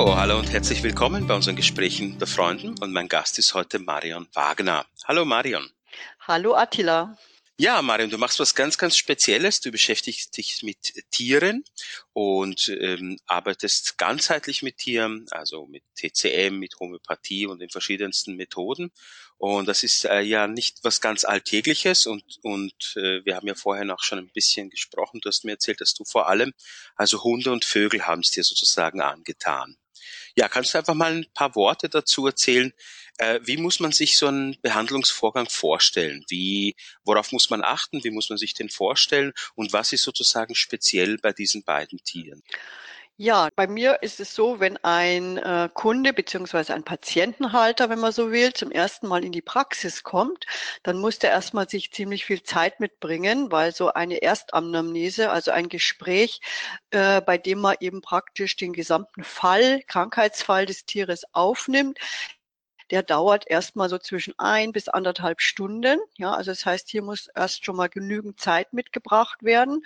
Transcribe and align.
So, 0.00 0.16
hallo 0.16 0.38
und 0.38 0.50
herzlich 0.50 0.82
willkommen 0.82 1.26
bei 1.26 1.34
unseren 1.34 1.56
Gesprächen 1.56 2.18
der 2.18 2.26
Freunden 2.26 2.70
und 2.78 2.90
mein 2.90 3.06
Gast 3.06 3.38
ist 3.38 3.52
heute 3.52 3.78
Marion 3.78 4.26
Wagner. 4.32 4.86
Hallo 5.04 5.26
Marion. 5.26 5.68
Hallo 6.26 6.54
Attila. 6.54 7.18
Ja, 7.58 7.82
Marion, 7.82 8.08
du 8.08 8.16
machst 8.16 8.40
was 8.40 8.54
ganz, 8.54 8.78
ganz 8.78 8.96
Spezielles. 8.96 9.60
Du 9.60 9.70
beschäftigst 9.70 10.34
dich 10.38 10.62
mit 10.62 10.94
Tieren 11.10 11.64
und 12.14 12.74
ähm, 12.80 13.18
arbeitest 13.26 13.98
ganzheitlich 13.98 14.62
mit 14.62 14.78
Tieren, 14.78 15.26
also 15.32 15.66
mit 15.66 15.82
TCM, 15.96 16.58
mit 16.58 16.80
Homöopathie 16.80 17.44
und 17.44 17.58
den 17.58 17.68
verschiedensten 17.68 18.36
Methoden. 18.36 18.92
Und 19.36 19.68
das 19.68 19.82
ist 19.82 20.06
äh, 20.06 20.20
ja 20.20 20.46
nicht 20.46 20.78
was 20.82 21.02
ganz 21.02 21.24
Alltägliches 21.24 22.06
und, 22.06 22.24
und 22.40 22.94
äh, 22.96 23.22
wir 23.26 23.36
haben 23.36 23.46
ja 23.46 23.54
vorher 23.54 23.84
noch 23.84 24.00
schon 24.02 24.18
ein 24.18 24.30
bisschen 24.32 24.70
gesprochen. 24.70 25.20
Du 25.20 25.28
hast 25.28 25.44
mir 25.44 25.52
erzählt, 25.52 25.82
dass 25.82 25.92
du 25.92 26.06
vor 26.06 26.26
allem, 26.26 26.54
also 26.96 27.22
Hunde 27.22 27.52
und 27.52 27.66
Vögel 27.66 28.06
haben 28.06 28.20
es 28.20 28.30
dir 28.30 28.44
sozusagen 28.44 29.02
angetan. 29.02 29.76
Ja, 30.36 30.48
kannst 30.48 30.74
du 30.74 30.78
einfach 30.78 30.94
mal 30.94 31.12
ein 31.12 31.26
paar 31.34 31.54
Worte 31.54 31.88
dazu 31.88 32.26
erzählen, 32.26 32.72
äh, 33.18 33.40
wie 33.42 33.56
muss 33.56 33.80
man 33.80 33.92
sich 33.92 34.16
so 34.16 34.28
einen 34.28 34.56
Behandlungsvorgang 34.62 35.48
vorstellen? 35.50 36.24
Wie, 36.28 36.74
worauf 37.04 37.32
muss 37.32 37.50
man 37.50 37.62
achten? 37.62 38.02
Wie 38.02 38.10
muss 38.10 38.30
man 38.30 38.38
sich 38.38 38.54
den 38.54 38.70
vorstellen? 38.70 39.32
Und 39.54 39.72
was 39.72 39.92
ist 39.92 40.04
sozusagen 40.04 40.54
speziell 40.54 41.18
bei 41.18 41.32
diesen 41.32 41.62
beiden 41.62 41.98
Tieren? 41.98 42.42
Ja, 43.22 43.50
bei 43.54 43.66
mir 43.66 44.02
ist 44.02 44.18
es 44.18 44.34
so, 44.34 44.60
wenn 44.60 44.78
ein 44.78 45.36
äh, 45.36 45.68
Kunde 45.74 46.14
beziehungsweise 46.14 46.72
ein 46.72 46.84
Patientenhalter, 46.84 47.90
wenn 47.90 47.98
man 47.98 48.12
so 48.12 48.32
will, 48.32 48.54
zum 48.54 48.70
ersten 48.70 49.08
Mal 49.08 49.24
in 49.26 49.30
die 49.30 49.42
Praxis 49.42 50.02
kommt, 50.02 50.46
dann 50.84 50.96
muss 50.98 51.18
der 51.18 51.28
erstmal 51.28 51.68
sich 51.68 51.92
ziemlich 51.92 52.24
viel 52.24 52.42
Zeit 52.42 52.80
mitbringen, 52.80 53.52
weil 53.52 53.72
so 53.74 53.92
eine 53.92 54.22
Erstanamnese, 54.22 55.30
also 55.30 55.50
ein 55.50 55.68
Gespräch, 55.68 56.40
äh, 56.92 57.20
bei 57.20 57.36
dem 57.36 57.58
man 57.60 57.76
eben 57.80 58.00
praktisch 58.00 58.56
den 58.56 58.72
gesamten 58.72 59.22
Fall, 59.22 59.82
Krankheitsfall 59.86 60.64
des 60.64 60.86
Tieres 60.86 61.24
aufnimmt, 61.34 61.98
der 62.90 63.02
dauert 63.02 63.48
erstmal 63.48 63.88
so 63.88 63.98
zwischen 63.98 64.34
ein 64.38 64.72
bis 64.72 64.88
anderthalb 64.88 65.40
Stunden. 65.40 65.98
Ja, 66.16 66.32
also 66.32 66.50
das 66.50 66.66
heißt, 66.66 66.88
hier 66.88 67.02
muss 67.02 67.28
erst 67.34 67.64
schon 67.64 67.76
mal 67.76 67.88
genügend 67.88 68.40
Zeit 68.40 68.72
mitgebracht 68.72 69.42
werden. 69.42 69.84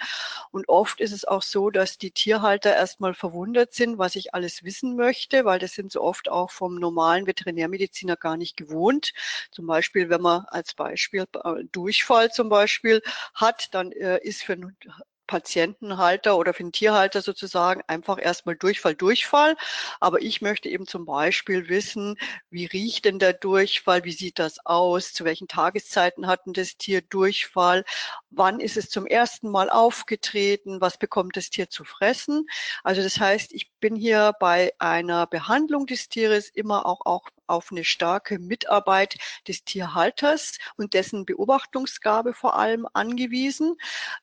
Und 0.50 0.68
oft 0.68 1.00
ist 1.00 1.12
es 1.12 1.24
auch 1.24 1.42
so, 1.42 1.70
dass 1.70 1.98
die 1.98 2.10
Tierhalter 2.10 2.74
erstmal 2.74 3.14
verwundert 3.14 3.74
sind, 3.74 3.98
was 3.98 4.16
ich 4.16 4.34
alles 4.34 4.64
wissen 4.64 4.96
möchte, 4.96 5.44
weil 5.44 5.58
das 5.58 5.72
sind 5.72 5.92
so 5.92 6.02
oft 6.02 6.30
auch 6.30 6.50
vom 6.50 6.76
normalen 6.76 7.26
Veterinärmediziner 7.26 8.16
gar 8.16 8.36
nicht 8.36 8.56
gewohnt. 8.56 9.12
Zum 9.50 9.66
Beispiel, 9.66 10.08
wenn 10.10 10.22
man 10.22 10.44
als 10.46 10.74
Beispiel 10.74 11.26
äh, 11.44 11.64
Durchfall 11.72 12.30
zum 12.30 12.48
Beispiel 12.48 13.02
hat, 13.34 13.74
dann 13.74 13.92
äh, 13.92 14.18
ist 14.22 14.42
für 14.42 14.54
einen 14.54 14.76
Patientenhalter 15.26 16.36
oder 16.36 16.54
für 16.54 16.62
den 16.62 16.72
Tierhalter 16.72 17.22
sozusagen 17.22 17.82
einfach 17.86 18.18
erstmal 18.20 18.56
Durchfall, 18.56 18.94
Durchfall. 18.94 19.56
Aber 20.00 20.22
ich 20.22 20.40
möchte 20.42 20.68
eben 20.68 20.86
zum 20.86 21.04
Beispiel 21.06 21.68
wissen, 21.68 22.16
wie 22.50 22.66
riecht 22.66 23.04
denn 23.04 23.18
der 23.18 23.32
Durchfall? 23.32 24.04
Wie 24.04 24.12
sieht 24.12 24.38
das 24.38 24.64
aus? 24.66 25.12
Zu 25.12 25.24
welchen 25.24 25.48
Tageszeiten 25.48 26.26
hat 26.26 26.46
denn 26.46 26.52
das 26.52 26.76
Tier 26.76 27.02
Durchfall? 27.02 27.84
Wann 28.30 28.60
ist 28.60 28.76
es 28.76 28.90
zum 28.90 29.06
ersten 29.06 29.50
Mal 29.50 29.70
aufgetreten? 29.70 30.80
Was 30.80 30.98
bekommt 30.98 31.36
das 31.36 31.50
Tier 31.50 31.70
zu 31.70 31.84
fressen? 31.84 32.46
Also 32.82 33.02
das 33.02 33.18
heißt, 33.18 33.52
ich 33.52 33.70
bin 33.80 33.96
hier 33.96 34.34
bei 34.40 34.72
einer 34.78 35.26
Behandlung 35.26 35.86
des 35.86 36.08
Tieres 36.08 36.48
immer 36.48 36.86
auch, 36.86 37.00
auch 37.04 37.28
auf 37.46 37.70
eine 37.70 37.84
starke 37.84 38.38
Mitarbeit 38.38 39.16
des 39.48 39.64
Tierhalters 39.64 40.58
und 40.76 40.94
dessen 40.94 41.24
Beobachtungsgabe 41.24 42.34
vor 42.34 42.56
allem 42.56 42.86
angewiesen. 42.92 43.76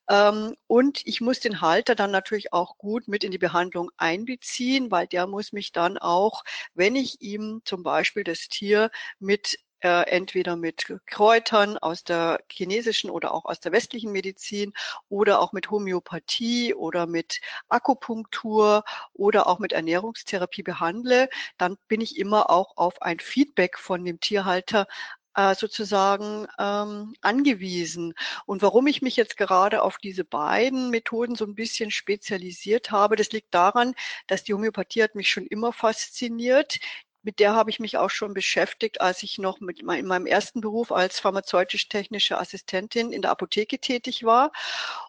Ähm, 0.09 0.56
und 0.68 1.01
ich 1.06 1.22
muss 1.22 1.40
den 1.40 1.62
Halter 1.62 1.96
dann 1.96 2.12
natürlich 2.12 2.53
auch 2.53 2.78
gut 2.78 3.07
mit 3.07 3.23
in 3.23 3.31
die 3.31 3.38
Behandlung 3.38 3.91
einbeziehen, 3.97 4.91
weil 4.91 5.07
der 5.07 5.28
muss 5.28 5.53
mich 5.53 5.72
dann 5.72 5.97
auch, 5.97 6.44
wenn 6.73 6.96
ich 6.96 7.22
ihm 7.22 7.62
zum 7.66 7.84
Beispiel 7.84 8.23
das 8.23 8.47
Tier 8.50 8.91
mit 9.19 9.57
äh, 9.81 10.09
entweder 10.09 10.56
mit 10.56 10.94
Kräutern 11.06 11.78
aus 11.78 12.03
der 12.03 12.40
chinesischen 12.52 13.09
oder 13.09 13.34
auch 13.34 13.46
aus 13.46 13.59
der 13.59 13.72
westlichen 13.72 14.12
Medizin 14.12 14.74
oder 15.09 15.40
auch 15.42 15.53
mit 15.53 15.69
Homöopathie 15.72 16.74
oder 16.74 17.08
mit 17.08 17.42
Akupunktur 17.69 18.84
oder 19.14 19.47
auch 19.47 19.59
mit 19.59 19.74
Ernährungstherapie 19.74 20.64
behandle, 20.64 21.30
dann 21.58 21.78
bin 21.88 22.02
ich 22.02 22.18
immer 22.18 22.50
auch 22.50 22.78
auf 22.78 23.02
ein 23.02 23.20
Feedback 23.20 23.78
von 23.78 24.06
dem 24.06 24.20
Tierhalter 24.20 24.88
äh, 25.36 25.56
sozusagen 25.56 26.47
ähm, 26.59 27.16
angewiesen. 27.22 28.14
Und 28.46 28.62
warum 28.62 28.88
ich 28.88 29.02
mich 29.02 29.16
jetzt 29.16 29.38
gerade 29.38 29.81
auf 29.81 29.97
diese 29.97 30.25
beiden 30.25 30.90
Methoden 30.90 31.36
so 31.36 31.46
ein 31.46 31.56
bisschen 31.56 31.91
spezialisiert 31.91 32.91
habe, 32.91 33.16
das 33.16 33.31
liegt 33.31 33.53
daran, 33.53 33.94
dass 34.28 34.44
die 34.44 34.53
Homöopathie 34.53 35.03
hat 35.03 35.16
mich 35.16 35.30
schon 35.30 35.47
immer 35.47 35.74
fasziniert 35.74 36.80
mit 37.24 37.40
der 37.40 37.54
habe 37.54 37.70
ich 37.70 37.80
mich 37.80 37.98
auch 37.98 38.09
schon 38.09 38.34
beschäftigt, 38.34 39.02
als 39.02 39.24
ich 39.24 39.38
noch 39.38 39.59
mit 39.59 39.80
in 39.80 39.86
meinem 39.86 40.26
ersten 40.26 40.62
Beruf 40.62 40.92
als 40.92 41.20
pharmazeutisch-technische 41.20 42.40
Assistentin 42.40 43.12
in 43.12 43.22
der 43.22 43.32
Apotheke 43.32 43.80
tätig 43.80 44.24
war. 44.24 44.52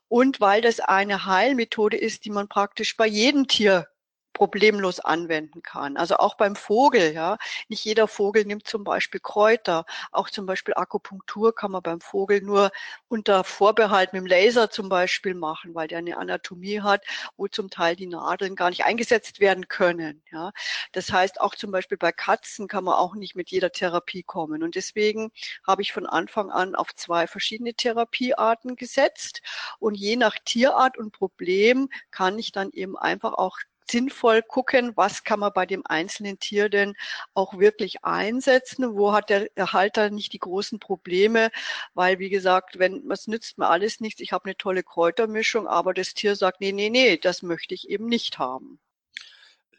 Und 0.08 0.40
weil 0.40 0.60
das 0.60 0.80
eine 0.80 1.24
Heilmethode 1.24 1.96
ist, 1.96 2.24
die 2.24 2.30
man 2.30 2.48
praktisch 2.48 2.96
bei 2.96 3.06
jedem 3.06 3.48
Tier 3.48 3.88
problemlos 4.32 5.00
anwenden 5.00 5.62
kann. 5.62 5.96
Also 5.96 6.16
auch 6.16 6.36
beim 6.36 6.56
Vogel, 6.56 7.12
ja. 7.12 7.38
Nicht 7.68 7.84
jeder 7.84 8.08
Vogel 8.08 8.44
nimmt 8.44 8.66
zum 8.66 8.84
Beispiel 8.84 9.20
Kräuter. 9.20 9.84
Auch 10.10 10.30
zum 10.30 10.46
Beispiel 10.46 10.74
Akupunktur 10.74 11.54
kann 11.54 11.70
man 11.72 11.82
beim 11.82 12.00
Vogel 12.00 12.40
nur 12.42 12.70
unter 13.08 13.44
Vorbehalt 13.44 14.12
mit 14.12 14.20
dem 14.20 14.26
Laser 14.26 14.70
zum 14.70 14.88
Beispiel 14.88 15.34
machen, 15.34 15.74
weil 15.74 15.88
der 15.88 15.98
eine 15.98 16.16
Anatomie 16.16 16.80
hat, 16.80 17.04
wo 17.36 17.48
zum 17.48 17.70
Teil 17.70 17.96
die 17.96 18.06
Nadeln 18.06 18.56
gar 18.56 18.70
nicht 18.70 18.84
eingesetzt 18.84 19.40
werden 19.40 19.68
können, 19.68 20.22
ja. 20.32 20.52
Das 20.92 21.12
heißt, 21.12 21.40
auch 21.40 21.54
zum 21.54 21.70
Beispiel 21.70 21.98
bei 21.98 22.12
Katzen 22.12 22.68
kann 22.68 22.84
man 22.84 22.94
auch 22.94 23.14
nicht 23.14 23.34
mit 23.34 23.50
jeder 23.50 23.70
Therapie 23.72 24.22
kommen. 24.22 24.62
Und 24.62 24.74
deswegen 24.74 25.30
habe 25.66 25.82
ich 25.82 25.92
von 25.92 26.06
Anfang 26.06 26.50
an 26.50 26.74
auf 26.74 26.94
zwei 26.94 27.26
verschiedene 27.26 27.74
Therapiearten 27.74 28.76
gesetzt. 28.76 29.40
Und 29.78 29.94
je 29.94 30.16
nach 30.16 30.36
Tierart 30.44 30.98
und 30.98 31.12
Problem 31.12 31.88
kann 32.10 32.38
ich 32.38 32.52
dann 32.52 32.70
eben 32.72 32.96
einfach 32.96 33.34
auch 33.34 33.58
sinnvoll 33.90 34.42
gucken, 34.42 34.92
was 34.96 35.24
kann 35.24 35.40
man 35.40 35.52
bei 35.52 35.66
dem 35.66 35.82
einzelnen 35.86 36.38
Tier 36.38 36.68
denn 36.68 36.94
auch 37.34 37.58
wirklich 37.58 38.04
einsetzen, 38.04 38.94
wo 38.94 39.12
hat 39.12 39.30
der 39.30 39.48
Halter 39.58 40.10
nicht 40.10 40.32
die 40.32 40.38
großen 40.38 40.78
Probleme, 40.78 41.50
weil 41.94 42.18
wie 42.18 42.30
gesagt, 42.30 42.78
wenn 42.78 43.10
es 43.10 43.26
nützt 43.26 43.58
mir 43.58 43.68
alles 43.68 44.00
nichts, 44.00 44.20
ich 44.20 44.32
habe 44.32 44.46
eine 44.46 44.56
tolle 44.56 44.82
Kräutermischung, 44.82 45.66
aber 45.66 45.94
das 45.94 46.14
Tier 46.14 46.36
sagt, 46.36 46.60
nee, 46.60 46.72
nee, 46.72 46.90
nee, 46.90 47.16
das 47.16 47.42
möchte 47.42 47.74
ich 47.74 47.88
eben 47.88 48.06
nicht 48.06 48.38
haben. 48.38 48.78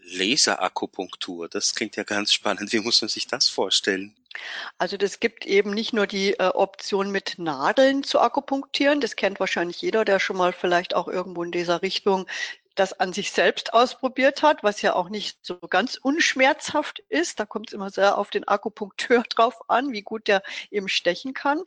Laserakupunktur, 0.05 1.47
das 1.47 1.75
klingt 1.75 1.95
ja 1.95 2.03
ganz 2.03 2.33
spannend. 2.33 2.73
Wie 2.73 2.79
muss 2.79 3.01
man 3.01 3.09
sich 3.09 3.27
das 3.27 3.47
vorstellen? 3.47 4.13
Also 4.77 4.97
das 4.97 5.19
gibt 5.19 5.45
eben 5.45 5.71
nicht 5.71 5.93
nur 5.93 6.07
die 6.07 6.33
äh, 6.33 6.47
Option 6.47 7.11
mit 7.11 7.35
Nadeln 7.37 8.03
zu 8.03 8.19
akupunktieren, 8.19 8.99
das 8.99 9.15
kennt 9.15 9.39
wahrscheinlich 9.39 9.81
jeder, 9.81 10.05
der 10.05 10.19
schon 10.19 10.37
mal 10.37 10.53
vielleicht 10.53 10.95
auch 10.95 11.07
irgendwo 11.07 11.43
in 11.43 11.51
dieser 11.51 11.81
Richtung 11.81 12.27
das 12.75 12.93
an 12.99 13.13
sich 13.13 13.31
selbst 13.31 13.73
ausprobiert 13.73 14.41
hat, 14.41 14.63
was 14.63 14.81
ja 14.81 14.95
auch 14.95 15.09
nicht 15.09 15.37
so 15.41 15.59
ganz 15.59 15.95
unschmerzhaft 15.95 16.99
ist. 17.09 17.39
Da 17.39 17.45
kommt 17.45 17.69
es 17.69 17.73
immer 17.73 17.89
sehr 17.89 18.17
auf 18.17 18.29
den 18.29 18.47
Akupunkteur 18.47 19.23
drauf 19.29 19.69
an, 19.69 19.91
wie 19.91 20.01
gut 20.01 20.27
der 20.27 20.41
eben 20.71 20.89
stechen 20.89 21.33
kann. 21.33 21.61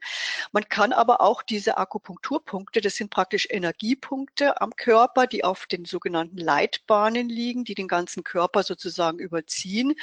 Man 0.52 0.68
kann 0.68 0.92
aber 0.92 1.20
auch 1.20 1.42
diese 1.42 1.78
Akupunkturpunkte, 1.78 2.80
das 2.80 2.96
sind 2.96 3.10
praktisch 3.10 3.46
Energiepunkte 3.50 4.60
am 4.60 4.74
Körper, 4.74 5.26
die 5.26 5.44
auf 5.44 5.66
den 5.66 5.84
sogenannten 5.84 6.38
Leitbahnen 6.38 7.28
liegen, 7.28 7.64
die 7.64 7.74
den 7.74 7.88
ganzen 7.88 8.24
Körper 8.24 8.62
sozusagen 8.62 9.18
überziehen. 9.18 9.94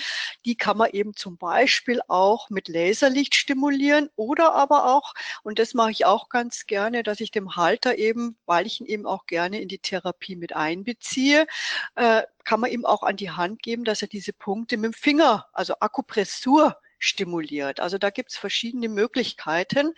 Die 0.46 0.56
kann 0.56 0.78
man 0.78 0.92
eben 0.92 1.16
zum 1.16 1.38
Beispiel 1.38 2.02
auch 2.08 2.50
mit 2.50 2.68
Laserlicht 2.68 3.36
stimulieren 3.36 4.10
oder 4.16 4.54
aber 4.54 4.86
auch, 4.96 5.14
und 5.44 5.60
das 5.60 5.74
mache 5.74 5.92
ich 5.92 6.06
auch 6.06 6.30
ganz 6.30 6.66
gerne, 6.66 7.04
dass 7.04 7.20
ich 7.20 7.32
dem 7.32 7.56
Halter 7.56 7.98
eben, 7.98 8.38
weil 8.46 8.66
ich 8.66 8.80
ihn 8.80 8.88
eben 8.88 9.06
auch 9.06 9.26
gerne 9.26 9.60
in 9.62 9.68
die 9.68 9.80
Therapie 9.80 10.36
mit 10.36 10.56
einbeziehe, 10.56 10.93
beziehe, 10.94 11.48
äh, 11.96 12.24
kann 12.44 12.60
man 12.60 12.72
ihm 12.72 12.86
auch 12.86 13.04
an 13.04 13.18
die 13.18 13.32
Hand 13.32 13.62
geben, 13.64 13.84
dass 13.84 14.02
er 14.02 14.08
diese 14.08 14.34
Punkte 14.34 14.78
mit 14.78 14.86
dem 14.86 14.94
Finger, 14.94 15.48
also 15.54 15.76
Akupressur, 15.80 16.78
stimuliert. 17.04 17.82
Also 17.82 17.98
da 17.98 18.10
gibt 18.10 18.32
es 18.32 18.38
verschiedene 18.38 18.88
Möglichkeiten. 18.88 19.94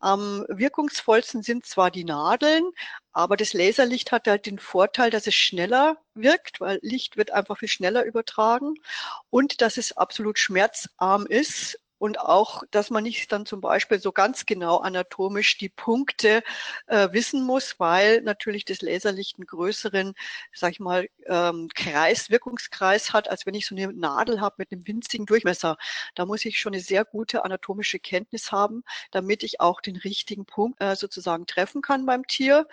Am 0.00 0.44
wirkungsvollsten 0.48 1.42
sind 1.42 1.64
zwar 1.64 1.90
die 1.90 2.04
Nadeln, 2.04 2.70
aber 3.12 3.36
das 3.38 3.54
Laserlicht 3.54 4.12
hat 4.12 4.28
halt 4.28 4.44
den 4.44 4.58
Vorteil, 4.58 5.10
dass 5.10 5.26
es 5.26 5.34
schneller 5.34 5.96
wirkt, 6.14 6.60
weil 6.60 6.78
Licht 6.82 7.16
wird 7.16 7.30
einfach 7.30 7.58
viel 7.58 7.68
schneller 7.68 8.04
übertragen 8.04 8.74
und 9.30 9.62
dass 9.62 9.78
es 9.78 9.96
absolut 9.96 10.38
schmerzarm 10.38 11.26
ist 11.26 11.78
und 12.02 12.18
auch, 12.18 12.64
dass 12.72 12.90
man 12.90 13.04
nicht 13.04 13.30
dann 13.30 13.46
zum 13.46 13.60
Beispiel 13.60 14.00
so 14.00 14.10
ganz 14.10 14.44
genau 14.44 14.78
anatomisch 14.78 15.56
die 15.56 15.68
Punkte 15.68 16.42
äh, 16.88 17.08
wissen 17.12 17.44
muss, 17.44 17.78
weil 17.78 18.22
natürlich 18.22 18.64
das 18.64 18.82
Laserlicht 18.82 19.38
einen 19.38 19.46
größeren, 19.46 20.14
sag 20.52 20.72
ich 20.72 20.80
mal, 20.80 21.08
ähm, 21.28 21.68
Kreis, 21.72 22.28
Wirkungskreis 22.28 23.12
hat, 23.12 23.30
als 23.30 23.46
wenn 23.46 23.54
ich 23.54 23.68
so 23.68 23.76
eine 23.76 23.92
Nadel 23.92 24.40
habe 24.40 24.56
mit 24.58 24.72
einem 24.72 24.84
winzigen 24.84 25.26
Durchmesser. 25.26 25.76
Da 26.16 26.26
muss 26.26 26.44
ich 26.44 26.58
schon 26.58 26.72
eine 26.72 26.82
sehr 26.82 27.04
gute 27.04 27.44
anatomische 27.44 28.00
Kenntnis 28.00 28.50
haben, 28.50 28.82
damit 29.12 29.44
ich 29.44 29.60
auch 29.60 29.80
den 29.80 29.94
richtigen 29.94 30.44
Punkt 30.44 30.82
äh, 30.82 30.96
sozusagen 30.96 31.46
treffen 31.46 31.82
kann 31.82 32.04
beim 32.04 32.26
Tier. 32.26 32.66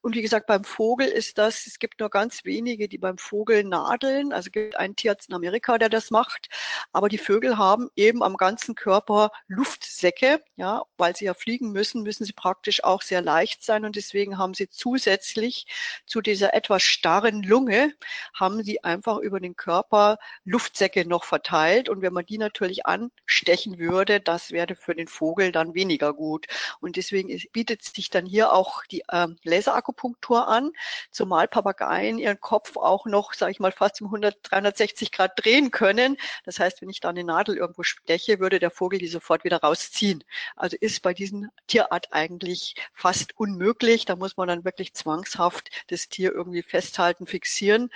Und 0.00 0.16
wie 0.16 0.22
gesagt, 0.22 0.48
beim 0.48 0.64
Vogel 0.64 1.06
ist 1.06 1.38
das, 1.38 1.68
es 1.68 1.78
gibt 1.78 2.00
nur 2.00 2.10
ganz 2.10 2.44
wenige, 2.44 2.88
die 2.88 2.98
beim 2.98 3.16
Vogel 3.16 3.62
nadeln. 3.62 4.32
Also 4.32 4.50
gibt 4.50 4.76
einen 4.76 4.96
Tierarzt 4.96 5.28
in 5.28 5.36
Amerika, 5.36 5.78
der 5.78 5.88
das 5.88 6.10
macht. 6.10 6.48
Aber 6.92 7.08
die 7.08 7.18
Vögel 7.18 7.58
haben 7.58 7.88
eben 7.94 8.24
am 8.24 8.36
ganzen 8.36 8.71
Körper 8.74 9.30
Luftsäcke, 9.48 10.42
ja, 10.56 10.82
weil 10.96 11.16
sie 11.16 11.26
ja 11.26 11.34
fliegen 11.34 11.72
müssen, 11.72 12.02
müssen 12.02 12.24
sie 12.24 12.32
praktisch 12.32 12.84
auch 12.84 13.02
sehr 13.02 13.22
leicht 13.22 13.64
sein. 13.64 13.84
Und 13.84 13.96
deswegen 13.96 14.38
haben 14.38 14.54
sie 14.54 14.68
zusätzlich 14.68 15.66
zu 16.06 16.20
dieser 16.20 16.54
etwas 16.54 16.82
starren 16.82 17.42
Lunge, 17.42 17.92
haben 18.34 18.62
sie 18.62 18.82
einfach 18.84 19.18
über 19.18 19.40
den 19.40 19.56
Körper 19.56 20.18
Luftsäcke 20.44 21.06
noch 21.06 21.24
verteilt. 21.24 21.88
Und 21.88 22.02
wenn 22.02 22.12
man 22.12 22.26
die 22.26 22.38
natürlich 22.38 22.86
anstechen 22.86 23.78
würde, 23.78 24.20
das 24.20 24.50
wäre 24.50 24.74
für 24.76 24.94
den 24.94 25.08
Vogel 25.08 25.52
dann 25.52 25.74
weniger 25.74 26.12
gut. 26.14 26.46
Und 26.80 26.96
deswegen 26.96 27.28
bietet 27.52 27.82
sich 27.82 28.10
dann 28.10 28.26
hier 28.26 28.52
auch 28.52 28.84
die 28.90 29.02
äh, 29.08 29.28
Laserakupunktur 29.44 30.48
an, 30.48 30.72
zumal 31.10 31.48
Papageien 31.48 32.18
ihren 32.18 32.40
Kopf 32.40 32.76
auch 32.76 33.06
noch, 33.06 33.34
sage 33.34 33.52
ich 33.52 33.60
mal, 33.60 33.72
fast 33.72 34.00
um 34.00 34.08
100, 34.08 34.36
360 34.42 35.12
Grad 35.12 35.32
drehen 35.36 35.70
können. 35.70 36.16
Das 36.44 36.58
heißt, 36.58 36.82
wenn 36.82 36.90
ich 36.90 37.00
da 37.00 37.10
eine 37.10 37.24
Nadel 37.24 37.56
irgendwo 37.56 37.82
steche, 37.82 38.40
würde 38.40 38.58
der 38.62 38.70
Vogel 38.70 38.98
die 38.98 39.08
sofort 39.08 39.44
wieder 39.44 39.58
rausziehen. 39.58 40.24
Also 40.56 40.76
ist 40.80 41.02
bei 41.02 41.12
diesen 41.12 41.50
Tierart 41.66 42.12
eigentlich 42.12 42.74
fast 42.94 43.36
unmöglich. 43.38 44.04
Da 44.04 44.16
muss 44.16 44.36
man 44.36 44.48
dann 44.48 44.64
wirklich 44.64 44.94
zwangshaft 44.94 45.70
das 45.88 46.08
Tier 46.08 46.32
irgendwie 46.32 46.62
festhalten, 46.62 47.26
fixieren. 47.26 47.90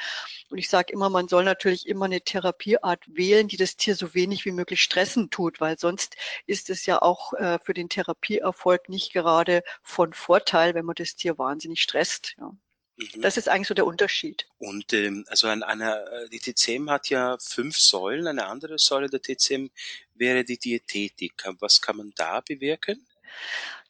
Und 0.51 0.59
ich 0.59 0.69
sage 0.69 0.93
immer, 0.93 1.09
man 1.09 1.29
soll 1.29 1.45
natürlich 1.45 1.87
immer 1.89 2.07
eine 2.07 2.21
Therapieart 2.21 3.05
wählen, 3.07 3.49
die 3.49 3.57
das 3.57 3.77
Tier 3.77 3.97
so 3.97 4.15
wenig 4.15 4.45
wie 4.45 4.53
möglich 4.53 4.83
stressen 4.83 5.31
tut, 5.31 5.61
weil 5.61 5.79
sonst 5.79 6.17
ist 6.47 6.71
es 6.71 6.87
ja 6.87 7.01
auch 7.01 7.33
äh, 7.35 7.59
für 7.63 7.75
den 7.75 7.89
Therapieerfolg 7.89 8.89
nicht 8.89 9.13
gerade 9.13 9.63
von 9.83 10.13
Vorteil, 10.13 10.75
wenn 10.75 10.85
man 10.85 10.95
das 10.97 11.17
Tier 11.17 11.39
wahnsinnig 11.39 11.81
stresst. 11.81 12.35
Ja. 12.39 12.53
Mhm. 12.97 13.23
Das 13.23 13.37
ist 13.37 13.49
eigentlich 13.49 13.69
so 13.69 13.75
der 13.75 13.87
Unterschied. 13.87 14.47
Und 14.59 14.93
ähm, 14.93 15.25
also 15.29 15.49
an 15.49 15.63
einer, 15.63 16.07
äh, 16.13 16.29
die 16.29 16.41
TCM 16.41 16.91
hat 16.91 17.09
ja 17.11 17.37
fünf 17.41 17.77
Säulen. 17.77 18.27
Eine 18.27 18.47
andere 18.47 18.79
Säule 18.79 19.09
der 19.09 19.21
TCM 19.21 19.71
wäre 20.15 20.45
die 20.45 20.59
Diätetik. 20.59 21.35
Was 21.61 21.81
kann 21.81 21.99
man 21.99 22.13
da 22.17 22.41
bewirken? 22.41 23.07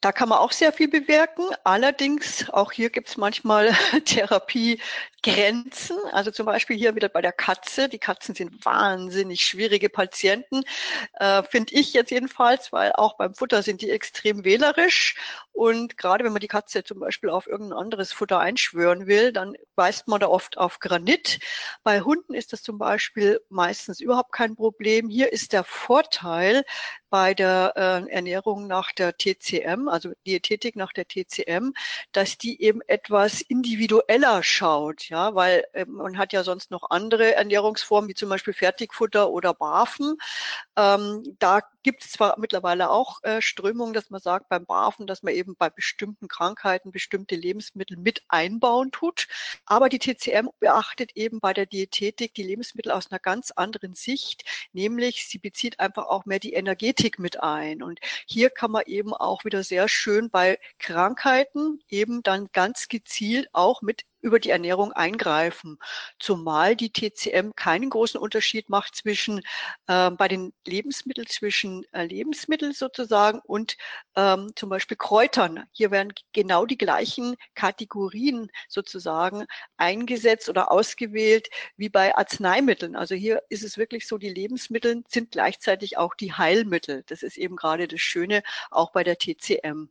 Da 0.00 0.12
kann 0.12 0.28
man 0.28 0.38
auch 0.38 0.52
sehr 0.52 0.72
viel 0.72 0.88
bewirken. 0.88 1.44
Allerdings, 1.64 2.50
auch 2.50 2.72
hier 2.72 2.90
gibt 2.90 3.08
es 3.08 3.16
manchmal 3.16 3.74
Therapiegrenzen. 4.04 5.96
Also 6.12 6.30
zum 6.30 6.46
Beispiel 6.46 6.76
hier 6.76 6.94
wieder 6.94 7.08
bei 7.08 7.22
der 7.22 7.32
Katze. 7.32 7.88
Die 7.88 7.98
Katzen 7.98 8.34
sind 8.34 8.64
wahnsinnig 8.64 9.40
schwierige 9.42 9.88
Patienten, 9.88 10.62
äh, 11.14 11.42
finde 11.44 11.74
ich 11.74 11.94
jetzt 11.94 12.10
jedenfalls, 12.10 12.72
weil 12.72 12.92
auch 12.92 13.16
beim 13.16 13.34
Futter 13.34 13.62
sind 13.62 13.80
die 13.80 13.90
extrem 13.90 14.44
wählerisch. 14.44 15.16
Und 15.52 15.96
gerade 15.96 16.22
wenn 16.24 16.32
man 16.32 16.40
die 16.40 16.48
Katze 16.48 16.84
zum 16.84 17.00
Beispiel 17.00 17.30
auf 17.30 17.46
irgendein 17.46 17.78
anderes 17.78 18.12
Futter 18.12 18.38
einschwören 18.38 19.06
will, 19.06 19.32
dann 19.32 19.56
weist 19.74 20.06
man 20.06 20.20
da 20.20 20.28
oft 20.28 20.58
auf 20.58 20.80
Granit. 20.80 21.40
Bei 21.82 22.02
Hunden 22.02 22.34
ist 22.34 22.52
das 22.52 22.62
zum 22.62 22.76
Beispiel 22.76 23.40
meistens 23.48 24.00
überhaupt 24.00 24.32
kein 24.32 24.54
Problem. 24.54 25.08
Hier 25.08 25.32
ist 25.32 25.54
der 25.54 25.64
Vorteil 25.64 26.64
bei 27.08 27.32
der 27.32 27.72
äh, 27.76 28.12
Ernährung 28.12 28.66
nach 28.66 28.92
der 28.92 29.16
TCM, 29.16 29.88
also 29.96 30.12
Diätetik 30.26 30.76
nach 30.76 30.92
der 30.92 31.06
TCM, 31.08 31.72
dass 32.12 32.38
die 32.38 32.62
eben 32.62 32.80
etwas 32.86 33.40
individueller 33.40 34.42
schaut, 34.42 35.08
ja, 35.08 35.34
weil 35.34 35.64
äh, 35.72 35.84
man 35.86 36.18
hat 36.18 36.32
ja 36.32 36.44
sonst 36.44 36.70
noch 36.70 36.90
andere 36.90 37.34
Ernährungsformen, 37.34 38.08
wie 38.08 38.14
zum 38.14 38.28
Beispiel 38.28 38.54
Fertigfutter 38.54 39.30
oder 39.30 39.54
Barfen. 39.54 40.16
Ähm, 40.76 41.36
da 41.38 41.62
gibt 41.86 42.04
es 42.04 42.10
zwar 42.10 42.36
mittlerweile 42.36 42.90
auch 42.90 43.22
äh, 43.22 43.40
Strömungen, 43.40 43.94
dass 43.94 44.10
man 44.10 44.20
sagt 44.20 44.48
beim 44.48 44.66
Barfen, 44.66 45.06
dass 45.06 45.22
man 45.22 45.34
eben 45.34 45.54
bei 45.54 45.70
bestimmten 45.70 46.26
Krankheiten 46.26 46.90
bestimmte 46.90 47.36
Lebensmittel 47.36 47.96
mit 47.96 48.24
einbauen 48.26 48.90
tut, 48.90 49.28
aber 49.66 49.88
die 49.88 50.00
TCM 50.00 50.48
beachtet 50.58 51.12
eben 51.14 51.38
bei 51.38 51.52
der 51.52 51.66
Diätetik 51.66 52.34
die 52.34 52.42
Lebensmittel 52.42 52.90
aus 52.90 53.12
einer 53.12 53.20
ganz 53.20 53.52
anderen 53.52 53.94
Sicht, 53.94 54.42
nämlich 54.72 55.28
sie 55.28 55.38
bezieht 55.38 55.78
einfach 55.78 56.06
auch 56.06 56.26
mehr 56.26 56.40
die 56.40 56.54
Energetik 56.54 57.20
mit 57.20 57.40
ein. 57.40 57.84
Und 57.84 58.00
hier 58.26 58.50
kann 58.50 58.72
man 58.72 58.82
eben 58.86 59.14
auch 59.14 59.44
wieder 59.44 59.62
sehr 59.62 59.88
schön 59.88 60.28
bei 60.28 60.58
Krankheiten 60.80 61.78
eben 61.88 62.24
dann 62.24 62.48
ganz 62.50 62.88
gezielt 62.88 63.48
auch 63.52 63.80
mit 63.80 64.02
über 64.20 64.40
die 64.40 64.50
Ernährung 64.50 64.92
eingreifen. 64.92 65.78
Zumal 66.18 66.76
die 66.76 66.92
TCM 66.92 67.52
keinen 67.54 67.90
großen 67.90 68.20
Unterschied 68.20 68.68
macht 68.68 68.96
zwischen 68.96 69.40
äh, 69.86 70.10
bei 70.10 70.28
den 70.28 70.52
Lebensmitteln 70.66 71.26
zwischen 71.28 71.84
äh, 71.92 72.04
Lebensmitteln 72.04 72.72
sozusagen 72.72 73.40
und 73.44 73.76
ähm, 74.16 74.52
zum 74.56 74.68
Beispiel 74.68 74.96
Kräutern. 74.96 75.64
Hier 75.72 75.90
werden 75.90 76.12
genau 76.32 76.66
die 76.66 76.78
gleichen 76.78 77.36
Kategorien 77.54 78.50
sozusagen 78.68 79.46
eingesetzt 79.76 80.48
oder 80.48 80.70
ausgewählt 80.72 81.48
wie 81.76 81.88
bei 81.88 82.16
Arzneimitteln. 82.16 82.96
Also 82.96 83.14
hier 83.14 83.42
ist 83.48 83.62
es 83.64 83.78
wirklich 83.78 84.06
so, 84.06 84.18
die 84.18 84.30
Lebensmittel 84.30 85.02
sind 85.08 85.32
gleichzeitig 85.32 85.98
auch 85.98 86.14
die 86.14 86.32
Heilmittel. 86.32 87.04
Das 87.06 87.22
ist 87.22 87.36
eben 87.36 87.56
gerade 87.56 87.88
das 87.88 88.00
Schöne 88.00 88.42
auch 88.70 88.92
bei 88.92 89.04
der 89.04 89.18
TCM. 89.18 89.88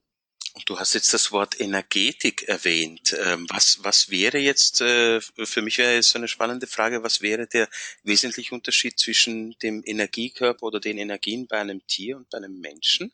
Du 0.63 0.79
hast 0.79 0.93
jetzt 0.93 1.13
das 1.13 1.33
Wort 1.33 1.59
Energetik 1.59 2.43
erwähnt. 2.47 3.13
Ähm, 3.25 3.45
was, 3.49 3.79
was 3.81 4.09
wäre 4.09 4.37
jetzt, 4.37 4.79
äh, 4.79 5.19
für 5.19 5.61
mich 5.61 5.77
wäre 5.77 5.95
jetzt 5.95 6.11
so 6.11 6.17
eine 6.17 6.29
spannende 6.29 6.65
Frage, 6.65 7.03
was 7.03 7.21
wäre 7.21 7.45
der 7.45 7.67
wesentliche 8.03 8.55
Unterschied 8.55 8.97
zwischen 8.97 9.51
dem 9.61 9.83
Energiekörper 9.85 10.63
oder 10.63 10.79
den 10.79 10.97
Energien 10.97 11.45
bei 11.47 11.59
einem 11.59 11.85
Tier 11.87 12.15
und 12.15 12.29
bei 12.29 12.37
einem 12.37 12.57
Menschen? 12.61 13.11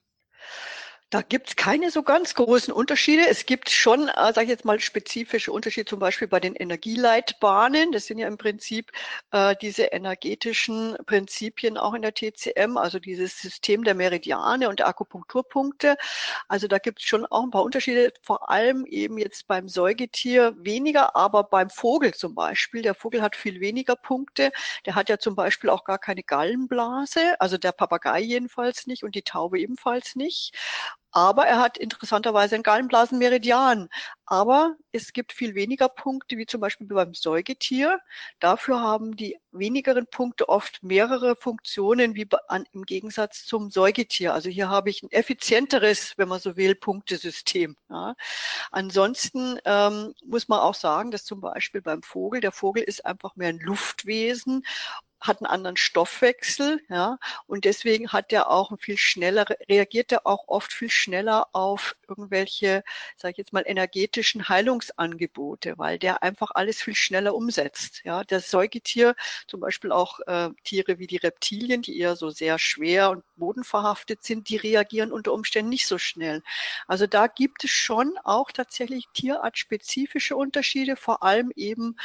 Da 1.11 1.21
gibt's 1.21 1.57
keine 1.57 1.91
so 1.91 2.03
ganz 2.03 2.35
großen 2.35 2.73
Unterschiede. 2.73 3.27
Es 3.27 3.45
gibt 3.45 3.69
schon, 3.69 4.07
äh, 4.07 4.31
sage 4.31 4.43
ich 4.43 4.49
jetzt 4.49 4.63
mal, 4.63 4.79
spezifische 4.79 5.51
Unterschiede, 5.51 5.83
zum 5.83 5.99
Beispiel 5.99 6.29
bei 6.29 6.39
den 6.39 6.55
Energieleitbahnen. 6.55 7.91
Das 7.91 8.05
sind 8.05 8.17
ja 8.17 8.29
im 8.29 8.37
Prinzip 8.37 8.93
äh, 9.31 9.53
diese 9.61 9.83
energetischen 9.87 10.95
Prinzipien 11.05 11.77
auch 11.77 11.95
in 11.95 12.01
der 12.01 12.13
TCM, 12.13 12.77
also 12.77 12.97
dieses 12.97 13.37
System 13.41 13.83
der 13.83 13.93
Meridiane 13.93 14.69
und 14.69 14.79
der 14.79 14.87
Akupunkturpunkte. 14.87 15.97
Also 16.47 16.69
da 16.69 16.77
gibt's 16.77 17.03
schon 17.03 17.25
auch 17.25 17.43
ein 17.43 17.51
paar 17.51 17.63
Unterschiede, 17.63 18.13
vor 18.21 18.49
allem 18.49 18.85
eben 18.85 19.17
jetzt 19.17 19.47
beim 19.47 19.67
Säugetier 19.67 20.55
weniger, 20.59 21.17
aber 21.17 21.43
beim 21.43 21.69
Vogel 21.69 22.13
zum 22.13 22.35
Beispiel. 22.35 22.83
Der 22.83 22.95
Vogel 22.95 23.21
hat 23.21 23.35
viel 23.35 23.59
weniger 23.59 23.97
Punkte. 23.97 24.53
Der 24.85 24.95
hat 24.95 25.09
ja 25.09 25.17
zum 25.17 25.35
Beispiel 25.35 25.71
auch 25.71 25.83
gar 25.83 25.99
keine 25.99 26.23
Gallenblase, 26.23 27.35
also 27.41 27.57
der 27.57 27.73
Papagei 27.73 28.21
jedenfalls 28.21 28.87
nicht 28.87 29.03
und 29.03 29.13
die 29.13 29.23
Taube 29.23 29.59
ebenfalls 29.59 30.15
nicht. 30.15 30.53
Aber 31.11 31.45
er 31.45 31.59
hat 31.59 31.77
interessanterweise 31.77 32.55
einen 32.55 32.63
Gallenblasenmeridian. 32.63 33.89
Aber 34.31 34.77
es 34.93 35.11
gibt 35.11 35.33
viel 35.33 35.55
weniger 35.55 35.89
Punkte, 35.89 36.37
wie 36.37 36.45
zum 36.45 36.61
Beispiel 36.61 36.87
beim 36.87 37.13
Säugetier. 37.13 37.99
Dafür 38.39 38.79
haben 38.79 39.17
die 39.17 39.37
wenigeren 39.51 40.07
Punkte 40.07 40.47
oft 40.47 40.81
mehrere 40.81 41.35
Funktionen, 41.35 42.15
wie 42.15 42.25
an, 42.47 42.63
im 42.71 42.85
Gegensatz 42.85 43.45
zum 43.45 43.71
Säugetier. 43.71 44.33
Also 44.33 44.49
hier 44.49 44.69
habe 44.69 44.89
ich 44.89 45.03
ein 45.03 45.11
effizienteres, 45.11 46.13
wenn 46.15 46.29
man 46.29 46.39
so 46.39 46.55
will, 46.55 46.75
Punktesystem. 46.75 47.75
Ja. 47.89 48.15
Ansonsten 48.71 49.59
ähm, 49.65 50.13
muss 50.25 50.47
man 50.47 50.61
auch 50.61 50.75
sagen, 50.75 51.11
dass 51.11 51.25
zum 51.25 51.41
Beispiel 51.41 51.81
beim 51.81 52.01
Vogel, 52.01 52.39
der 52.39 52.53
Vogel 52.53 52.83
ist 52.83 53.05
einfach 53.05 53.35
mehr 53.35 53.49
ein 53.49 53.59
Luftwesen 53.59 54.63
hat 55.21 55.39
einen 55.39 55.45
anderen 55.45 55.77
Stoffwechsel, 55.77 56.81
ja, 56.89 57.19
und 57.45 57.63
deswegen 57.65 58.09
hat 58.09 58.33
er 58.33 58.49
auch 58.49 58.71
viel 58.79 58.97
schneller, 58.97 59.45
reagiert 59.69 60.11
er 60.11 60.25
auch 60.25 60.47
oft 60.47 60.73
viel 60.73 60.89
schneller 60.89 61.47
auf 61.53 61.95
irgendwelche, 62.07 62.83
sage 63.17 63.33
ich 63.33 63.37
jetzt 63.37 63.53
mal, 63.53 63.61
energetischen 64.21 64.47
Heilungsangebote, 64.49 65.77
weil 65.77 65.97
der 65.97 66.23
einfach 66.23 66.51
alles 66.53 66.81
viel 66.81 66.95
schneller 66.95 67.33
umsetzt. 67.35 68.01
Ja, 68.03 68.23
das 68.23 68.49
Säugetier, 68.49 69.15
zum 69.47 69.59
Beispiel 69.59 69.91
auch 69.91 70.19
äh, 70.27 70.49
Tiere 70.63 70.99
wie 70.99 71.07
die 71.07 71.17
Reptilien, 71.17 71.81
die 71.81 71.99
eher 71.99 72.15
so 72.15 72.29
sehr 72.29 72.59
schwer 72.59 73.09
und 73.09 73.23
bodenverhaftet 73.35 74.23
sind, 74.23 74.49
die 74.49 74.57
reagieren 74.57 75.11
unter 75.11 75.33
Umständen 75.33 75.69
nicht 75.69 75.87
so 75.87 75.97
schnell. 75.97 76.43
Also 76.87 77.07
da 77.07 77.27
gibt 77.27 77.63
es 77.63 77.71
schon 77.71 78.17
auch 78.23 78.51
tatsächlich 78.51 79.05
tierartspezifische 79.13 80.35
Unterschiede, 80.35 80.95
vor 80.95 81.23
allem 81.23 81.51
eben 81.55 81.95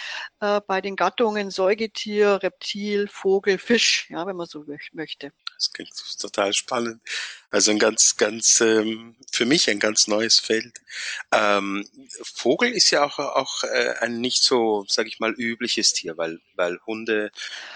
äh, 0.41 0.61
bei 0.67 0.81
den 0.81 0.97
Gattungen 0.97 1.51
Säugetier, 1.51 2.43
Reptil, 2.43 3.09
Vogel, 3.09 3.59
Fisch, 3.59 4.09
ja, 4.11 4.27
wenn 4.27 4.37
man 4.37 4.47
so 4.47 4.65
möchte. 4.93 5.33
Das 5.55 5.71
klingt 5.73 5.93
total 6.21 6.53
spannend. 6.53 7.01
Also 7.57 7.71
ein 7.71 7.79
ganz, 7.79 8.19
ganz, 8.19 8.61
ähm, 8.61 9.17
für 9.33 9.47
mich 9.47 9.71
ein 9.71 9.79
ganz 9.79 10.09
neues 10.09 10.39
Feld. 10.39 10.79
Ähm, 11.33 11.89
Vogel 12.23 12.71
ist 12.71 12.91
ja 12.91 13.03
auch, 13.03 13.19
auch 13.19 13.65
äh, 13.65 13.95
ein 14.01 14.21
nicht 14.21 14.43
so, 14.43 14.85
sage 14.89 15.09
ich 15.09 15.21
mal, 15.21 15.33
übliches 15.33 15.95
Tier, 15.95 16.19
weil, 16.19 16.39
weil 16.55 16.79
Hunde 16.87 17.31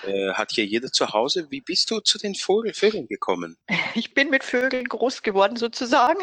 äh, 0.07 0.35
hat 0.35 0.53
hier 0.53 0.67
jeder 0.67 0.93
zu 0.93 1.15
Hause. 1.15 1.47
Wie 1.49 1.63
bist 1.63 1.91
du 1.91 2.01
zu 2.01 2.19
den 2.19 2.35
Vogel, 2.35 2.75
Vögeln 2.75 3.09
gekommen? 3.09 3.57
Ich 3.95 4.15
bin 4.15 4.31
mit 4.31 4.45
Vögeln 4.45 4.85
groß 4.85 5.23
geworden 5.23 5.57
sozusagen. 5.57 6.21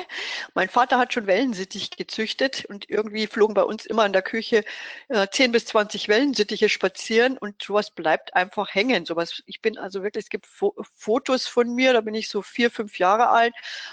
Mein 0.54 0.70
Vater 0.70 1.00
hat 1.00 1.14
schon 1.14 1.28
Wellensittich 1.28 1.90
gezüchtet 1.90 2.64
und 2.66 2.90
irgendwie 2.90 3.28
flogen 3.28 3.56
bei 3.56 3.64
uns 3.64 3.86
immer 3.86 4.06
in 4.06 4.14
der 4.14 4.22
Küche 4.22 4.64
äh, 5.10 5.28
10 5.30 5.52
bis 5.52 5.66
20 5.66 6.08
Wellensittiche 6.08 6.70
spazieren 6.70 7.38
und 7.38 7.62
sowas 7.62 7.92
bleibt 7.92 8.36
einfach 8.36 8.74
hängen. 8.74 9.06
Sowas, 9.06 9.42
ich 9.48 9.62
bin 9.62 9.78
also 9.78 10.04
wirklich, 10.04 10.26
es 10.26 10.30
gibt 10.30 10.46
Fo 10.46 10.76
Fotos 10.96 11.48
von 11.48 11.74
mir, 11.74 11.94
da 11.94 12.02
bin 12.02 12.14
ich 12.14 12.30
so 12.30 12.42
vier, 12.42 12.72
fünf 12.72 13.00
Jahre 13.00 13.30
alt 13.30 13.47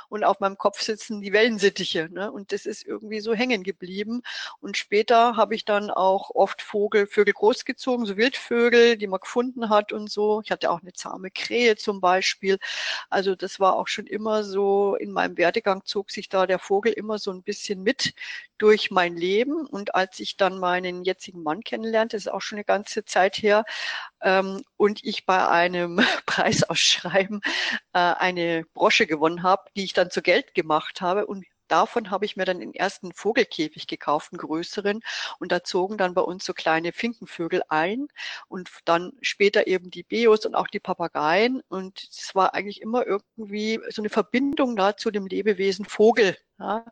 und 0.09 0.25
auf 0.25 0.41
meinem 0.41 0.59
Kopf 0.59 0.81
sitzen 0.81 1.21
die 1.21 1.33
Wellensittiche. 1.33 2.09
Ne? 2.11 2.31
Und 2.31 2.53
das 2.53 2.67
ist 2.67 2.85
irgendwie 2.85 3.21
so 3.21 3.35
hängen 3.35 3.63
geblieben. 3.63 4.23
Und 4.61 4.77
später 4.77 5.37
habe 5.37 5.55
ich 5.55 5.65
dann 5.65 5.91
auch 5.91 6.31
oft 6.35 6.63
Vogel, 6.63 7.07
Vögel 7.07 7.35
großgezogen, 7.35 8.07
so 8.07 8.17
Wildvögel, 8.17 8.97
die 8.97 9.07
man 9.07 9.21
gefunden 9.21 9.69
hat 9.69 9.93
und 9.93 10.11
so. 10.11 10.41
Ich 10.45 10.51
hatte 10.51 10.71
auch 10.71 10.83
eine 10.83 10.93
zahme 10.93 11.31
Krähe 11.31 11.77
zum 11.77 12.01
Beispiel. 12.01 12.59
Also 13.11 13.35
das 13.35 13.61
war 13.61 13.77
auch 13.77 13.89
schon 13.89 14.07
immer 14.07 14.45
so, 14.45 14.97
in 14.97 15.13
meinem 15.13 15.37
Werdegang 15.37 15.85
zog 15.85 16.11
sich 16.11 16.29
da 16.29 16.47
der 16.47 16.59
Vogel 16.59 16.93
immer 16.93 17.19
so 17.19 17.31
ein 17.31 17.43
bisschen 17.43 17.83
mit 17.83 18.15
durch 18.65 18.91
mein 18.91 19.15
Leben. 19.15 19.67
Und 19.67 19.95
als 19.95 20.21
ich 20.21 20.39
dann 20.39 20.59
meinen 20.59 21.05
jetzigen 21.05 21.43
Mann 21.43 21.61
kennenlernte, 21.61 22.17
ist 22.17 22.33
auch 22.33 22.41
schon 22.41 22.57
eine 22.57 22.65
ganze 22.65 23.05
Zeit 23.05 23.37
her, 23.37 23.65
ähm, 24.23 24.63
und 24.79 25.05
ich 25.05 25.27
bei 25.27 25.47
einem 25.47 25.97
Preisausschreiben 26.27 27.43
äh, 27.93 27.99
eine 27.99 28.65
Brosche 28.73 29.07
gewonnen 29.07 29.43
habe, 29.43 29.65
die 29.77 29.85
ich 29.85 29.93
dann 29.93 30.11
zu 30.11 30.23
Geld 30.23 30.55
gemacht 30.55 31.03
habe 31.03 31.27
und 31.27 31.45
davon 31.69 32.11
habe 32.11 32.25
ich 32.25 32.37
mir 32.37 32.45
dann 32.45 32.61
den 32.61 32.75
ersten 32.75 33.13
Vogelkäfig 33.13 33.87
gekauft, 33.87 34.33
einen 34.33 34.39
größeren. 34.39 35.01
Und 35.39 35.53
da 35.53 35.65
zogen 35.65 35.99
dann 35.99 36.15
bei 36.15 36.23
uns 36.23 36.45
so 36.45 36.53
kleine 36.53 36.93
Finkenvögel 36.93 37.63
ein 37.69 38.09
und 38.49 38.71
dann 38.85 39.13
später 39.21 39.67
eben 39.67 39.91
die 39.91 40.03
Beos 40.03 40.47
und 40.47 40.55
auch 40.55 40.69
die 40.69 40.81
Papageien. 40.81 41.63
Und 41.69 42.09
es 42.11 42.35
war 42.35 42.55
eigentlich 42.55 42.81
immer 42.83 43.07
irgendwie 43.07 43.81
so 43.91 44.03
eine 44.03 44.11
Verbindung 44.11 44.77
da 44.77 44.97
zu 44.97 45.11
dem 45.11 45.27
Lebewesen 45.27 45.85
Vogel. 45.85 46.37
Ja. 46.59 46.85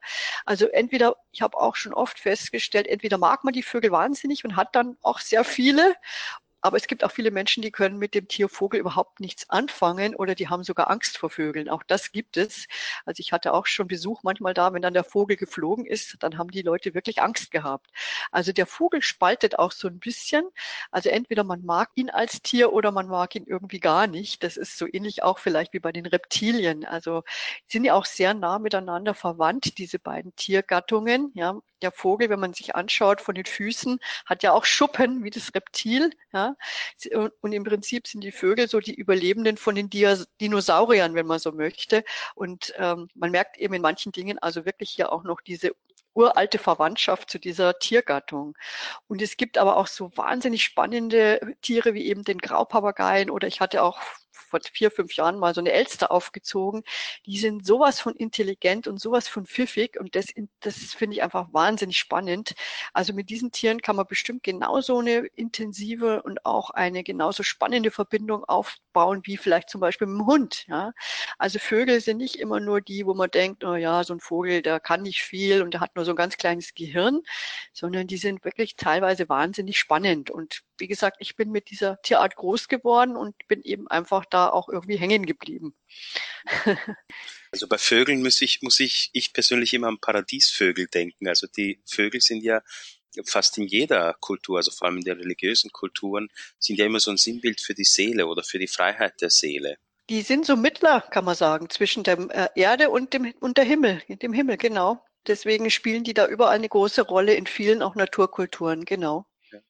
Also 0.45 0.67
entweder, 0.67 1.17
ich 1.31 1.41
habe 1.41 1.57
auch 1.57 1.77
schon 1.77 1.95
oft 1.95 2.19
festgestellt, 2.19 2.89
entweder 2.89 3.17
mag 3.17 3.45
man 3.45 3.53
die 3.53 3.63
Vögel 3.63 3.93
wahnsinnig 3.93 4.45
und 4.45 4.57
hat 4.57 4.75
dann 4.75 4.97
auch 5.03 5.21
sehr 5.21 5.45
viele 5.45 5.95
aber 6.63 6.77
es 6.77 6.87
gibt 6.87 7.05
auch 7.05 7.11
viele 7.13 7.31
Menschen, 7.31 7.63
die 7.63 7.71
können 7.73 7.99
mit 7.99 8.15
dem 8.15 8.29
Tier 8.29 8.49
Vogel 8.49 8.81
überhaupt 8.81 9.21
nichts 9.21 9.51
anfangen 9.51 10.15
oder 10.15 10.35
die 10.35 10.49
haben 10.49 10.65
sogar 10.65 10.91
Angst 10.91 11.19
vor 11.19 11.31
Vögeln. 11.31 11.69
Auch 11.69 11.83
das 11.83 12.13
gibt 12.13 12.37
es. 12.37 12.67
Also 13.05 13.21
ich 13.21 13.33
hatte 13.33 13.53
auch 13.53 13.67
schon 13.67 13.89
Besuch 13.89 14.23
manchmal 14.23 14.55
da, 14.55 14.73
wenn 14.73 14.83
dann 14.83 14.95
der 14.95 15.05
Vogel 15.05 15.37
geflogen 15.37 15.87
ist, 15.87 16.17
dann 16.21 16.39
haben 16.39 16.51
die 16.51 16.63
Leute 16.63 16.95
wirklich 16.95 17.23
Angst 17.23 17.51
gehabt. 17.51 17.89
Also 18.31 18.53
der 18.53 18.67
Vogel 18.67 19.03
spaltet 19.03 19.59
auch 19.59 19.73
so 19.73 19.89
ein 19.89 19.99
bisschen. 19.99 20.45
Also 20.91 21.09
entweder 21.11 21.45
man 21.45 21.65
mag 21.65 21.91
ihn 21.95 22.11
als 22.11 22.43
Tier 22.43 22.73
oder 22.73 22.93
man 22.93 23.07
mag 23.09 23.35
ihn 23.35 23.45
irgendwie 23.47 23.81
gar 23.81 24.07
nicht. 24.07 24.43
Das 24.43 24.57
ist 24.57 24.79
so 24.79 24.87
ähnlich 24.91 25.23
auch 25.23 25.39
vielleicht 25.39 25.73
wie 25.73 25.81
bei 25.81 25.93
den 25.93 26.07
Reptilien. 26.07 26.85
Also 26.85 27.23
sind 27.69 27.85
ja 27.85 27.95
auch 27.95 28.07
sehr 28.07 28.35
nah 28.35 28.59
miteinander 28.59 29.15
verwandt, 29.15 29.79
diese 29.79 29.99
beiden 29.99 30.35
Tiergattungen. 30.37 31.31
Ja, 31.35 31.61
der 31.83 31.93
Vogel, 31.93 32.31
wenn 32.31 32.41
man 32.41 32.55
sich 32.55 32.75
anschaut 32.75 33.21
von 33.21 33.35
den 33.35 33.45
Füßen, 33.45 33.99
hat 34.27 34.43
ja 34.43 34.53
auch 34.53 34.65
Schuppen 34.65 35.25
wie 35.25 35.31
das 35.31 35.55
Reptil. 35.55 36.11
Ja? 36.33 36.57
Und 37.41 37.53
im 37.53 37.65
Prinzip 37.65 38.07
sind 38.07 38.23
die 38.23 38.33
Vögel 38.33 38.69
so 38.69 38.81
die 38.81 38.95
Überlebenden 38.95 39.57
von 39.57 39.75
den 39.75 39.91
Dinosauriern, 39.91 41.15
wenn 41.15 41.27
man 41.27 41.39
so 41.39 41.53
möchte. 41.53 42.05
Und 42.35 42.73
ähm, 42.77 43.09
man 43.15 43.31
merkt 43.31 43.59
eben 43.59 43.75
in 43.75 43.83
manchen 43.83 44.13
Dingen 44.13 44.39
also 44.39 44.65
wirklich 44.65 44.91
hier 44.91 45.13
auch 45.13 45.25
noch 45.25 45.41
diese 45.41 45.73
uralte 46.15 46.59
Verwandtschaft 46.59 47.31
zu 47.31 47.39
dieser 47.39 47.79
Tiergattung. 47.79 48.57
Und 49.09 49.23
es 49.23 49.37
gibt 49.37 49.59
aber 49.59 49.77
auch 49.77 49.87
so 49.87 50.11
wahnsinnig 50.17 50.63
spannende 50.63 51.41
Tiere 51.63 51.95
wie 51.95 52.07
eben 52.07 52.25
den 52.25 52.39
Graupapageien 52.39 53.31
oder 53.31 53.49
ich 53.49 53.61
hatte 53.61 53.83
auch 53.83 54.01
vor 54.53 54.61
vier, 54.73 54.91
fünf 54.91 55.15
Jahren 55.15 55.39
mal 55.39 55.55
so 55.55 55.61
eine 55.61 55.73
Elster 55.73 56.13
aufgezogen. 56.13 56.83
Die 57.25 57.39
sind 57.39 57.67
sowas 57.67 58.01
von 58.01 58.15
intelligent 58.15 58.87
und 58.87 59.01
sowas 59.01 59.29
von 59.29 59.47
pfiffig 59.47 59.99
und 59.99 60.15
das, 60.15 60.27
das 60.61 60.77
finde 60.95 61.17
ich 61.17 61.23
einfach 61.23 61.49
wahnsinnig 61.53 61.97
spannend. 61.97 62.55
Also 62.93 63.15
mit 63.15 63.31
diesen 63.31 63.51
Tieren 63.51 63.81
kann 63.81 63.97
man 63.97 64.07
bestimmt 64.07 64.43
genauso 64.43 64.99
eine 64.99 65.27
intensive 65.37 66.23
und 66.23 66.45
auch 66.45 66.71
eine 66.71 67.03
genauso 67.03 67.43
spannende 67.43 67.91
Verbindung 67.91 68.45
aufbauen 68.45 69.23
wie 69.25 69.39
vielleicht 69.39 69.71
zum 69.71 69.81
Beispiel 69.81 70.07
mit 70.07 70.19
dem 70.19 70.27
Hund. 70.27 70.67
Ja? 70.69 70.93
Also 71.39 71.59
Vögel 71.59 72.01
sind 72.01 72.19
nicht 72.19 72.37
immer 72.37 72.61
nur 72.61 72.83
die, 72.83 73.07
wo 73.07 73.15
man 73.15 73.31
denkt, 73.31 73.65
oh 73.65 73.75
ja, 73.75 74.05
so 74.05 74.13
ein 74.13 74.21
Vogel, 74.21 74.61
der 74.61 74.81
kann 74.81 75.03
nicht 75.03 75.23
viel 75.23 75.63
und 75.63 75.73
der 75.73 75.81
hat 75.81 75.97
nur 75.97 76.05
so 76.05 76.13
ein 76.13 76.17
ganz 76.17 76.37
kleines 76.37 76.75
Gehirn, 76.75 77.23
sondern 77.73 78.07
die 78.07 78.19
sind 78.19 78.45
wirklich 78.45 78.77
teilweise 78.77 79.29
wahnsinnig 79.31 79.79
spannend. 79.79 80.31
Und 80.31 80.63
wie 80.79 80.89
gesagt, 80.89 81.17
ich 81.21 81.37
bin 81.37 81.51
mit 81.51 81.71
dieser 81.71 82.01
Tierart 82.03 82.37
groß 82.37 82.69
geworden 82.69 83.17
und 83.17 83.37
bin 83.49 83.63
eben 83.63 83.89
einfach 83.89 84.25
da 84.25 84.42
auch 84.51 84.69
irgendwie 84.69 84.97
hängen 84.97 85.27
geblieben. 85.27 85.75
Also 87.55 87.69
bei 87.69 87.77
Vögeln 87.77 88.23
muss 88.23 88.41
ich, 88.41 88.63
muss 88.63 88.81
ich, 88.81 89.11
ich 89.13 89.35
persönlich 89.35 89.75
immer 89.75 89.89
an 89.89 90.01
Paradiesvögel 90.01 90.87
denken. 90.87 91.29
Also 91.29 91.47
die 91.47 91.83
Vögel 91.85 92.23
sind 92.23 92.43
ja 92.43 92.63
fast 93.27 93.59
in 93.59 93.65
jeder 93.65 94.17
Kultur, 94.21 94.57
also 94.57 94.71
vor 94.71 94.89
allem 94.89 94.97
in 94.97 95.05
den 95.05 95.19
religiösen 95.19 95.71
Kulturen, 95.71 96.29
sind 96.59 96.79
ja 96.79 96.87
immer 96.87 96.99
so 96.99 97.11
ein 97.11 97.19
Sinnbild 97.19 97.61
für 97.61 97.75
die 97.75 97.85
Seele 97.85 98.27
oder 98.27 98.43
für 98.43 98.59
die 98.59 98.69
Freiheit 98.69 99.21
der 99.21 99.29
Seele. 99.29 99.77
Die 100.09 100.23
sind 100.23 100.47
so 100.47 100.57
Mittler, 100.57 101.03
kann 101.03 101.25
man 101.25 101.35
sagen, 101.35 101.69
zwischen 101.71 102.05
der 102.05 102.19
äh, 102.31 102.49
Erde 102.55 102.91
und 102.91 103.13
dem, 103.13 103.35
und 103.41 103.57
der 103.57 103.65
Himmel, 103.65 104.03
dem 104.09 104.33
Himmel, 104.33 104.57
genau. 104.57 105.05
Deswegen 105.27 105.71
spielen 105.71 106.05
die 106.05 106.15
da 106.15 106.27
überall 106.27 106.57
eine 106.57 106.69
große 106.69 107.03
Rolle 107.03 107.35
in 107.35 107.47
vielen 107.47 107.83
auch 107.83 107.95
Naturkulturen, 107.95 108.85
genau. 108.85 109.27
Ja. 109.51 109.61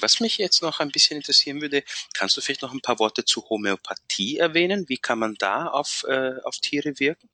Was 0.00 0.20
mich 0.20 0.38
jetzt 0.38 0.62
noch 0.62 0.80
ein 0.80 0.90
bisschen 0.90 1.16
interessieren 1.16 1.60
würde, 1.60 1.82
kannst 2.14 2.36
du 2.36 2.40
vielleicht 2.40 2.62
noch 2.62 2.72
ein 2.72 2.80
paar 2.80 2.98
Worte 2.98 3.24
zu 3.24 3.48
Homöopathie 3.48 4.38
erwähnen? 4.38 4.88
Wie 4.88 4.98
kann 4.98 5.18
man 5.18 5.34
da 5.38 5.66
auf, 5.66 6.04
äh, 6.08 6.34
auf 6.44 6.58
Tiere 6.58 6.98
wirken? 6.98 7.28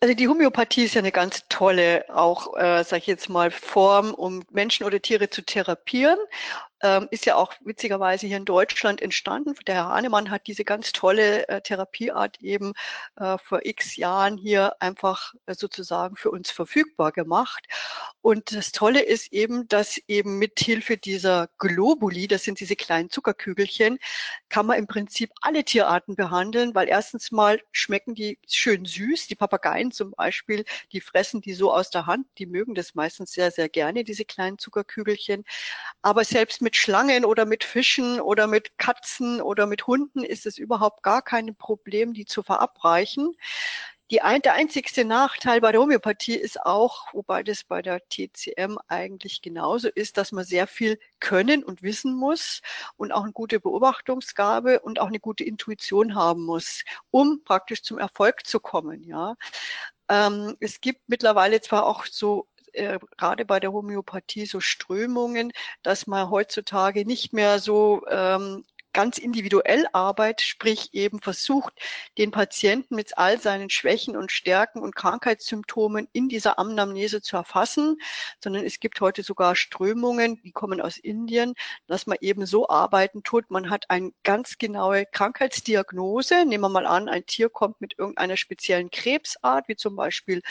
Also 0.00 0.14
die 0.14 0.28
Homöopathie 0.28 0.84
ist 0.84 0.94
ja 0.94 1.00
eine 1.00 1.12
ganz 1.12 1.44
tolle, 1.50 2.06
auch 2.08 2.56
äh, 2.56 2.82
sage 2.84 3.02
ich 3.02 3.06
jetzt 3.06 3.28
mal, 3.28 3.50
Form, 3.50 4.14
um 4.14 4.42
Menschen 4.50 4.86
oder 4.86 5.00
Tiere 5.00 5.28
zu 5.28 5.42
therapieren 5.42 6.18
ähm, 6.82 7.08
ist 7.10 7.26
ja 7.26 7.36
auch 7.36 7.54
witzigerweise 7.60 8.26
hier 8.26 8.36
in 8.36 8.44
Deutschland 8.44 9.02
entstanden. 9.02 9.54
Der 9.66 9.74
Herr 9.74 9.88
Hahnemann 9.88 10.30
hat 10.30 10.46
diese 10.46 10.64
ganz 10.64 10.92
tolle 10.92 11.48
äh, 11.48 11.60
Therapieart 11.60 12.40
eben 12.40 12.72
äh, 13.16 13.36
vor 13.38 13.64
x 13.64 13.96
Jahren 13.96 14.36
hier 14.36 14.74
einfach 14.80 15.34
äh, 15.46 15.54
sozusagen 15.54 16.16
für 16.16 16.30
uns 16.30 16.50
verfügbar 16.50 17.12
gemacht. 17.12 17.66
Und 18.22 18.54
das 18.54 18.72
Tolle 18.72 19.00
ist 19.00 19.32
eben, 19.32 19.66
dass 19.68 19.98
eben 20.06 20.38
mit 20.38 20.60
Hilfe 20.60 20.98
dieser 20.98 21.48
Globuli, 21.58 22.28
das 22.28 22.44
sind 22.44 22.60
diese 22.60 22.76
kleinen 22.76 23.08
Zuckerkügelchen, 23.08 23.98
kann 24.50 24.66
man 24.66 24.78
im 24.78 24.86
Prinzip 24.86 25.30
alle 25.40 25.64
Tierarten 25.64 26.16
behandeln, 26.16 26.74
weil 26.74 26.88
erstens 26.88 27.30
mal 27.30 27.60
schmecken 27.72 28.14
die 28.14 28.38
schön 28.46 28.84
süß. 28.84 29.26
Die 29.28 29.36
Papageien 29.36 29.90
zum 29.90 30.10
Beispiel, 30.12 30.64
die 30.92 31.00
fressen 31.00 31.40
die 31.40 31.54
so 31.54 31.72
aus 31.72 31.90
der 31.90 32.06
Hand, 32.06 32.26
die 32.38 32.46
mögen 32.46 32.74
das 32.74 32.94
meistens 32.94 33.32
sehr, 33.32 33.50
sehr 33.50 33.68
gerne, 33.68 34.04
diese 34.04 34.24
kleinen 34.24 34.58
Zuckerkügelchen. 34.58 35.44
Aber 36.02 36.24
selbst 36.24 36.60
mit 36.60 36.69
mit 36.70 36.76
Schlangen 36.76 37.24
oder 37.24 37.46
mit 37.46 37.64
Fischen 37.64 38.20
oder 38.20 38.46
mit 38.46 38.78
Katzen 38.78 39.42
oder 39.42 39.66
mit 39.66 39.88
Hunden 39.88 40.22
ist 40.22 40.46
es 40.46 40.56
überhaupt 40.56 41.02
gar 41.02 41.20
kein 41.20 41.56
Problem, 41.56 42.14
die 42.14 42.26
zu 42.26 42.44
verabreichen. 42.44 43.34
Die 44.12 44.22
ein, 44.22 44.40
der 44.40 44.52
einzigste 44.52 45.04
Nachteil 45.04 45.60
bei 45.60 45.72
der 45.72 45.80
Homöopathie 45.80 46.36
ist 46.36 46.62
auch, 46.62 47.12
wobei 47.12 47.42
das 47.42 47.64
bei 47.64 47.82
der 47.82 48.08
TCM 48.08 48.78
eigentlich 48.86 49.42
genauso 49.42 49.88
ist, 49.88 50.16
dass 50.16 50.30
man 50.30 50.44
sehr 50.44 50.68
viel 50.68 51.00
können 51.18 51.64
und 51.64 51.82
wissen 51.82 52.14
muss 52.14 52.62
und 52.96 53.10
auch 53.10 53.24
eine 53.24 53.32
gute 53.32 53.58
Beobachtungsgabe 53.58 54.78
und 54.78 55.00
auch 55.00 55.08
eine 55.08 55.18
gute 55.18 55.42
Intuition 55.42 56.14
haben 56.14 56.44
muss, 56.44 56.84
um 57.10 57.42
praktisch 57.42 57.82
zum 57.82 57.98
Erfolg 57.98 58.46
zu 58.46 58.60
kommen. 58.60 59.02
Ja, 59.02 59.34
ähm, 60.08 60.56
es 60.60 60.80
gibt 60.80 61.00
mittlerweile 61.08 61.60
zwar 61.62 61.84
auch 61.84 62.04
so 62.06 62.46
äh, 62.72 62.98
gerade 63.16 63.44
bei 63.44 63.60
der 63.60 63.72
Homöopathie 63.72 64.46
so 64.46 64.60
Strömungen, 64.60 65.52
dass 65.82 66.06
man 66.06 66.30
heutzutage 66.30 67.04
nicht 67.04 67.32
mehr 67.32 67.58
so 67.58 68.02
ähm, 68.08 68.64
ganz 68.92 69.18
individuell 69.18 69.86
arbeitet, 69.92 70.46
sprich 70.46 70.92
eben 70.92 71.20
versucht, 71.20 71.74
den 72.18 72.30
Patienten 72.30 72.94
mit 72.94 73.18
all 73.18 73.40
seinen 73.40 73.70
Schwächen 73.70 74.16
und 74.16 74.32
Stärken 74.32 74.80
und 74.80 74.96
Krankheitssymptomen 74.96 76.08
in 76.12 76.28
dieser 76.28 76.58
Anamnese 76.58 77.22
zu 77.22 77.36
erfassen, 77.36 77.96
sondern 78.42 78.64
es 78.64 78.80
gibt 78.80 79.00
heute 79.00 79.22
sogar 79.22 79.56
Strömungen, 79.56 80.40
die 80.42 80.52
kommen 80.52 80.80
aus 80.80 80.98
Indien, 80.98 81.54
dass 81.86 82.06
man 82.06 82.18
eben 82.20 82.46
so 82.46 82.68
arbeiten 82.68 83.22
tut. 83.22 83.50
Man 83.50 83.70
hat 83.70 83.84
eine 83.88 84.12
ganz 84.24 84.58
genaue 84.58 85.06
Krankheitsdiagnose. 85.06 86.44
Nehmen 86.44 86.62
wir 86.62 86.68
mal 86.68 86.86
an, 86.86 87.08
ein 87.08 87.26
Tier 87.26 87.48
kommt 87.48 87.80
mit 87.80 87.98
irgendeiner 87.98 88.36
speziellen 88.36 88.90
Krebsart, 88.90 89.68
wie 89.68 89.76
zum 89.76 89.96
Beispiel 89.96 90.42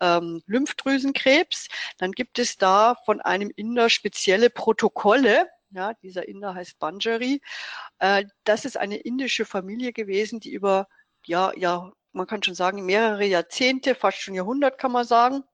ähm, 0.00 0.42
Lymphdrüsenkrebs. 0.46 1.68
Dann 1.98 2.12
gibt 2.12 2.38
es 2.38 2.56
da 2.56 2.96
von 3.04 3.20
einem 3.20 3.50
Inder 3.54 3.90
spezielle 3.90 4.50
Protokolle, 4.50 5.48
ja, 5.70 5.94
dieser 5.94 6.28
Inder 6.28 6.54
heißt 6.54 6.78
Banjari. 6.78 7.40
Äh, 7.98 8.24
das 8.44 8.64
ist 8.64 8.76
eine 8.76 8.96
indische 8.96 9.44
Familie 9.44 9.92
gewesen, 9.92 10.40
die 10.40 10.52
über 10.52 10.88
ja, 11.26 11.52
ja, 11.56 11.92
man 12.12 12.26
kann 12.26 12.42
schon 12.42 12.54
sagen, 12.54 12.84
mehrere 12.86 13.24
Jahrzehnte, 13.24 13.94
fast 13.94 14.18
schon 14.18 14.34
Jahrhundert 14.34 14.78
kann 14.78 14.92
man 14.92 15.04
sagen, 15.04 15.44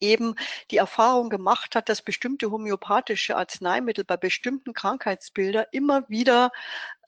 eben 0.00 0.34
die 0.70 0.78
Erfahrung 0.78 1.28
gemacht 1.28 1.74
hat, 1.74 1.88
dass 1.88 2.02
bestimmte 2.02 2.50
homöopathische 2.50 3.36
Arzneimittel 3.36 4.04
bei 4.04 4.16
bestimmten 4.16 4.72
Krankheitsbildern 4.72 5.66
immer 5.72 6.08
wieder 6.08 6.50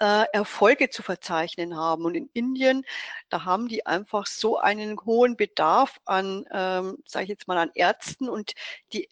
äh, 0.00 0.24
Erfolge 0.32 0.90
zu 0.90 1.02
verzeichnen 1.02 1.76
haben. 1.76 2.04
Und 2.04 2.14
in 2.14 2.28
Indien, 2.34 2.84
da 3.30 3.44
haben 3.44 3.68
die 3.68 3.86
einfach 3.86 4.26
so 4.26 4.58
einen 4.58 5.00
hohen 5.04 5.36
Bedarf 5.36 6.00
an, 6.04 6.44
ähm, 6.52 6.98
sage 7.06 7.24
ich 7.24 7.30
jetzt 7.30 7.48
mal, 7.48 7.58
an 7.58 7.70
Ärzten 7.74 8.28
und 8.28 8.52
die 8.92 9.08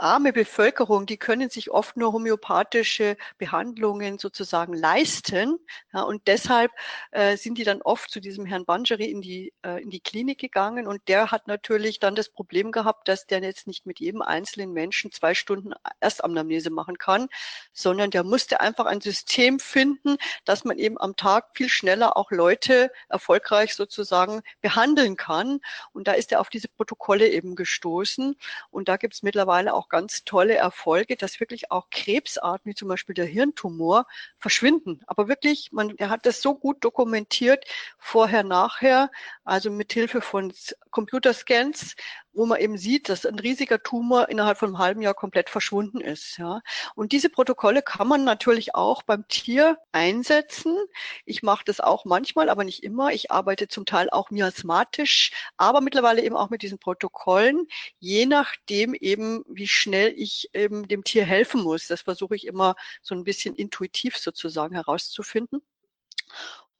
arme 0.00 0.32
Bevölkerung, 0.32 1.06
die 1.06 1.16
können 1.16 1.50
sich 1.50 1.70
oft 1.70 1.96
nur 1.96 2.12
homöopathische 2.12 3.16
Behandlungen 3.38 4.18
sozusagen 4.18 4.72
leisten. 4.74 5.58
Ja, 5.92 6.02
und 6.02 6.26
deshalb 6.26 6.72
äh, 7.10 7.36
sind 7.36 7.58
die 7.58 7.64
dann 7.64 7.82
oft 7.82 8.10
zu 8.10 8.20
diesem 8.20 8.46
Herrn 8.46 8.64
Banjari 8.64 9.04
in 9.04 9.20
die, 9.20 9.52
äh, 9.62 9.82
in 9.82 9.90
die 9.90 10.00
Klinik 10.00 10.38
gegangen. 10.38 10.86
Und 10.86 11.02
der 11.08 11.30
hat 11.30 11.46
natürlich 11.46 12.00
dann 12.00 12.14
das 12.14 12.30
Problem 12.30 12.72
gehabt, 12.72 13.08
dass 13.08 13.26
der 13.26 13.42
jetzt 13.42 13.66
nicht 13.66 13.86
mit 13.86 14.00
jedem 14.00 14.22
einzelnen 14.22 14.72
Menschen 14.72 15.12
zwei 15.12 15.34
Stunden 15.34 15.72
Erstamnamnese 16.00 16.70
machen 16.70 16.96
kann, 16.98 17.28
sondern 17.72 18.10
der 18.10 18.24
musste 18.24 18.60
einfach 18.60 18.86
ein 18.86 19.00
System 19.00 19.58
finden, 19.58 20.16
dass 20.44 20.64
man 20.64 20.78
eben 20.78 20.98
am 20.98 21.16
Tag 21.16 21.50
viel 21.54 21.68
schneller 21.68 22.16
auch 22.16 22.30
Leute 22.30 22.90
erfolgreich 23.08 23.74
sozusagen 23.74 24.40
behandeln 24.62 25.16
kann. 25.16 25.60
Und 25.92 26.08
da 26.08 26.12
ist 26.12 26.32
er 26.32 26.40
auf 26.40 26.48
diese 26.48 26.68
Protokolle 26.68 27.28
eben 27.28 27.54
gestoßen. 27.54 28.36
Und 28.70 28.88
da 28.88 28.96
gibt 28.96 29.14
es 29.14 29.22
mittlerweile 29.22 29.74
auch 29.74 29.89
ganz 29.90 30.24
tolle 30.24 30.54
Erfolge, 30.54 31.16
dass 31.16 31.40
wirklich 31.40 31.70
auch 31.70 31.90
Krebsarten 31.90 32.70
wie 32.70 32.74
zum 32.74 32.88
Beispiel 32.88 33.14
der 33.14 33.26
Hirntumor 33.26 34.06
verschwinden. 34.38 35.00
Aber 35.06 35.28
wirklich, 35.28 35.70
man, 35.72 35.96
er 35.98 36.08
hat 36.10 36.24
das 36.24 36.40
so 36.40 36.54
gut 36.54 36.82
dokumentiert, 36.84 37.64
vorher, 37.98 38.42
nachher, 38.42 39.10
also 39.44 39.70
mit 39.70 39.92
Hilfe 39.92 40.22
von 40.22 40.52
Computerscans, 40.90 41.96
wo 42.32 42.46
man 42.46 42.60
eben 42.60 42.78
sieht, 42.78 43.08
dass 43.08 43.26
ein 43.26 43.38
riesiger 43.38 43.82
Tumor 43.82 44.28
innerhalb 44.28 44.58
von 44.58 44.68
einem 44.70 44.78
halben 44.78 45.02
Jahr 45.02 45.14
komplett 45.14 45.50
verschwunden 45.50 46.00
ist. 46.00 46.38
Ja. 46.38 46.60
Und 46.94 47.12
diese 47.12 47.28
Protokolle 47.28 47.82
kann 47.82 48.08
man 48.08 48.24
natürlich 48.24 48.74
auch 48.74 49.02
beim 49.02 49.26
Tier 49.28 49.78
einsetzen. 49.92 50.76
Ich 51.24 51.42
mache 51.42 51.64
das 51.64 51.80
auch 51.80 52.04
manchmal, 52.04 52.48
aber 52.48 52.64
nicht 52.64 52.82
immer. 52.82 53.12
Ich 53.12 53.30
arbeite 53.30 53.68
zum 53.68 53.86
Teil 53.86 54.10
auch 54.10 54.30
miasmatisch, 54.30 55.32
aber 55.56 55.80
mittlerweile 55.80 56.22
eben 56.22 56.36
auch 56.36 56.50
mit 56.50 56.62
diesen 56.62 56.78
Protokollen, 56.78 57.66
je 57.98 58.26
nachdem 58.26 58.94
eben, 58.94 59.44
wie 59.48 59.68
schnell 59.68 60.12
ich 60.16 60.50
eben 60.54 60.86
dem 60.88 61.04
Tier 61.04 61.24
helfen 61.24 61.62
muss. 61.62 61.88
Das 61.88 62.02
versuche 62.02 62.36
ich 62.36 62.46
immer 62.46 62.76
so 63.02 63.14
ein 63.14 63.24
bisschen 63.24 63.54
intuitiv 63.54 64.16
sozusagen 64.16 64.74
herauszufinden. 64.74 65.62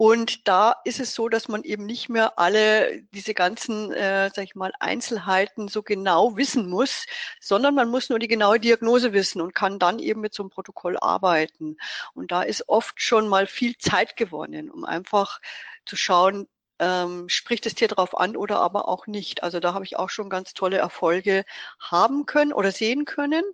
Und 0.01 0.49
da 0.49 0.77
ist 0.85 0.99
es 0.99 1.13
so, 1.13 1.29
dass 1.29 1.49
man 1.49 1.63
eben 1.63 1.85
nicht 1.85 2.09
mehr 2.09 2.39
alle 2.39 3.03
diese 3.13 3.35
ganzen, 3.35 3.93
äh, 3.93 4.31
sag 4.35 4.45
ich 4.45 4.55
mal, 4.55 4.73
Einzelheiten 4.81 5.69
so 5.69 5.83
genau 5.83 6.39
wissen 6.39 6.71
muss, 6.71 7.05
sondern 7.39 7.75
man 7.75 7.91
muss 7.91 8.09
nur 8.09 8.19
die 8.19 8.27
genaue 8.27 8.59
Diagnose 8.59 9.13
wissen 9.13 9.43
und 9.43 9.55
kann 9.55 9.79
dann 9.79 9.99
eben 9.99 10.23
mit 10.23 10.33
so 10.33 10.43
einem 10.43 10.49
Protokoll 10.49 10.97
arbeiten. 10.99 11.77
Und 12.15 12.33
da 12.33 12.41
ist 12.41 12.67
oft 12.67 13.03
schon 13.03 13.29
mal 13.29 13.47
viel 13.47 13.77
Zeit 13.77 14.17
gewonnen, 14.17 14.71
um 14.71 14.87
einfach 14.87 15.39
zu 15.85 15.97
schauen, 15.97 16.49
ähm, 16.79 17.29
spricht 17.29 17.67
das 17.67 17.75
Tier 17.75 17.89
darauf 17.89 18.17
an 18.17 18.39
oder 18.39 18.59
aber 18.61 18.89
auch 18.89 19.07
nicht. 19.07 19.43
Also 19.43 19.61
da 19.61 19.75
habe 19.75 19.85
ich 19.85 19.99
auch 19.99 20.09
schon 20.09 20.31
ganz 20.31 20.55
tolle 20.55 20.79
Erfolge 20.79 21.45
haben 21.79 22.25
können 22.25 22.55
oder 22.55 22.73
sehen 22.73 23.05
können 23.05 23.45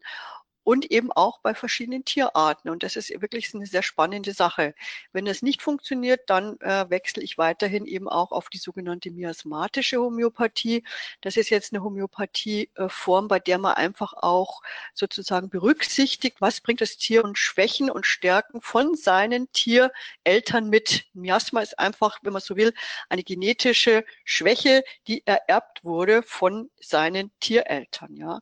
und 0.66 0.90
eben 0.90 1.12
auch 1.12 1.38
bei 1.38 1.54
verschiedenen 1.54 2.04
Tierarten. 2.04 2.70
Und 2.70 2.82
das 2.82 2.96
ist 2.96 3.10
wirklich 3.22 3.54
eine 3.54 3.66
sehr 3.66 3.84
spannende 3.84 4.32
Sache. 4.32 4.74
Wenn 5.12 5.24
das 5.24 5.40
nicht 5.40 5.62
funktioniert, 5.62 6.28
dann 6.28 6.58
äh, 6.58 6.90
wechsle 6.90 7.22
ich 7.22 7.38
weiterhin 7.38 7.86
eben 7.86 8.08
auch 8.08 8.32
auf 8.32 8.48
die 8.48 8.58
sogenannte 8.58 9.12
miasmatische 9.12 9.98
Homöopathie. 9.98 10.82
Das 11.20 11.36
ist 11.36 11.50
jetzt 11.50 11.72
eine 11.72 11.84
Homöopathieform, 11.84 13.28
bei 13.28 13.38
der 13.38 13.58
man 13.58 13.74
einfach 13.74 14.12
auch 14.14 14.60
sozusagen 14.92 15.50
berücksichtigt, 15.50 16.40
was 16.40 16.60
bringt 16.60 16.80
das 16.80 16.96
Tier 16.96 17.22
und 17.22 17.38
Schwächen 17.38 17.88
und 17.88 18.04
Stärken 18.04 18.60
von 18.60 18.96
seinen 18.96 19.52
Tiereltern 19.52 20.68
mit. 20.68 21.04
Miasma 21.14 21.60
ist 21.60 21.78
einfach, 21.78 22.18
wenn 22.22 22.32
man 22.32 22.42
so 22.42 22.56
will, 22.56 22.74
eine 23.08 23.22
genetische 23.22 24.04
Schwäche, 24.24 24.82
die 25.06 25.24
ererbt 25.28 25.84
wurde 25.84 26.24
von 26.24 26.70
seinen 26.80 27.30
Tiereltern. 27.38 28.16
Ja. 28.16 28.40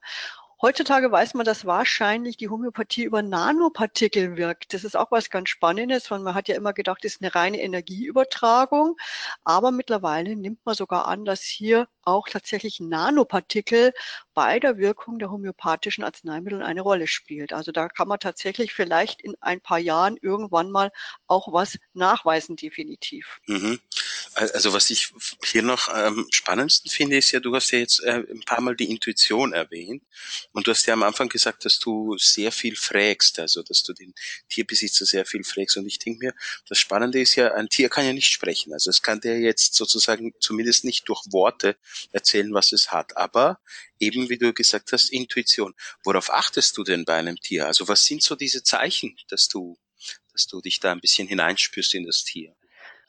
Heutzutage 0.65 1.13
weiß 1.13 1.35
man, 1.35 1.45
dass 1.45 1.67
wahrscheinlich 1.67 2.39
die 2.39 2.49
Homöopathie 2.49 3.05
über 3.05 3.21
Nanopartikel 3.21 4.39
wirkt. 4.39 4.73
Das 4.73 4.83
ist 4.83 4.97
auch 4.97 5.11
was 5.11 5.29
ganz 5.29 5.51
Spannendes, 5.51 6.11
weil 6.11 6.21
man 6.21 6.35
hat 6.35 6.49
ja 6.49 6.57
immer 6.57 6.73
gedacht, 6.73 7.05
es 7.05 7.17
ist 7.17 7.23
eine 7.23 7.35
reine 7.35 7.61
Energieübertragung. 7.61 8.97
Aber 9.45 9.73
mittlerweile 9.73 10.35
nimmt 10.37 10.65
man 10.65 10.75
sogar 10.75 11.07
an, 11.07 11.27
dass 11.27 11.43
hier 11.43 11.87
auch 12.07 12.29
tatsächlich 12.29 12.81
Nanopartikel 12.81 13.93
bei 14.35 14.59
der 14.59 14.79
Wirkung 14.79 15.19
der 15.19 15.31
homöopathischen 15.31 16.05
Arzneimittel 16.05 16.63
eine 16.63 16.81
Rolle 16.81 17.07
spielt. 17.07 17.53
Also 17.53 17.73
da 17.73 17.89
kann 17.89 18.09
man 18.09 18.19
tatsächlich 18.19 18.73
vielleicht 18.73 19.23
in 19.23 19.37
ein 19.41 19.61
paar 19.61 19.79
Jahren 19.79 20.17
irgendwann 20.21 20.71
mal 20.71 20.91
auch 21.27 21.53
was 21.53 21.79
nachweisen, 21.93 22.57
definitiv. 22.57 23.41
Mhm. 23.47 23.81
Also 24.35 24.73
was 24.73 24.91
ich 24.91 25.13
hier 25.45 25.63
noch 25.63 25.89
am 25.89 26.27
spannendsten 26.31 26.91
finde, 26.91 27.17
ist 27.17 27.31
ja, 27.31 27.41
du 27.41 27.55
hast 27.55 27.71
ja 27.71 27.79
jetzt 27.79 28.03
äh, 28.03 28.25
ein 28.29 28.43
paar 28.45 28.61
Mal 28.61 28.75
die 28.75 28.91
Intuition 28.91 29.53
erwähnt 29.53 30.03
und 30.53 30.67
du 30.67 30.73
hast 30.73 30.87
ja 30.87 30.95
am 30.95 31.05
Anfang 31.05 31.29
gesagt, 31.29 31.65
dass 31.65 31.79
du 31.79 32.17
sehr 32.19 32.51
viel 32.51 32.75
fragst, 32.75 33.39
also 33.39 33.63
dass 33.63 33.83
du 33.83 33.93
den 33.93 34.15
Tierbesitzer 34.49 35.05
sehr 35.07 35.25
viel 35.25 35.45
fragst. 35.45 35.77
Und 35.77 35.87
ich 35.87 35.99
denke 35.99 36.27
mir, 36.27 36.35
das 36.69 36.79
Spannende 36.79 37.21
ist 37.21 37.37
ja, 37.37 37.55
ein 37.55 37.69
Tier 37.69 37.89
kann 37.89 38.07
ja 38.07 38.13
nicht 38.13 38.31
sprechen. 38.31 38.73
Also 38.73 38.91
es 38.91 39.03
kann 39.03 39.21
der 39.21 39.39
jetzt 39.39 39.75
sozusagen 39.75 40.35
zumindest 40.41 40.85
nicht 40.85 41.09
durch 41.09 41.23
Worte 41.31 41.77
erzählen, 42.13 42.53
was 42.53 42.73
es 42.73 42.93
hat. 42.93 43.17
Aber 43.17 43.61
eben, 43.99 44.29
wie 44.29 44.39
du 44.39 44.53
gesagt 44.53 44.93
hast, 44.93 45.11
Intuition. 45.13 45.75
Worauf 46.05 46.31
achtest 46.31 46.77
du 46.77 46.85
denn 46.85 47.05
bei 47.05 47.15
einem 47.15 47.37
Tier? 47.37 47.67
Also 47.67 47.89
was 47.89 48.05
sind 48.05 48.23
so 48.23 48.37
diese 48.37 48.63
Zeichen, 48.63 49.17
dass 49.29 49.49
du, 49.49 49.79
dass 50.33 50.47
du 50.47 50.61
dich 50.61 50.81
da 50.81 50.93
ein 50.93 51.01
bisschen 51.01 51.29
hineinspürst 51.29 51.95
in 51.95 52.07
das 52.07 52.25
Tier? 52.25 52.55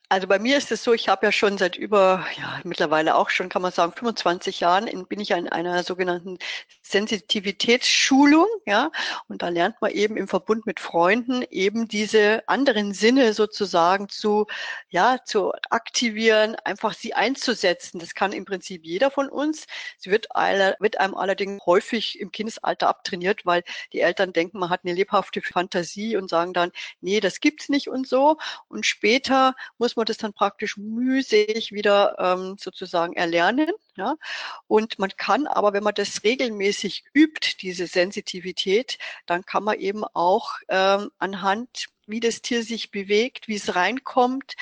Also 0.10 0.28
bei 0.28 0.38
mir 0.38 0.58
ist 0.58 0.72
es 0.72 0.84
so, 0.84 0.94
ich 0.94 1.10
habe 1.10 1.26
ja 1.26 1.32
schon 1.32 1.58
seit 1.58 1.78
über, 1.78 2.26
ja, 2.38 2.60
mittlerweile 2.64 3.16
auch 3.16 3.32
schon, 3.32 3.50
kann 3.50 3.64
man 3.64 3.72
sagen, 3.72 3.92
25 3.92 4.60
Jahren 4.60 4.86
in, 4.86 5.08
bin 5.08 5.20
ich 5.20 5.32
in 5.32 5.50
einer 5.50 5.84
sogenannten 5.84 6.38
Sensitivitätsschulung, 6.84 8.46
ja, 8.68 8.92
und 9.28 9.42
da 9.42 9.50
lernt 9.50 9.82
man 9.82 9.90
eben 9.92 10.16
im 10.16 10.28
Verbund 10.28 10.68
mit 10.68 10.80
Freunden 10.80 11.44
eben 11.50 11.88
diese 11.88 12.48
anderen 12.48 12.94
Sinne 12.94 13.34
sozusagen 13.34 14.08
zu, 14.08 14.46
ja, 14.90 15.18
zu 15.26 15.54
aktivieren, 15.72 16.56
einfach 16.64 16.94
sie 16.94 17.16
einzusetzen. 17.16 17.98
Das 18.00 18.14
kann 18.14 18.32
im 18.32 18.46
Prinzip 18.46 18.86
jeder 18.86 19.10
von 19.10 19.28
uns. 19.28 19.66
Sie 19.98 20.12
wird, 20.12 20.36
alle, 20.36 20.76
wird 20.80 21.00
einem 21.00 21.16
allerdings 21.16 21.66
häufig 21.66 22.20
im 22.20 22.32
Kindesalter 22.32 22.90
abtrainiert, 22.90 23.46
weil 23.46 23.64
die 23.92 24.02
Eltern 24.02 24.34
denken, 24.34 24.60
man 24.60 24.70
hat 24.70 24.82
eine 24.84 24.94
lebhafte 24.94 25.42
Fantasie 25.42 26.16
und 26.16 26.30
sagen 26.30 26.54
dann, 26.54 26.72
nee, 27.02 27.20
das 27.20 27.40
gibt's 27.40 27.70
nicht 27.70 27.90
und 27.90 28.08
so. 28.08 28.38
Und 28.68 28.86
später 28.86 29.56
muss 29.80 29.95
man 29.96 30.06
das 30.06 30.18
dann 30.18 30.34
praktisch 30.34 30.78
mühselig 30.78 31.72
wieder 31.72 32.16
ähm, 32.20 32.58
sozusagen 32.60 33.14
erlernen. 33.14 33.72
Ja? 33.96 34.16
Und 34.68 35.00
man 35.00 35.12
kann 35.18 35.48
aber, 35.48 35.74
wenn 35.74 35.84
man 35.84 35.94
das 35.94 36.24
regelmäßig 36.24 37.04
übt, 37.14 37.58
diese 37.62 37.88
Sensitivität, 37.88 38.98
dann 39.26 39.46
kann 39.46 39.64
man 39.64 39.80
eben 39.80 40.04
auch 40.04 40.54
ähm, 40.70 41.12
anhand 41.18 41.88
wie 42.08 42.20
das 42.20 42.42
Tier 42.42 42.64
sich 42.64 42.92
bewegt, 42.92 43.48
wie 43.48 43.56
es 43.56 43.76
reinkommt, 43.76 44.56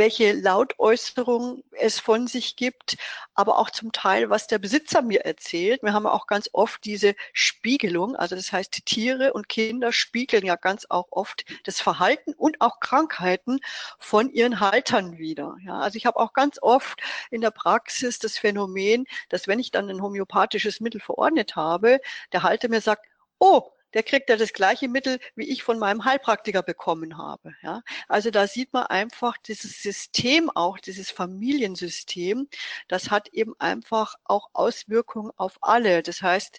welche 0.00 0.32
Lautäußerung 0.32 1.62
es 1.72 2.00
von 2.00 2.26
sich 2.26 2.56
gibt, 2.56 2.96
aber 3.34 3.58
auch 3.58 3.68
zum 3.68 3.92
Teil, 3.92 4.30
was 4.30 4.46
der 4.46 4.58
Besitzer 4.58 5.02
mir 5.02 5.26
erzählt. 5.26 5.82
Wir 5.82 5.92
haben 5.92 6.06
auch 6.06 6.26
ganz 6.26 6.48
oft 6.54 6.82
diese 6.86 7.14
Spiegelung, 7.34 8.16
also 8.16 8.34
das 8.34 8.50
heißt, 8.50 8.86
Tiere 8.86 9.34
und 9.34 9.50
Kinder 9.50 9.92
spiegeln 9.92 10.46
ja 10.46 10.56
ganz 10.56 10.86
auch 10.88 11.08
oft 11.10 11.44
das 11.64 11.82
Verhalten 11.82 12.32
und 12.32 12.62
auch 12.62 12.80
Krankheiten 12.80 13.60
von 13.98 14.30
ihren 14.30 14.60
Haltern 14.60 15.18
wieder. 15.18 15.56
Ja, 15.66 15.78
also 15.78 15.96
ich 15.96 16.06
habe 16.06 16.18
auch 16.18 16.32
ganz 16.32 16.58
oft 16.62 17.02
in 17.30 17.42
der 17.42 17.50
Praxis 17.50 18.18
das 18.18 18.38
Phänomen, 18.38 19.04
dass 19.28 19.48
wenn 19.48 19.58
ich 19.58 19.70
dann 19.70 19.90
ein 19.90 20.00
homöopathisches 20.00 20.80
Mittel 20.80 21.02
verordnet 21.02 21.56
habe, 21.56 22.00
der 22.32 22.42
Halter 22.42 22.70
mir 22.70 22.80
sagt, 22.80 23.04
oh, 23.38 23.70
der 23.94 24.02
kriegt 24.02 24.30
ja 24.30 24.36
das 24.36 24.52
gleiche 24.52 24.88
Mittel, 24.88 25.18
wie 25.34 25.48
ich 25.48 25.62
von 25.62 25.78
meinem 25.78 26.04
Heilpraktiker 26.04 26.62
bekommen 26.62 27.18
habe. 27.18 27.54
Ja? 27.62 27.82
Also 28.08 28.30
da 28.30 28.46
sieht 28.46 28.72
man 28.72 28.86
einfach 28.86 29.36
dieses 29.38 29.82
System 29.82 30.50
auch, 30.50 30.78
dieses 30.78 31.10
Familiensystem, 31.10 32.48
das 32.88 33.10
hat 33.10 33.28
eben 33.28 33.54
einfach 33.58 34.14
auch 34.24 34.48
Auswirkungen 34.52 35.32
auf 35.36 35.58
alle. 35.60 36.02
Das 36.02 36.22
heißt, 36.22 36.58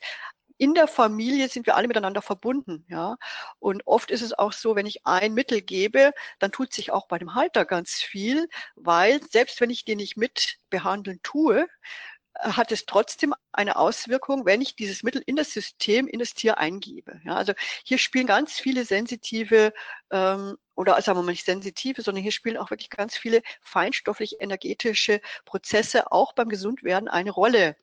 in 0.61 0.75
der 0.75 0.87
Familie 0.87 1.49
sind 1.49 1.65
wir 1.65 1.75
alle 1.75 1.87
miteinander 1.87 2.21
verbunden, 2.21 2.85
ja. 2.87 3.17
Und 3.57 3.81
oft 3.87 4.11
ist 4.11 4.21
es 4.21 4.31
auch 4.31 4.53
so, 4.53 4.75
wenn 4.75 4.85
ich 4.85 5.07
ein 5.07 5.33
Mittel 5.33 5.59
gebe, 5.61 6.11
dann 6.37 6.51
tut 6.51 6.71
sich 6.71 6.91
auch 6.91 7.07
bei 7.07 7.17
dem 7.17 7.33
Halter 7.33 7.65
ganz 7.65 7.93
viel, 7.93 8.47
weil 8.75 9.23
selbst 9.31 9.59
wenn 9.59 9.71
ich 9.71 9.85
den 9.85 9.97
nicht 9.97 10.17
mit 10.17 10.57
behandeln 10.69 11.19
tue, 11.23 11.67
hat 12.41 12.71
es 12.71 12.85
trotzdem 12.85 13.33
eine 13.51 13.75
Auswirkung, 13.75 14.45
wenn 14.45 14.61
ich 14.61 14.75
dieses 14.75 15.03
Mittel 15.03 15.21
in 15.25 15.35
das 15.35 15.51
System, 15.51 16.07
in 16.07 16.19
das 16.19 16.33
Tier 16.33 16.57
eingebe. 16.57 17.21
Ja, 17.23 17.35
also 17.35 17.53
hier 17.83 17.97
spielen 17.97 18.27
ganz 18.27 18.59
viele 18.59 18.85
sensitive 18.85 19.73
ähm, 20.11 20.57
oder 20.75 20.99
sagen 21.01 21.19
wir 21.19 21.23
mal 21.23 21.31
nicht 21.31 21.45
sensitive, 21.45 22.01
sondern 22.01 22.23
hier 22.23 22.31
spielen 22.31 22.57
auch 22.57 22.71
wirklich 22.71 22.89
ganz 22.89 23.15
viele 23.15 23.41
feinstofflich 23.61 24.37
energetische 24.39 25.21
Prozesse 25.45 26.11
auch 26.11 26.33
beim 26.33 26.49
Gesundwerden 26.49 27.07
eine 27.07 27.31
Rolle. 27.31 27.75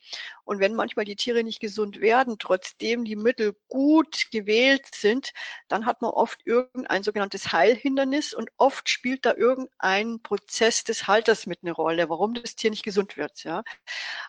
Und 0.45 0.61
wenn 0.61 0.75
manchmal 0.75 1.05
die 1.05 1.15
Tiere 1.15 1.45
nicht 1.45 1.61
gesund 1.61 2.01
werden, 2.01 2.39
trotzdem 2.39 3.05
die 3.05 3.17
Mittel 3.17 3.55
gut 3.69 4.31
gewählt 4.33 4.87
sind, 4.95 5.33
dann 5.69 5.85
hat 5.85 6.01
man 6.01 6.11
oft 6.11 6.41
irgendein 6.47 7.03
sogenanntes 7.03 7.53
Heilhindernis 7.53 8.33
und 8.33 8.51
oft 8.57 8.89
spielt 8.89 9.27
da 9.27 9.35
irgendein 9.35 10.21
Prozess 10.23 10.85
des 10.85 11.07
Halters 11.07 11.47
mit 11.47 11.59
eine 11.63 11.73
Rolle, 11.73 12.09
warum 12.09 12.33
das 12.35 12.57
Tier 12.57 12.71
nicht 12.71 12.83
gesund 12.83 13.19
wird. 13.19 13.45
Ja. 13.45 13.63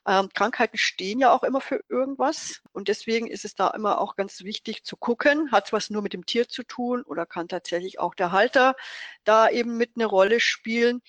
Ähm, 0.06 0.30
Krankheiten 0.34 0.78
stehen 0.78 1.20
ja 1.20 1.32
auch 1.32 1.44
immer 1.44 1.62
für 1.62 1.82
irgendwas 1.88 2.62
und 2.74 2.90
deswegen 2.90 3.28
ist 3.28 3.46
es 3.46 3.56
da 3.56 3.70
immer 3.70 4.02
auch 4.02 4.18
ganz 4.18 4.44
wichtig 4.44 4.84
zu 4.84 4.98
gucken, 4.98 5.52
hat 5.52 5.68
es 5.68 5.74
was 5.74 5.90
nur 5.90 6.02
mit 6.02 6.12
dem 6.12 6.26
Tier 6.26 6.50
zu 6.50 6.64
tun 6.64 7.02
oder 7.04 7.26
kann 7.26 7.48
tatsächlich 7.48 7.89
auch 7.98 8.14
der 8.14 8.32
Halter 8.32 8.76
da 9.24 9.50
eben 9.50 9.78
mit 9.78 9.94
eine 9.96 10.06
Rolle 10.06 10.40
spielen. 10.40 11.02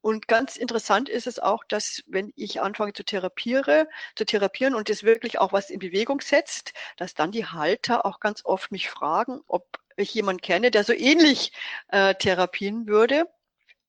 Und 0.00 0.28
ganz 0.28 0.56
interessant 0.56 1.08
ist 1.08 1.26
es 1.26 1.40
auch, 1.40 1.64
dass 1.64 2.04
wenn 2.06 2.32
ich 2.36 2.60
anfange 2.60 2.92
zu 2.92 3.02
therapiere, 3.02 3.88
zu 4.14 4.24
therapieren 4.24 4.76
und 4.76 4.88
es 4.90 5.02
wirklich 5.02 5.40
auch 5.40 5.52
was 5.52 5.70
in 5.70 5.80
Bewegung 5.80 6.20
setzt, 6.20 6.72
dass 6.96 7.14
dann 7.14 7.32
die 7.32 7.46
Halter 7.46 8.06
auch 8.06 8.20
ganz 8.20 8.44
oft 8.44 8.70
mich 8.70 8.90
fragen, 8.90 9.40
ob 9.48 9.66
ich 9.96 10.14
jemanden 10.14 10.40
kenne, 10.42 10.70
der 10.70 10.84
so 10.84 10.92
ähnlich 10.92 11.52
äh, 11.88 12.14
therapien 12.14 12.86
würde 12.86 13.26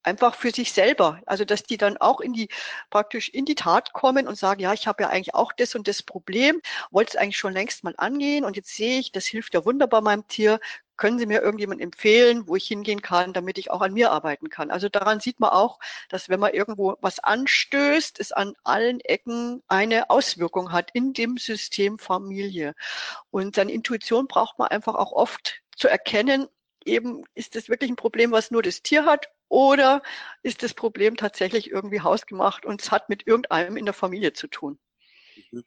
einfach 0.04 0.36
für 0.36 0.52
sich 0.52 0.74
selber. 0.74 1.22
Also 1.26 1.46
dass 1.46 1.64
die 1.64 1.78
dann 1.78 1.98
auch 1.98 2.20
in 2.22 2.34
die 2.34 2.50
praktisch 2.90 3.30
in 3.30 3.46
die 3.46 3.56
Tat 3.56 3.94
kommen 3.94 4.28
und 4.28 4.38
sagen, 4.38 4.62
ja, 4.62 4.74
ich 4.74 4.88
habe 4.88 5.04
ja 5.04 5.10
eigentlich 5.10 5.36
auch 5.36 5.52
das 5.54 5.76
und 5.76 5.88
das 5.88 6.04
Problem, 6.04 6.62
wollte 6.92 7.12
es 7.12 7.16
eigentlich 7.18 7.38
schon 7.38 7.54
längst 7.54 7.84
mal 7.84 7.94
angehen 7.98 8.46
und 8.46 8.56
jetzt 8.56 8.76
sehe 8.76 9.00
ich, 9.00 9.12
das 9.12 9.26
hilft 9.26 9.54
ja 9.54 9.66
wunderbar 9.66 10.02
meinem 10.02 10.28
Tier, 10.28 10.60
können 11.00 11.18
Sie 11.18 11.26
mir 11.26 11.42
irgendjemand 11.42 11.80
empfehlen, 11.80 12.48
wo 12.48 12.58
ich 12.58 12.68
hingehen 12.68 13.02
kann, 13.02 13.32
damit 13.32 13.58
ich 13.58 13.72
auch 13.72 13.80
an 13.82 13.94
mir 13.94 14.12
arbeiten 14.12 14.50
kann? 14.50 14.70
Also 14.70 14.90
daran 14.90 15.22
sieht 15.22 15.40
man 15.40 15.52
auch, 15.52 15.80
dass 16.10 16.28
wenn 16.28 16.42
man 16.42 16.54
irgendwo 16.54 16.98
was 17.00 17.20
anstößt, 17.20 18.20
es 18.20 18.34
an 18.34 18.54
allen 18.66 19.00
Ecken 19.00 19.64
eine 19.70 20.10
Auswirkung 20.10 20.74
hat 20.74 20.92
in 20.94 21.14
dem 21.14 21.38
System 21.38 22.00
Familie. 22.00 22.76
Und 23.32 23.56
seine 23.56 23.72
Intuition 23.72 24.28
braucht 24.28 24.60
man 24.60 24.68
einfach 24.68 24.96
auch 24.96 25.14
oft 25.14 25.62
zu 25.78 25.88
erkennen, 25.88 26.48
eben 26.84 27.24
ist 27.34 27.56
das 27.56 27.70
wirklich 27.70 27.90
ein 27.90 27.96
Problem, 27.96 28.32
was 28.32 28.52
nur 28.52 28.62
das 28.62 28.82
Tier 28.82 29.06
hat 29.06 29.30
oder 29.50 30.02
ist 30.44 30.64
das 30.64 30.74
Problem 30.74 31.18
tatsächlich 31.18 31.70
irgendwie 31.70 32.02
hausgemacht 32.02 32.66
und 32.66 32.82
es 32.82 32.92
hat 32.92 33.10
mit 33.10 33.28
irgendeinem 33.28 33.78
in 33.78 33.86
der 33.86 33.94
Familie 33.94 34.34
zu 34.34 34.48
tun? 34.48 34.80
Mhm. 35.52 35.64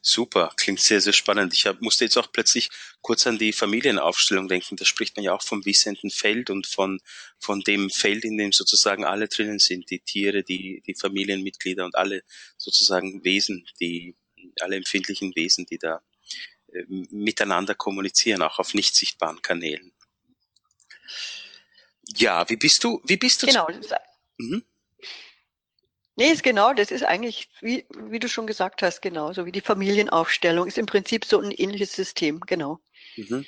Super, 0.00 0.52
klingt 0.56 0.80
sehr, 0.80 1.00
sehr 1.00 1.12
spannend. 1.12 1.52
Ich 1.52 1.66
hab, 1.66 1.82
musste 1.82 2.04
jetzt 2.04 2.16
auch 2.16 2.30
plötzlich 2.32 2.70
kurz 3.02 3.26
an 3.26 3.38
die 3.38 3.52
Familienaufstellung 3.52 4.48
denken. 4.48 4.76
Da 4.76 4.84
spricht 4.84 5.16
man 5.16 5.24
ja 5.24 5.34
auch 5.34 5.42
vom 5.42 5.64
wissenden 5.66 6.10
Feld 6.10 6.48
und 6.48 6.66
von, 6.66 7.00
von 7.38 7.60
dem 7.60 7.90
Feld, 7.90 8.24
in 8.24 8.38
dem 8.38 8.52
sozusagen 8.52 9.04
alle 9.04 9.28
drinnen 9.28 9.58
sind, 9.58 9.90
die 9.90 10.00
Tiere, 10.00 10.42
die, 10.42 10.82
die 10.86 10.94
Familienmitglieder 10.94 11.84
und 11.84 11.96
alle 11.96 12.22
sozusagen 12.56 13.24
Wesen, 13.24 13.66
die, 13.80 14.16
alle 14.60 14.76
empfindlichen 14.76 15.34
Wesen, 15.34 15.66
die 15.66 15.78
da 15.78 16.00
äh, 16.68 16.84
miteinander 16.88 17.74
kommunizieren, 17.74 18.42
auch 18.42 18.58
auf 18.58 18.74
nicht 18.74 18.94
sichtbaren 18.94 19.42
Kanälen. 19.42 19.92
Ja, 22.14 22.48
wie 22.48 22.56
bist 22.56 22.84
du, 22.84 23.00
wie 23.04 23.16
bist 23.16 23.42
du? 23.42 23.46
Genau. 23.46 23.68
Mhm. 24.38 24.64
Nee, 26.18 26.30
ist 26.30 26.42
genau, 26.42 26.72
das 26.72 26.90
ist 26.90 27.04
eigentlich, 27.04 27.50
wie, 27.60 27.86
wie 27.94 28.18
du 28.18 28.28
schon 28.28 28.46
gesagt 28.46 28.82
hast, 28.82 29.02
genau, 29.02 29.34
so 29.34 29.44
wie 29.44 29.52
die 29.52 29.60
Familienaufstellung, 29.60 30.66
ist 30.66 30.78
im 30.78 30.86
Prinzip 30.86 31.26
so 31.26 31.38
ein 31.38 31.50
ähnliches 31.50 31.92
System, 31.92 32.40
genau. 32.40 32.80
Mhm. 33.16 33.44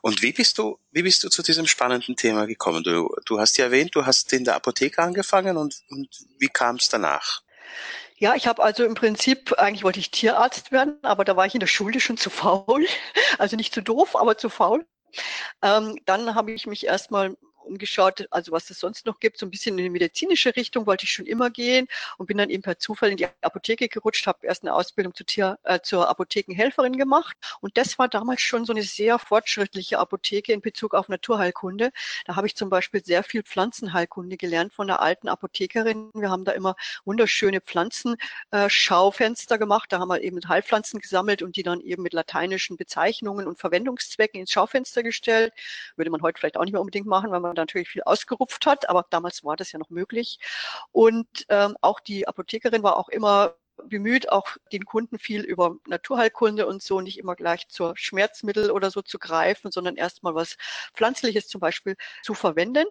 Und 0.00 0.22
wie 0.22 0.32
bist 0.32 0.58
du, 0.58 0.78
wie 0.90 1.02
bist 1.02 1.22
du 1.22 1.28
zu 1.28 1.42
diesem 1.42 1.66
spannenden 1.66 2.16
Thema 2.16 2.46
gekommen? 2.46 2.82
Du, 2.82 3.14
du 3.24 3.38
hast 3.38 3.56
ja 3.56 3.66
erwähnt, 3.66 3.94
du 3.94 4.04
hast 4.04 4.32
in 4.32 4.44
der 4.44 4.56
Apotheke 4.56 5.00
angefangen 5.00 5.56
und, 5.56 5.82
und 5.90 6.08
wie 6.38 6.48
kam 6.48 6.76
es 6.76 6.88
danach? 6.88 7.42
Ja, 8.16 8.34
ich 8.34 8.46
habe 8.46 8.62
also 8.62 8.84
im 8.84 8.94
Prinzip, 8.94 9.52
eigentlich 9.58 9.82
wollte 9.82 9.98
ich 9.98 10.10
Tierarzt 10.10 10.70
werden, 10.70 10.98
aber 11.02 11.24
da 11.24 11.36
war 11.36 11.46
ich 11.46 11.54
in 11.54 11.60
der 11.60 11.66
Schule 11.66 12.00
schon 12.00 12.16
zu 12.16 12.30
faul. 12.30 12.86
Also 13.38 13.56
nicht 13.56 13.72
zu 13.72 13.82
doof, 13.82 14.14
aber 14.14 14.36
zu 14.36 14.50
faul. 14.50 14.84
Ähm, 15.62 15.98
dann 16.04 16.34
habe 16.34 16.52
ich 16.52 16.66
mich 16.66 16.84
erstmal 16.86 17.36
umgeschaut, 17.64 18.26
also 18.30 18.52
was 18.52 18.70
es 18.70 18.80
sonst 18.80 19.06
noch 19.06 19.20
gibt, 19.20 19.38
so 19.38 19.46
ein 19.46 19.50
bisschen 19.50 19.78
in 19.78 19.84
die 19.84 19.90
medizinische 19.90 20.54
Richtung 20.56 20.86
wollte 20.86 21.04
ich 21.04 21.12
schon 21.12 21.26
immer 21.26 21.50
gehen 21.50 21.88
und 22.18 22.26
bin 22.26 22.38
dann 22.38 22.50
eben 22.50 22.62
per 22.62 22.78
Zufall 22.78 23.10
in 23.10 23.16
die 23.16 23.26
Apotheke 23.40 23.88
gerutscht, 23.88 24.26
habe 24.26 24.46
erst 24.46 24.62
eine 24.62 24.74
Ausbildung 24.74 25.14
zur, 25.14 25.26
Tier, 25.26 25.58
äh, 25.64 25.80
zur 25.80 26.08
Apothekenhelferin 26.08 26.96
gemacht 26.96 27.36
und 27.60 27.76
das 27.76 27.98
war 27.98 28.08
damals 28.08 28.42
schon 28.42 28.64
so 28.64 28.72
eine 28.72 28.82
sehr 28.82 29.18
fortschrittliche 29.18 29.98
Apotheke 29.98 30.52
in 30.52 30.60
Bezug 30.60 30.94
auf 30.94 31.08
Naturheilkunde. 31.08 31.92
Da 32.26 32.36
habe 32.36 32.46
ich 32.46 32.54
zum 32.56 32.70
Beispiel 32.70 33.04
sehr 33.04 33.22
viel 33.22 33.42
Pflanzenheilkunde 33.42 34.36
gelernt 34.36 34.72
von 34.72 34.86
der 34.86 35.00
alten 35.00 35.28
Apothekerin. 35.28 36.10
Wir 36.14 36.30
haben 36.30 36.44
da 36.44 36.52
immer 36.52 36.76
wunderschöne 37.04 37.60
Pflanzenschaufenster 37.60 39.58
gemacht, 39.58 39.92
da 39.92 39.98
haben 39.98 40.08
wir 40.08 40.22
eben 40.22 40.40
Heilpflanzen 40.48 41.00
gesammelt 41.00 41.42
und 41.42 41.56
die 41.56 41.62
dann 41.62 41.80
eben 41.80 42.02
mit 42.02 42.12
lateinischen 42.12 42.76
Bezeichnungen 42.76 43.46
und 43.46 43.58
Verwendungszwecken 43.58 44.40
ins 44.40 44.50
Schaufenster 44.52 45.02
gestellt. 45.02 45.52
Würde 45.96 46.10
man 46.10 46.22
heute 46.22 46.38
vielleicht 46.38 46.56
auch 46.56 46.64
nicht 46.64 46.72
mehr 46.72 46.80
unbedingt 46.80 47.06
machen, 47.06 47.30
weil 47.30 47.40
man 47.40 47.51
natürlich 47.54 47.88
viel 47.88 48.02
ausgerupft 48.02 48.66
hat, 48.66 48.88
aber 48.88 49.06
damals 49.10 49.44
war 49.44 49.56
das 49.56 49.72
ja 49.72 49.78
noch 49.78 49.90
möglich. 49.90 50.38
Und 50.92 51.28
ähm, 51.48 51.76
auch 51.80 52.00
die 52.00 52.26
Apothekerin 52.28 52.82
war 52.82 52.96
auch 52.96 53.08
immer 53.08 53.54
bemüht, 53.84 54.30
auch 54.30 54.56
den 54.72 54.84
Kunden 54.84 55.18
viel 55.18 55.42
über 55.42 55.76
Naturheilkunde 55.86 56.66
und 56.66 56.82
so 56.82 57.00
nicht 57.00 57.18
immer 57.18 57.34
gleich 57.34 57.68
zur 57.68 57.96
Schmerzmittel 57.96 58.70
oder 58.70 58.90
so 58.90 59.02
zu 59.02 59.18
greifen, 59.18 59.70
sondern 59.72 59.96
erstmal 59.96 60.34
was 60.34 60.56
Pflanzliches 60.94 61.48
zum 61.48 61.60
Beispiel 61.60 61.96
zu 62.22 62.34
verwenden. 62.34 62.86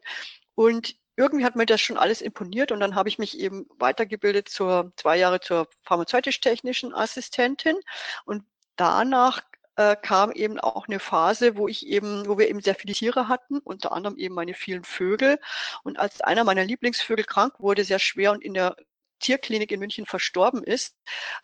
Und 0.55 0.95
irgendwie 1.17 1.45
hat 1.45 1.55
mir 1.55 1.65
das 1.65 1.81
schon 1.81 1.97
alles 1.97 2.21
imponiert 2.21 2.71
und 2.71 2.79
dann 2.79 2.95
habe 2.95 3.09
ich 3.09 3.19
mich 3.19 3.39
eben 3.39 3.67
weitergebildet 3.77 4.49
zur 4.49 4.91
zwei 4.95 5.17
Jahre 5.17 5.39
zur 5.39 5.67
pharmazeutisch-technischen 5.83 6.93
Assistentin 6.93 7.77
und 8.25 8.43
danach 8.75 9.41
äh, 9.81 9.95
kam 9.95 10.31
eben 10.31 10.59
auch 10.59 10.87
eine 10.87 10.99
Phase, 10.99 11.57
wo 11.57 11.67
ich 11.67 11.87
eben, 11.87 12.27
wo 12.27 12.37
wir 12.37 12.49
eben 12.49 12.61
sehr 12.61 12.75
viele 12.75 12.93
Tiere 12.93 13.27
hatten, 13.27 13.59
unter 13.59 13.91
anderem 13.91 14.17
eben 14.17 14.35
meine 14.35 14.53
vielen 14.53 14.83
Vögel. 14.83 15.39
Und 15.83 15.99
als 15.99 16.21
einer 16.21 16.43
meiner 16.43 16.63
Lieblingsvögel 16.65 17.25
krank 17.25 17.55
wurde, 17.59 17.83
sehr 17.83 17.99
schwer 17.99 18.31
und 18.31 18.43
in 18.43 18.53
der 18.53 18.75
Tierklinik 19.19 19.71
in 19.71 19.79
München 19.79 20.05
verstorben 20.05 20.63
ist. 20.63 20.95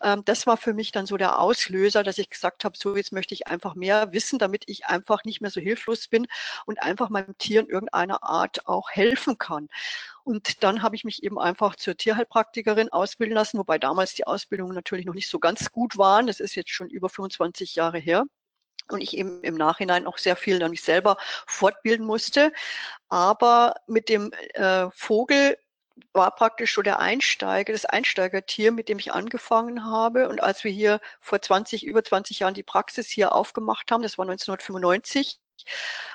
Ähm, 0.02 0.24
das 0.26 0.48
war 0.48 0.58
für 0.58 0.74
mich 0.74 0.92
dann 0.92 1.06
so 1.06 1.16
der 1.18 1.40
Auslöser, 1.40 2.04
dass 2.04 2.18
ich 2.18 2.30
gesagt 2.30 2.66
habe, 2.66 2.78
so 2.78 2.96
jetzt 2.96 3.14
möchte 3.14 3.34
ich 3.34 3.48
einfach 3.48 3.76
mehr 3.76 4.12
wissen, 4.14 4.40
damit 4.40 4.64
ich 4.68 4.88
einfach 4.88 5.24
nicht 5.24 5.42
mehr 5.42 5.52
so 5.52 5.62
hilflos 5.62 6.08
bin 6.08 6.28
und 6.66 6.82
einfach 6.82 7.10
meinem 7.10 7.38
Tier 7.38 7.62
in 7.62 7.68
irgendeiner 7.68 8.24
Art 8.24 8.68
auch 8.68 8.90
helfen 8.90 9.38
kann. 9.38 9.70
Und 10.28 10.62
dann 10.62 10.82
habe 10.84 10.98
ich 10.98 11.06
mich 11.06 11.24
eben 11.24 11.40
einfach 11.40 11.78
zur 11.78 11.96
Tierheilpraktikerin 11.96 12.90
ausbilden 12.92 13.34
lassen, 13.34 13.60
wobei 13.60 13.80
damals 13.80 14.14
die 14.14 14.28
Ausbildungen 14.28 14.76
natürlich 14.76 15.06
noch 15.06 15.14
nicht 15.14 15.30
so 15.30 15.40
ganz 15.40 15.72
gut 15.72 15.98
waren. 15.98 16.28
Das 16.28 16.42
ist 16.42 16.54
jetzt 16.56 16.70
schon 16.70 16.90
über 16.90 17.08
25 17.08 17.76
Jahre 17.76 17.98
her 17.98 18.26
und 18.90 19.00
ich 19.00 19.18
eben 19.18 19.42
im 19.44 19.56
Nachhinein 19.56 20.06
auch 20.06 20.18
sehr 20.18 20.36
viel 20.36 20.60
dann 20.60 20.72
mich 20.72 20.82
selber 20.82 21.16
fortbilden 21.48 22.06
musste. 22.06 22.52
Aber 23.08 23.76
mit 23.88 24.10
dem 24.10 24.34
äh, 24.54 24.90
Vogel 24.92 25.58
war 26.12 26.36
praktisch 26.36 26.76
so 26.76 26.82
der 26.82 27.00
Einsteiger, 27.00 27.72
das 27.72 27.86
Einsteigertier, 27.86 28.74
mit 28.74 28.90
dem 28.90 29.00
ich 29.00 29.14
angefangen 29.14 29.86
habe. 29.86 30.28
Und 30.28 30.44
als 30.44 30.66
wir 30.66 30.72
hier 30.72 31.00
vor 31.22 31.42
20, 31.42 31.86
über 31.86 32.04
20 32.04 32.40
Jahren 32.40 32.54
die 32.54 32.64
Praxis 32.64 33.08
hier 33.08 33.32
aufgemacht 33.32 33.90
haben, 33.94 34.04
das 34.04 34.18
war 34.18 34.24
1995, 34.24 35.40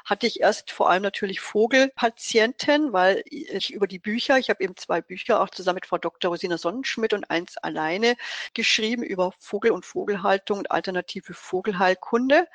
hatte 0.05 0.27
ich 0.27 0.41
erst 0.41 0.71
vor 0.71 0.91
allem 0.91 1.03
natürlich 1.03 1.41
Vogelpatienten, 1.41 2.93
weil 2.93 3.23
ich 3.27 3.73
über 3.73 3.87
die 3.87 3.99
Bücher, 3.99 4.39
ich 4.39 4.51
habe 4.51 4.63
eben 4.63 4.77
zwei 4.77 5.01
Bücher 5.01 5.41
auch 5.41 5.51
zusammen 5.51 5.77
mit 5.77 5.87
Frau 5.87 5.99
Dr. 5.99 6.31
Rosina 6.31 6.59
Sonnenschmidt 6.59 7.13
und 7.13 7.31
eins 7.31 7.57
alleine 7.59 8.17
geschrieben 8.55 9.03
über 9.03 9.33
Vogel 9.39 9.71
und 9.73 9.85
Vogelhaltung 9.85 10.59
und 10.59 10.71
alternative 10.71 11.35
Vogelheilkunde 11.35 12.47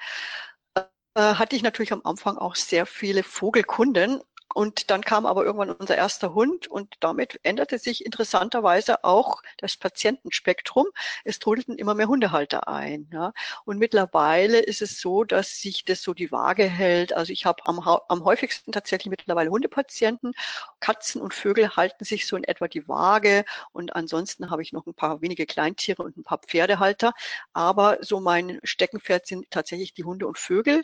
äh, 0.75 0.81
hatte 1.15 1.55
ich 1.55 1.63
natürlich 1.63 1.93
am 1.93 2.01
Anfang 2.03 2.37
auch 2.37 2.55
sehr 2.55 2.85
viele 2.85 3.23
Vogelkunden 3.23 4.21
und 4.57 4.89
dann 4.89 5.03
kam 5.03 5.27
aber 5.27 5.45
irgendwann 5.45 5.69
unser 5.69 5.95
erster 5.95 6.33
Hund 6.33 6.65
und 6.65 6.95
damit 6.99 7.39
änderte 7.43 7.77
sich 7.77 8.03
interessanterweise 8.03 9.03
auch 9.03 9.43
das 9.57 9.77
Patientenspektrum. 9.77 10.87
Es 11.23 11.37
trudelten 11.37 11.75
immer 11.77 11.93
mehr 11.93 12.07
Hundehalter 12.07 12.67
ein. 12.67 13.07
Ja. 13.13 13.33
Und 13.65 13.77
mittlerweile 13.77 14.57
ist 14.57 14.81
es 14.81 14.99
so, 14.99 15.23
dass 15.23 15.59
sich 15.59 15.85
das 15.85 16.01
so 16.01 16.15
die 16.15 16.31
Waage 16.31 16.63
hält. 16.63 17.13
Also 17.13 17.33
ich 17.33 17.45
habe 17.45 17.61
am, 17.67 17.77
am 17.81 18.23
häufigsten 18.25 18.71
tatsächlich 18.71 19.11
mittlerweile 19.11 19.51
Hundepatienten. 19.51 20.33
Katzen 20.79 21.21
und 21.21 21.35
Vögel 21.35 21.75
halten 21.75 22.03
sich 22.03 22.25
so 22.25 22.35
in 22.35 22.43
etwa 22.43 22.67
die 22.67 22.87
Waage. 22.87 23.45
Und 23.73 23.95
ansonsten 23.95 24.49
habe 24.49 24.63
ich 24.63 24.73
noch 24.73 24.87
ein 24.87 24.95
paar 24.95 25.21
wenige 25.21 25.45
Kleintiere 25.45 26.01
und 26.01 26.17
ein 26.17 26.23
paar 26.23 26.39
Pferdehalter. 26.39 27.13
Aber 27.53 27.99
so 28.01 28.19
mein 28.19 28.59
Steckenpferd 28.63 29.27
sind 29.27 29.51
tatsächlich 29.51 29.93
die 29.93 30.03
Hunde 30.03 30.25
und 30.25 30.39
Vögel, 30.39 30.83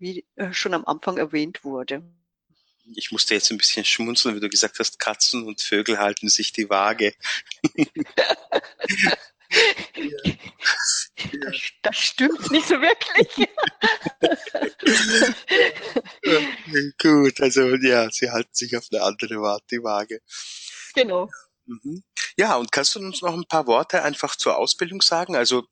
wie 0.00 0.26
äh, 0.34 0.52
schon 0.52 0.74
am 0.74 0.84
Anfang 0.86 1.18
erwähnt 1.18 1.62
wurde 1.62 2.02
ich 2.94 3.12
musste 3.12 3.34
jetzt 3.34 3.50
ein 3.50 3.58
bisschen 3.58 3.84
schmunzeln, 3.84 4.36
wie 4.36 4.40
du 4.40 4.48
gesagt 4.48 4.78
hast, 4.78 4.98
Katzen 4.98 5.44
und 5.44 5.60
Vögel 5.60 5.98
halten 5.98 6.28
sich 6.28 6.52
die 6.52 6.68
Waage. 6.68 7.14
Ja. 7.76 8.26
Das, 11.40 11.62
das 11.82 11.96
stimmt 11.96 12.50
nicht 12.50 12.66
so 12.66 12.76
wirklich. 12.80 13.48
Gut, 17.00 17.40
also 17.40 17.74
ja, 17.76 18.10
sie 18.10 18.30
halten 18.30 18.54
sich 18.54 18.76
auf 18.76 18.86
eine 18.90 19.02
andere 19.02 19.36
Waage. 19.36 20.20
Genau. 20.94 21.28
Mhm. 21.66 22.02
Ja, 22.36 22.56
und 22.56 22.72
kannst 22.72 22.94
du 22.94 23.00
uns 23.00 23.22
noch 23.22 23.34
ein 23.34 23.46
paar 23.46 23.66
Worte 23.66 24.02
einfach 24.02 24.36
zur 24.36 24.56
Ausbildung 24.56 25.02
sagen? 25.02 25.36
Also 25.36 25.66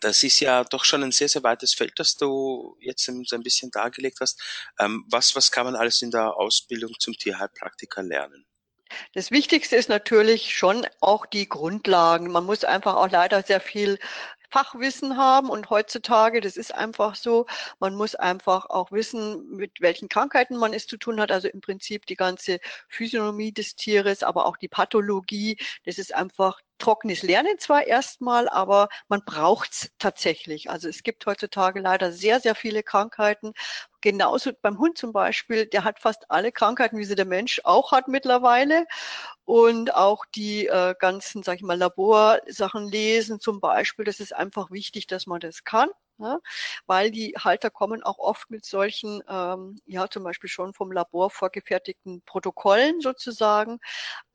das 0.00 0.22
ist 0.22 0.40
ja 0.40 0.64
doch 0.64 0.84
schon 0.84 1.02
ein 1.02 1.12
sehr, 1.12 1.28
sehr 1.28 1.42
weites 1.42 1.74
Feld, 1.74 1.98
das 1.98 2.16
du 2.16 2.76
jetzt 2.80 3.04
so 3.04 3.36
ein 3.36 3.42
bisschen 3.42 3.70
dargelegt 3.70 4.18
hast. 4.20 4.42
Ähm, 4.78 5.04
was, 5.10 5.34
was 5.36 5.50
kann 5.50 5.66
man 5.66 5.76
alles 5.76 6.02
in 6.02 6.10
der 6.10 6.36
Ausbildung 6.36 6.92
zum 6.98 7.14
Tierheilpraktiker 7.14 8.02
lernen? 8.02 8.46
Das 9.14 9.30
Wichtigste 9.30 9.76
ist 9.76 9.88
natürlich 9.88 10.56
schon 10.56 10.86
auch 11.00 11.26
die 11.26 11.48
Grundlagen. 11.48 12.30
Man 12.30 12.44
muss 12.44 12.64
einfach 12.64 12.94
auch 12.94 13.10
leider 13.10 13.42
sehr 13.42 13.60
viel 13.60 13.98
Fachwissen 14.50 15.16
haben 15.16 15.50
und 15.50 15.68
heutzutage, 15.68 16.40
das 16.40 16.56
ist 16.56 16.72
einfach 16.72 17.16
so, 17.16 17.46
man 17.80 17.96
muss 17.96 18.14
einfach 18.14 18.66
auch 18.66 18.92
wissen, 18.92 19.48
mit 19.50 19.80
welchen 19.80 20.08
Krankheiten 20.08 20.56
man 20.56 20.72
es 20.72 20.86
zu 20.86 20.96
tun 20.96 21.20
hat. 21.20 21.32
Also 21.32 21.48
im 21.48 21.60
Prinzip 21.60 22.06
die 22.06 22.14
ganze 22.14 22.60
Physiognomie 22.88 23.50
des 23.50 23.74
Tieres, 23.74 24.22
aber 24.22 24.46
auch 24.46 24.56
die 24.56 24.68
Pathologie. 24.68 25.56
Das 25.84 25.98
ist 25.98 26.14
einfach 26.14 26.60
trockenes 26.78 27.22
Lernen 27.22 27.58
zwar 27.58 27.86
erstmal, 27.86 28.48
aber 28.48 28.88
man 29.08 29.22
braucht's 29.24 29.90
tatsächlich. 29.98 30.70
Also 30.70 30.88
es 30.88 31.02
gibt 31.02 31.24
heutzutage 31.26 31.80
leider 31.80 32.12
sehr, 32.12 32.40
sehr 32.40 32.54
viele 32.54 32.82
Krankheiten. 32.82 33.52
Genauso 34.00 34.52
beim 34.62 34.78
Hund 34.78 34.98
zum 34.98 35.12
Beispiel, 35.12 35.66
der 35.66 35.84
hat 35.84 35.98
fast 36.00 36.30
alle 36.30 36.52
Krankheiten, 36.52 36.98
wie 36.98 37.04
sie 37.04 37.14
der 37.14 37.24
Mensch 37.24 37.60
auch 37.64 37.92
hat 37.92 38.08
mittlerweile. 38.08 38.86
Und 39.44 39.94
auch 39.94 40.24
die 40.34 40.66
äh, 40.66 40.94
ganzen, 40.98 41.42
sag 41.42 41.56
ich 41.56 41.62
mal, 41.62 41.78
Laborsachen 41.78 42.88
lesen 42.88 43.40
zum 43.40 43.60
Beispiel, 43.60 44.04
das 44.04 44.20
ist 44.20 44.34
einfach 44.34 44.70
wichtig, 44.70 45.06
dass 45.06 45.26
man 45.26 45.40
das 45.40 45.64
kann. 45.64 45.88
Ja, 46.18 46.38
weil 46.86 47.10
die 47.10 47.34
Halter 47.36 47.70
kommen 47.70 48.04
auch 48.04 48.18
oft 48.18 48.48
mit 48.48 48.64
solchen, 48.64 49.20
ähm, 49.28 49.80
ja 49.86 50.08
zum 50.08 50.22
Beispiel 50.22 50.48
schon 50.48 50.72
vom 50.72 50.92
Labor 50.92 51.28
vorgefertigten 51.28 52.22
Protokollen 52.22 53.00
sozusagen. 53.00 53.80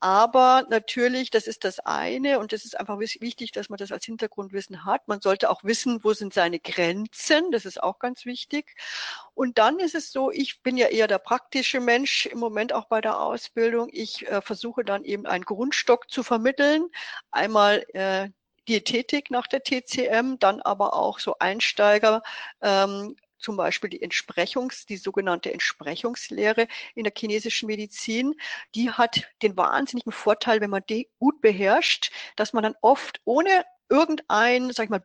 Aber 0.02 0.66
natürlich, 0.70 1.32
das 1.32 1.48
ist 1.48 1.64
das 1.66 1.80
eine 1.80 2.40
und 2.40 2.54
das 2.54 2.66
ist 2.66 2.80
einfach 2.80 3.00
wichtig, 3.00 3.52
dass 3.54 3.70
man 3.70 3.78
das 3.78 3.92
als 3.94 4.06
Hintergrundwissen 4.06 4.86
hat. 4.86 5.08
Man 5.08 5.22
sollte 5.22 5.50
auch 5.50 5.64
wissen, 5.64 6.04
wo 6.04 6.14
sind 6.14 6.34
seine 6.34 6.60
Grenzen, 6.60 7.52
das 7.52 7.66
ist 7.66 7.82
auch 7.84 8.00
ganz 8.00 8.26
wichtig. 8.26 8.76
Und 9.34 9.58
dann 9.58 9.80
ist 9.80 9.96
es 9.96 10.12
so, 10.12 10.32
ich 10.32 10.62
bin 10.64 10.78
ja 10.78 10.88
eher 10.88 11.08
der 11.08 11.20
praktische 11.20 11.80
Mensch 11.80 12.26
im 12.26 12.40
Moment 12.40 12.74
auch 12.74 12.86
bei 12.88 13.02
der 13.02 13.20
Ausbildung. 13.22 13.90
Ich 13.92 14.28
äh, 14.28 14.42
versuche 14.42 14.84
dann 14.84 15.04
eben 15.06 15.26
einen 15.26 15.46
Grundstock 15.46 16.10
zu 16.12 16.24
vermitteln. 16.24 16.90
Einmal 17.32 17.86
äh, 17.94 18.30
Diätetik 18.70 19.32
nach 19.32 19.48
der 19.48 19.64
TCM, 19.64 20.38
dann 20.40 20.62
aber 20.62 20.94
auch 20.94 21.20
so 21.20 21.36
Einsteiger, 21.40 22.22
ähm, 22.62 23.16
zum 23.40 23.58
Beispiel 23.58 23.90
die 23.90 24.02
Entsprechungs, 24.02 24.86
die 24.86 24.98
sogenannte 24.98 25.52
Entsprechungslehre 25.52 26.68
in 26.94 27.04
der 27.04 27.14
chinesischen 27.18 27.68
Medizin, 27.68 28.36
die 28.76 28.92
hat 28.92 29.28
den 29.42 29.58
wahnsinnigen 29.58 30.12
Vorteil, 30.12 30.62
wenn 30.62 30.70
man 30.70 30.84
die 30.88 31.10
gut 31.18 31.42
beherrscht, 31.42 32.12
dass 32.36 32.54
man 32.54 32.64
dann 32.64 32.76
oft 32.82 33.22
ohne 33.26 33.64
irgendein, 33.90 34.72
sag 34.72 34.84
ich 34.84 34.90
mal, 34.90 35.00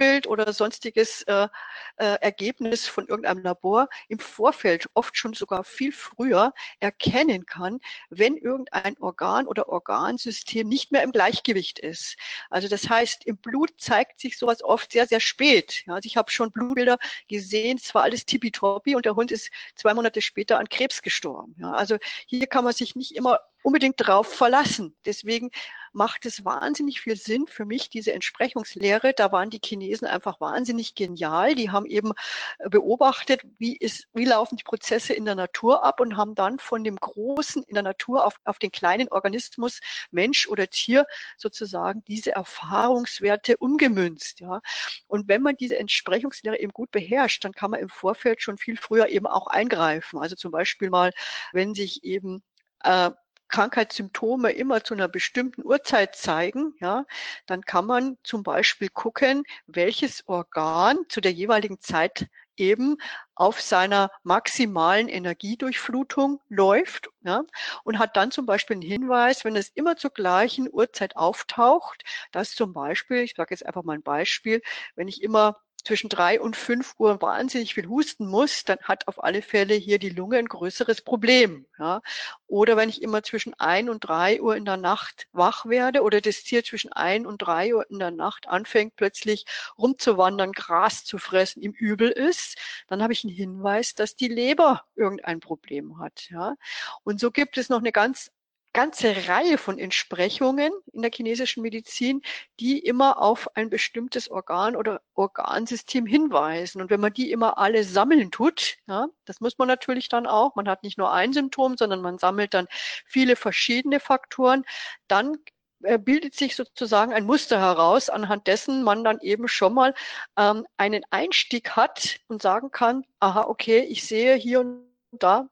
Blutbild 0.00 0.26
oder 0.26 0.52
sonstiges 0.52 1.22
äh, 1.22 1.48
äh, 1.96 2.16
Ergebnis 2.20 2.88
von 2.88 3.06
irgendeinem 3.06 3.42
Labor 3.42 3.88
im 4.08 4.18
Vorfeld, 4.18 4.88
oft 4.94 5.16
schon 5.16 5.34
sogar 5.34 5.62
viel 5.62 5.92
früher, 5.92 6.54
erkennen 6.80 7.44
kann, 7.44 7.80
wenn 8.08 8.36
irgendein 8.36 8.96
Organ 8.98 9.46
oder 9.46 9.68
Organsystem 9.68 10.66
nicht 10.66 10.90
mehr 10.90 11.02
im 11.02 11.12
Gleichgewicht 11.12 11.78
ist. 11.78 12.16
Also 12.48 12.68
das 12.68 12.88
heißt, 12.88 13.26
im 13.26 13.36
Blut 13.36 13.72
zeigt 13.78 14.20
sich 14.20 14.38
sowas 14.38 14.62
oft 14.62 14.92
sehr, 14.92 15.06
sehr 15.06 15.20
spät. 15.20 15.84
Ja, 15.86 15.94
also 15.94 16.06
ich 16.06 16.16
habe 16.16 16.30
schon 16.30 16.50
Blutbilder 16.50 16.98
gesehen, 17.28 17.78
es 17.82 17.94
war 17.94 18.02
alles 18.02 18.24
tippitoppi 18.24 18.96
und 18.96 19.04
der 19.04 19.16
Hund 19.16 19.30
ist 19.30 19.50
zwei 19.74 19.92
Monate 19.92 20.22
später 20.22 20.58
an 20.58 20.68
Krebs 20.68 21.02
gestorben. 21.02 21.54
Ja, 21.58 21.72
also 21.72 21.98
hier 22.26 22.46
kann 22.46 22.64
man 22.64 22.72
sich 22.72 22.96
nicht 22.96 23.14
immer 23.14 23.40
unbedingt 23.62 23.96
drauf 23.98 24.26
verlassen. 24.32 24.94
Deswegen 25.04 25.50
macht 25.92 26.24
es 26.24 26.44
wahnsinnig 26.44 27.00
viel 27.00 27.16
Sinn 27.16 27.46
für 27.46 27.64
mich, 27.64 27.90
diese 27.90 28.12
Entsprechungslehre. 28.12 29.12
Da 29.12 29.32
waren 29.32 29.50
die 29.50 29.60
Chinesen 29.62 29.89
einfach 29.98 30.40
wahnsinnig 30.40 30.94
genial. 30.94 31.54
Die 31.54 31.70
haben 31.70 31.86
eben 31.86 32.12
äh, 32.58 32.68
beobachtet, 32.68 33.42
wie, 33.58 33.76
ist, 33.76 34.06
wie 34.12 34.24
laufen 34.24 34.56
die 34.56 34.64
Prozesse 34.64 35.12
in 35.12 35.24
der 35.24 35.34
Natur 35.34 35.84
ab 35.84 36.00
und 36.00 36.16
haben 36.16 36.34
dann 36.34 36.58
von 36.58 36.84
dem 36.84 36.96
Großen 36.96 37.62
in 37.64 37.74
der 37.74 37.82
Natur 37.82 38.24
auf, 38.24 38.34
auf 38.44 38.58
den 38.58 38.70
kleinen 38.70 39.08
Organismus, 39.08 39.80
Mensch 40.10 40.48
oder 40.48 40.68
Tier, 40.68 41.06
sozusagen 41.36 42.04
diese 42.04 42.32
Erfahrungswerte 42.32 43.56
umgemünzt. 43.56 44.40
Ja. 44.40 44.60
Und 45.06 45.28
wenn 45.28 45.42
man 45.42 45.56
diese 45.56 45.78
Entsprechungslehre 45.78 46.58
eben 46.58 46.72
gut 46.72 46.90
beherrscht, 46.90 47.44
dann 47.44 47.52
kann 47.52 47.70
man 47.70 47.80
im 47.80 47.88
Vorfeld 47.88 48.42
schon 48.42 48.58
viel 48.58 48.76
früher 48.76 49.08
eben 49.08 49.26
auch 49.26 49.46
eingreifen. 49.46 50.18
Also 50.18 50.36
zum 50.36 50.50
Beispiel 50.50 50.90
mal, 50.90 51.12
wenn 51.52 51.74
sich 51.74 52.04
eben 52.04 52.42
äh, 52.82 53.10
Krankheitssymptome 53.50 54.52
immer 54.52 54.82
zu 54.84 54.94
einer 54.94 55.08
bestimmten 55.08 55.64
Uhrzeit 55.64 56.16
zeigen, 56.16 56.74
ja, 56.80 57.04
dann 57.46 57.62
kann 57.62 57.86
man 57.86 58.16
zum 58.24 58.42
Beispiel 58.42 58.88
gucken, 58.88 59.44
welches 59.66 60.26
Organ 60.28 60.98
zu 61.08 61.20
der 61.20 61.32
jeweiligen 61.32 61.80
Zeit 61.80 62.28
eben 62.56 62.96
auf 63.34 63.60
seiner 63.60 64.10
maximalen 64.22 65.08
Energiedurchflutung 65.08 66.40
läuft 66.48 67.08
ja, 67.22 67.42
und 67.84 67.98
hat 67.98 68.16
dann 68.16 68.30
zum 68.30 68.46
Beispiel 68.46 68.74
einen 68.74 68.82
Hinweis, 68.82 69.44
wenn 69.44 69.56
es 69.56 69.68
immer 69.70 69.96
zur 69.96 70.10
gleichen 70.10 70.68
Uhrzeit 70.70 71.16
auftaucht, 71.16 72.02
dass 72.32 72.54
zum 72.54 72.72
Beispiel, 72.72 73.18
ich 73.18 73.34
sage 73.36 73.54
jetzt 73.54 73.64
einfach 73.66 73.82
mal 73.84 73.94
ein 73.94 74.02
Beispiel, 74.02 74.60
wenn 74.94 75.08
ich 75.08 75.22
immer 75.22 75.56
zwischen 75.84 76.08
drei 76.08 76.40
und 76.40 76.56
fünf 76.56 76.94
Uhr 76.98 77.20
wahnsinnig 77.20 77.74
viel 77.74 77.86
husten 77.86 78.26
muss, 78.26 78.64
dann 78.64 78.78
hat 78.82 79.08
auf 79.08 79.22
alle 79.22 79.42
Fälle 79.42 79.74
hier 79.74 79.98
die 79.98 80.10
Lunge 80.10 80.38
ein 80.38 80.46
größeres 80.46 81.02
Problem. 81.02 81.66
Ja. 81.78 82.02
Oder 82.46 82.76
wenn 82.76 82.88
ich 82.88 83.02
immer 83.02 83.22
zwischen 83.22 83.54
ein 83.58 83.88
und 83.88 84.00
drei 84.00 84.40
Uhr 84.40 84.56
in 84.56 84.64
der 84.64 84.76
Nacht 84.76 85.26
wach 85.32 85.66
werde 85.66 86.02
oder 86.02 86.20
das 86.20 86.42
Tier 86.42 86.64
zwischen 86.64 86.92
ein 86.92 87.26
und 87.26 87.38
drei 87.38 87.74
Uhr 87.74 87.88
in 87.90 87.98
der 87.98 88.10
Nacht 88.10 88.48
anfängt 88.48 88.96
plötzlich 88.96 89.46
rumzuwandern, 89.78 90.52
Gras 90.52 91.04
zu 91.04 91.18
fressen, 91.18 91.62
ihm 91.62 91.72
übel 91.72 92.10
ist, 92.10 92.58
dann 92.88 93.02
habe 93.02 93.12
ich 93.12 93.24
einen 93.24 93.34
Hinweis, 93.34 93.94
dass 93.94 94.16
die 94.16 94.28
Leber 94.28 94.84
irgendein 94.96 95.40
Problem 95.40 95.98
hat. 95.98 96.28
Ja. 96.30 96.56
Und 97.04 97.20
so 97.20 97.30
gibt 97.30 97.56
es 97.58 97.68
noch 97.68 97.78
eine 97.78 97.92
ganz 97.92 98.30
ganze 98.72 99.28
Reihe 99.28 99.58
von 99.58 99.78
Entsprechungen 99.78 100.72
in 100.92 101.02
der 101.02 101.10
chinesischen 101.12 101.62
Medizin, 101.62 102.22
die 102.60 102.78
immer 102.78 103.20
auf 103.20 103.48
ein 103.56 103.70
bestimmtes 103.70 104.30
Organ 104.30 104.76
oder 104.76 105.00
Organsystem 105.14 106.06
hinweisen. 106.06 106.80
Und 106.80 106.90
wenn 106.90 107.00
man 107.00 107.12
die 107.12 107.32
immer 107.32 107.58
alle 107.58 107.84
sammeln 107.84 108.30
tut, 108.30 108.76
ja, 108.86 109.08
das 109.24 109.40
muss 109.40 109.58
man 109.58 109.68
natürlich 109.68 110.08
dann 110.08 110.26
auch, 110.26 110.54
man 110.54 110.68
hat 110.68 110.82
nicht 110.82 110.98
nur 110.98 111.12
ein 111.12 111.32
Symptom, 111.32 111.76
sondern 111.76 112.00
man 112.00 112.18
sammelt 112.18 112.54
dann 112.54 112.68
viele 113.06 113.36
verschiedene 113.36 113.98
Faktoren, 113.98 114.64
dann 115.08 115.36
äh, 115.82 115.98
bildet 115.98 116.34
sich 116.34 116.56
sozusagen 116.56 117.12
ein 117.12 117.24
Muster 117.24 117.58
heraus, 117.58 118.08
anhand 118.08 118.46
dessen 118.46 118.82
man 118.84 119.02
dann 119.02 119.18
eben 119.20 119.48
schon 119.48 119.74
mal 119.74 119.94
ähm, 120.36 120.66
einen 120.76 121.02
Einstieg 121.10 121.70
hat 121.70 122.20
und 122.28 122.42
sagen 122.42 122.70
kann, 122.70 123.04
aha, 123.18 123.44
okay, 123.48 123.80
ich 123.80 124.06
sehe 124.06 124.36
hier 124.36 124.60
und 124.60 124.84
da 125.12 125.48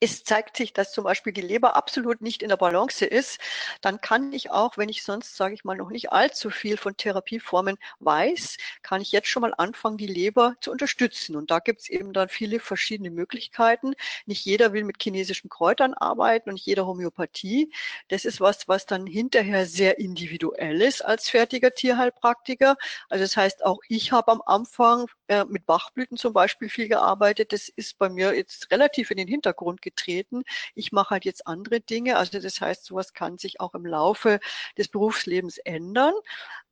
es 0.00 0.24
zeigt 0.24 0.56
sich, 0.56 0.72
dass 0.72 0.92
zum 0.92 1.04
Beispiel 1.04 1.32
die 1.32 1.40
Leber 1.40 1.74
absolut 1.74 2.20
nicht 2.20 2.42
in 2.42 2.50
der 2.50 2.56
Balance 2.56 3.04
ist, 3.04 3.38
dann 3.80 4.00
kann 4.00 4.32
ich 4.32 4.50
auch, 4.50 4.76
wenn 4.76 4.88
ich 4.90 5.02
sonst, 5.02 5.36
sage 5.36 5.54
ich 5.54 5.64
mal, 5.64 5.76
noch 5.76 5.90
nicht 5.90 6.12
allzu 6.12 6.50
viel 6.50 6.76
von 6.76 6.96
Therapieformen 6.96 7.78
weiß, 8.00 8.58
kann 8.82 9.00
ich 9.00 9.12
jetzt 9.12 9.28
schon 9.28 9.40
mal 9.42 9.54
anfangen, 9.56 9.96
die 9.96 10.06
Leber 10.06 10.54
zu 10.60 10.70
unterstützen. 10.70 11.34
Und 11.36 11.50
da 11.50 11.60
gibt 11.60 11.80
es 11.80 11.88
eben 11.88 12.12
dann 12.12 12.28
viele 12.28 12.60
verschiedene 12.60 13.10
Möglichkeiten. 13.10 13.94
Nicht 14.26 14.44
jeder 14.44 14.72
will 14.72 14.84
mit 14.84 15.02
chinesischen 15.02 15.48
Kräutern 15.48 15.94
arbeiten 15.94 16.50
und 16.50 16.54
nicht 16.54 16.66
jeder 16.66 16.86
Homöopathie. 16.86 17.72
Das 18.08 18.24
ist 18.24 18.40
was, 18.40 18.68
was 18.68 18.84
dann 18.86 19.06
hinterher 19.06 19.66
sehr 19.66 19.98
individuell 19.98 20.82
ist 20.82 21.02
als 21.02 21.30
fertiger 21.30 21.72
Tierheilpraktiker. 21.72 22.76
Also 23.08 23.24
das 23.24 23.36
heißt, 23.36 23.64
auch 23.64 23.80
ich 23.88 24.12
habe 24.12 24.32
am 24.32 24.42
Anfang 24.44 25.06
äh, 25.28 25.44
mit 25.46 25.64
Bachblüten 25.66 26.16
zum 26.16 26.32
Beispiel 26.32 26.68
viel 26.68 26.88
gearbeitet. 26.88 27.52
Das 27.52 27.68
ist 27.68 27.98
bei 27.98 28.08
mir 28.08 28.34
jetzt 28.34 28.70
relativ 28.70 29.10
in 29.10 29.16
den 29.16 29.28
Hintergrund 29.28 29.82
getreten. 29.86 30.42
Ich 30.74 30.92
mache 30.92 31.10
halt 31.10 31.24
jetzt 31.24 31.46
andere 31.46 31.80
Dinge. 31.80 32.18
Also 32.18 32.38
das 32.40 32.60
heißt, 32.60 32.84
sowas 32.84 33.14
kann 33.14 33.38
sich 33.38 33.60
auch 33.60 33.74
im 33.74 33.86
Laufe 33.86 34.40
des 34.76 34.88
Berufslebens 34.88 35.58
ändern. 35.58 36.14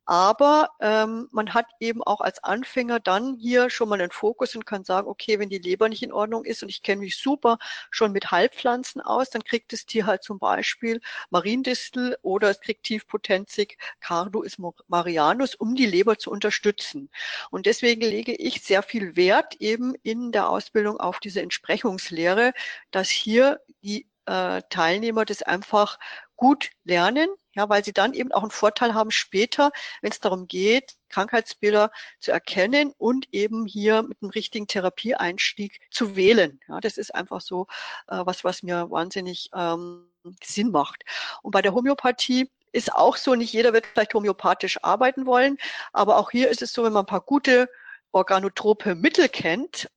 Aber 0.07 0.71
ähm, 0.81 1.29
man 1.33 1.55
hat 1.55 1.67
eben 1.81 2.03
auch 2.03 2.21
als 2.21 2.43
Anfänger 2.45 3.01
dann 3.01 3.37
hier 3.39 3.71
schon 3.71 3.89
mal 3.89 4.01
einen 4.01 4.11
Fokus 4.11 4.55
und 4.55 4.67
kann 4.67 4.85
sagen, 4.85 5.09
okay, 5.09 5.39
wenn 5.39 5.49
die 5.49 5.59
Leber 5.59 5.89
nicht 5.89 6.03
in 6.03 6.13
Ordnung 6.13 6.45
ist 6.45 6.63
und 6.63 6.69
ich 6.69 6.83
kenne 6.83 7.01
mich 7.01 7.17
super 7.17 7.59
schon 7.91 8.13
mit 8.13 8.31
Halbpflanzen 8.31 9.01
aus, 9.01 9.31
dann 9.31 9.45
kriegt 9.45 9.73
das 9.73 9.87
Tier 9.87 10.07
halt 10.07 10.23
zum 10.23 10.39
Beispiel 10.39 11.01
Mariendistel 11.31 12.17
oder 12.23 12.51
es 12.51 12.61
kriegt 12.61 12.85
tiefpotenzig 12.85 13.79
Cardus 14.01 14.59
marianus, 14.89 15.55
um 15.55 15.75
die 15.75 15.87
Leber 15.87 16.19
zu 16.19 16.31
unterstützen. 16.31 17.11
Und 17.51 17.67
deswegen 17.67 18.03
lege 18.03 18.35
ich 18.35 18.63
sehr 18.63 18.83
viel 18.83 19.17
Wert 19.17 19.55
eben 19.61 19.95
in 20.03 20.33
der 20.33 20.49
Ausbildung 20.51 20.99
auf 21.01 21.19
diese 21.21 21.41
Entsprechungslehre, 21.41 22.53
dass 22.91 23.09
hier 23.09 23.61
die 23.83 24.07
äh, 24.27 24.63
Teilnehmer 24.71 25.25
das 25.25 25.43
einfach 25.43 25.99
gut 26.37 26.71
lernen, 26.85 27.29
Ja, 27.55 27.69
weil 27.69 27.85
sie 27.85 27.93
dann 27.93 28.15
eben 28.15 28.33
auch 28.33 28.43
einen 28.43 28.51
Vorteil 28.51 28.95
haben 28.95 29.11
später, 29.11 29.71
wenn 30.03 30.11
es 30.11 30.21
darum 30.21 30.49
geht, 30.49 30.97
Krankheitsbilder 31.09 31.91
zu 32.19 32.33
erkennen 32.33 32.93
und 32.99 33.29
eben 33.33 33.67
hier 33.67 34.03
mit 34.03 34.19
einem 34.21 34.31
richtigen 34.31 34.67
Therapieeinstieg 34.67 35.81
zu 35.91 36.17
wählen. 36.17 36.61
Ja, 36.69 36.81
das 36.81 36.99
ist 36.99 37.15
einfach 37.15 37.41
so 37.41 37.67
äh, 38.09 38.23
was, 38.25 38.45
was 38.45 38.63
mir 38.63 38.91
wahnsinnig 38.91 39.51
ähm, 39.55 40.11
Sinn 40.43 40.71
macht. 40.71 41.05
Und 41.43 41.53
bei 41.53 41.63
der 41.63 41.75
Homöopathie 41.75 42.51
ist 42.73 42.93
auch 42.93 43.17
so, 43.17 43.35
nicht 43.35 43.53
jeder 43.53 43.73
wird 43.73 43.87
vielleicht 43.87 44.15
homöopathisch 44.15 44.83
arbeiten 44.83 45.27
wollen, 45.27 45.59
aber 45.93 46.17
auch 46.17 46.31
hier 46.31 46.49
ist 46.49 46.63
es 46.63 46.73
so, 46.73 46.83
wenn 46.85 46.93
man 46.93 47.05
ein 47.05 47.07
paar 47.07 47.21
gute 47.21 47.69
organotrope 48.13 48.95
Mittel 48.95 49.29
kennt, 49.29 49.89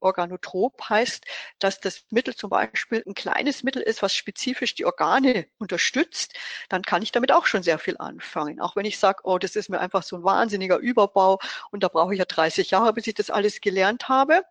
Organotrop 0.00 0.80
heißt, 0.88 1.24
dass 1.58 1.80
das 1.80 2.04
Mittel 2.10 2.34
zum 2.34 2.50
Beispiel 2.50 3.02
ein 3.06 3.14
kleines 3.14 3.62
Mittel 3.62 3.82
ist, 3.82 4.02
was 4.02 4.14
spezifisch 4.14 4.74
die 4.74 4.84
Organe 4.84 5.46
unterstützt, 5.58 6.34
dann 6.68 6.82
kann 6.82 7.02
ich 7.02 7.12
damit 7.12 7.32
auch 7.32 7.46
schon 7.46 7.62
sehr 7.62 7.78
viel 7.78 7.96
anfangen. 7.98 8.60
Auch 8.60 8.76
wenn 8.76 8.84
ich 8.86 8.98
sage, 8.98 9.20
oh, 9.24 9.38
das 9.38 9.56
ist 9.56 9.68
mir 9.70 9.80
einfach 9.80 10.02
so 10.02 10.16
ein 10.16 10.24
wahnsinniger 10.24 10.78
Überbau 10.78 11.38
und 11.70 11.82
da 11.82 11.88
brauche 11.88 12.12
ich 12.14 12.18
ja 12.18 12.24
30 12.26 12.70
Jahre, 12.70 12.92
bis 12.92 13.06
ich 13.06 13.14
das 13.14 13.30
alles 13.30 13.60
gelernt 13.60 14.08
habe. 14.08 14.42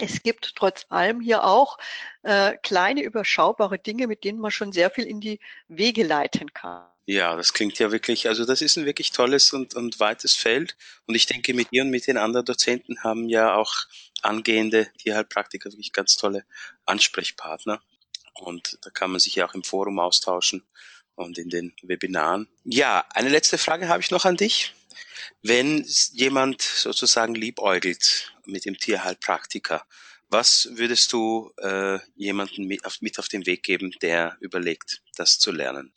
Es 0.00 0.22
gibt 0.22 0.54
trotz 0.54 0.86
allem 0.88 1.20
hier 1.20 1.44
auch 1.44 1.78
äh, 2.22 2.56
kleine 2.62 3.02
überschaubare 3.02 3.78
Dinge, 3.78 4.06
mit 4.06 4.24
denen 4.24 4.38
man 4.38 4.50
schon 4.50 4.72
sehr 4.72 4.90
viel 4.90 5.04
in 5.04 5.20
die 5.20 5.40
Wege 5.68 6.04
leiten 6.04 6.52
kann. 6.52 6.86
Ja, 7.06 7.36
das 7.36 7.54
klingt 7.54 7.78
ja 7.78 7.90
wirklich, 7.90 8.28
also 8.28 8.44
das 8.44 8.60
ist 8.60 8.76
ein 8.76 8.84
wirklich 8.84 9.12
tolles 9.12 9.52
und, 9.54 9.74
und 9.74 9.98
weites 9.98 10.34
Feld. 10.34 10.76
Und 11.06 11.14
ich 11.14 11.24
denke, 11.24 11.54
mit 11.54 11.68
ihr 11.70 11.82
und 11.82 11.90
mit 11.90 12.06
den 12.06 12.18
anderen 12.18 12.44
Dozenten 12.44 13.02
haben 13.02 13.28
ja 13.28 13.54
auch 13.54 13.72
angehende 14.20 14.90
Tierheilpraktiker 14.98 15.70
wirklich 15.72 15.92
ganz 15.92 16.16
tolle 16.16 16.44
Ansprechpartner. 16.84 17.80
Und 18.34 18.78
da 18.82 18.90
kann 18.90 19.10
man 19.10 19.20
sich 19.20 19.34
ja 19.34 19.48
auch 19.48 19.54
im 19.54 19.64
Forum 19.64 19.98
austauschen 19.98 20.66
und 21.14 21.38
in 21.38 21.48
den 21.48 21.74
Webinaren. 21.82 22.46
Ja, 22.64 23.04
eine 23.14 23.30
letzte 23.30 23.58
Frage 23.58 23.88
habe 23.88 24.02
ich 24.02 24.10
noch 24.10 24.24
an 24.24 24.36
dich. 24.36 24.74
Wenn 25.42 25.84
jemand 26.12 26.62
sozusagen 26.62 27.34
liebäugelt 27.34 28.32
mit 28.46 28.64
dem 28.64 28.76
Tierheilpraktiker, 28.76 29.84
was 30.28 30.68
würdest 30.72 31.12
du 31.12 31.52
äh, 31.58 31.98
jemanden 32.14 32.64
mit 32.64 32.84
auf, 32.84 33.00
mit 33.00 33.18
auf 33.18 33.28
den 33.28 33.46
Weg 33.46 33.62
geben, 33.62 33.92
der 34.02 34.36
überlegt, 34.40 35.00
das 35.16 35.38
zu 35.38 35.52
lernen? 35.52 35.92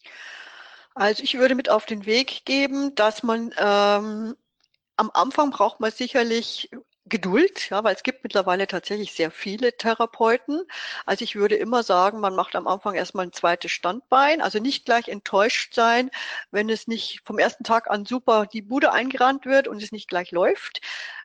Also 0.95 1.23
ich 1.23 1.37
würde 1.37 1.55
mit 1.55 1.69
auf 1.69 1.85
den 1.85 2.05
Weg 2.05 2.45
geben, 2.45 2.95
dass 2.95 3.23
man 3.23 3.53
ähm, 3.57 4.35
am 4.95 5.11
Anfang 5.13 5.51
braucht 5.51 5.79
man 5.79 5.91
sicherlich 5.91 6.69
Geduld, 7.05 7.69
ja, 7.71 7.83
weil 7.83 7.95
es 7.95 8.03
gibt 8.03 8.23
mittlerweile 8.23 8.67
tatsächlich 8.67 9.13
sehr 9.13 9.31
viele 9.31 9.75
Therapeuten. 9.75 10.61
Also 11.05 11.23
ich 11.23 11.35
würde 11.35 11.55
immer 11.55 11.81
sagen, 11.81 12.19
man 12.19 12.35
macht 12.35 12.55
am 12.55 12.67
Anfang 12.67 12.93
erstmal 12.93 13.25
ein 13.25 13.33
zweites 13.33 13.71
Standbein, 13.71 14.39
also 14.39 14.59
nicht 14.59 14.85
gleich 14.85 15.07
enttäuscht 15.09 15.73
sein, 15.73 16.11
wenn 16.51 16.69
es 16.69 16.87
nicht 16.87 17.21
vom 17.25 17.39
ersten 17.39 17.63
Tag 17.63 17.89
an 17.89 18.05
super 18.05 18.45
die 18.45 18.61
Bude 18.61 18.91
eingerannt 18.91 19.45
wird 19.45 19.67
und 19.67 19.81
es 19.81 19.91
nicht 19.91 20.09
gleich 20.09 20.31
läuft. 20.31 20.81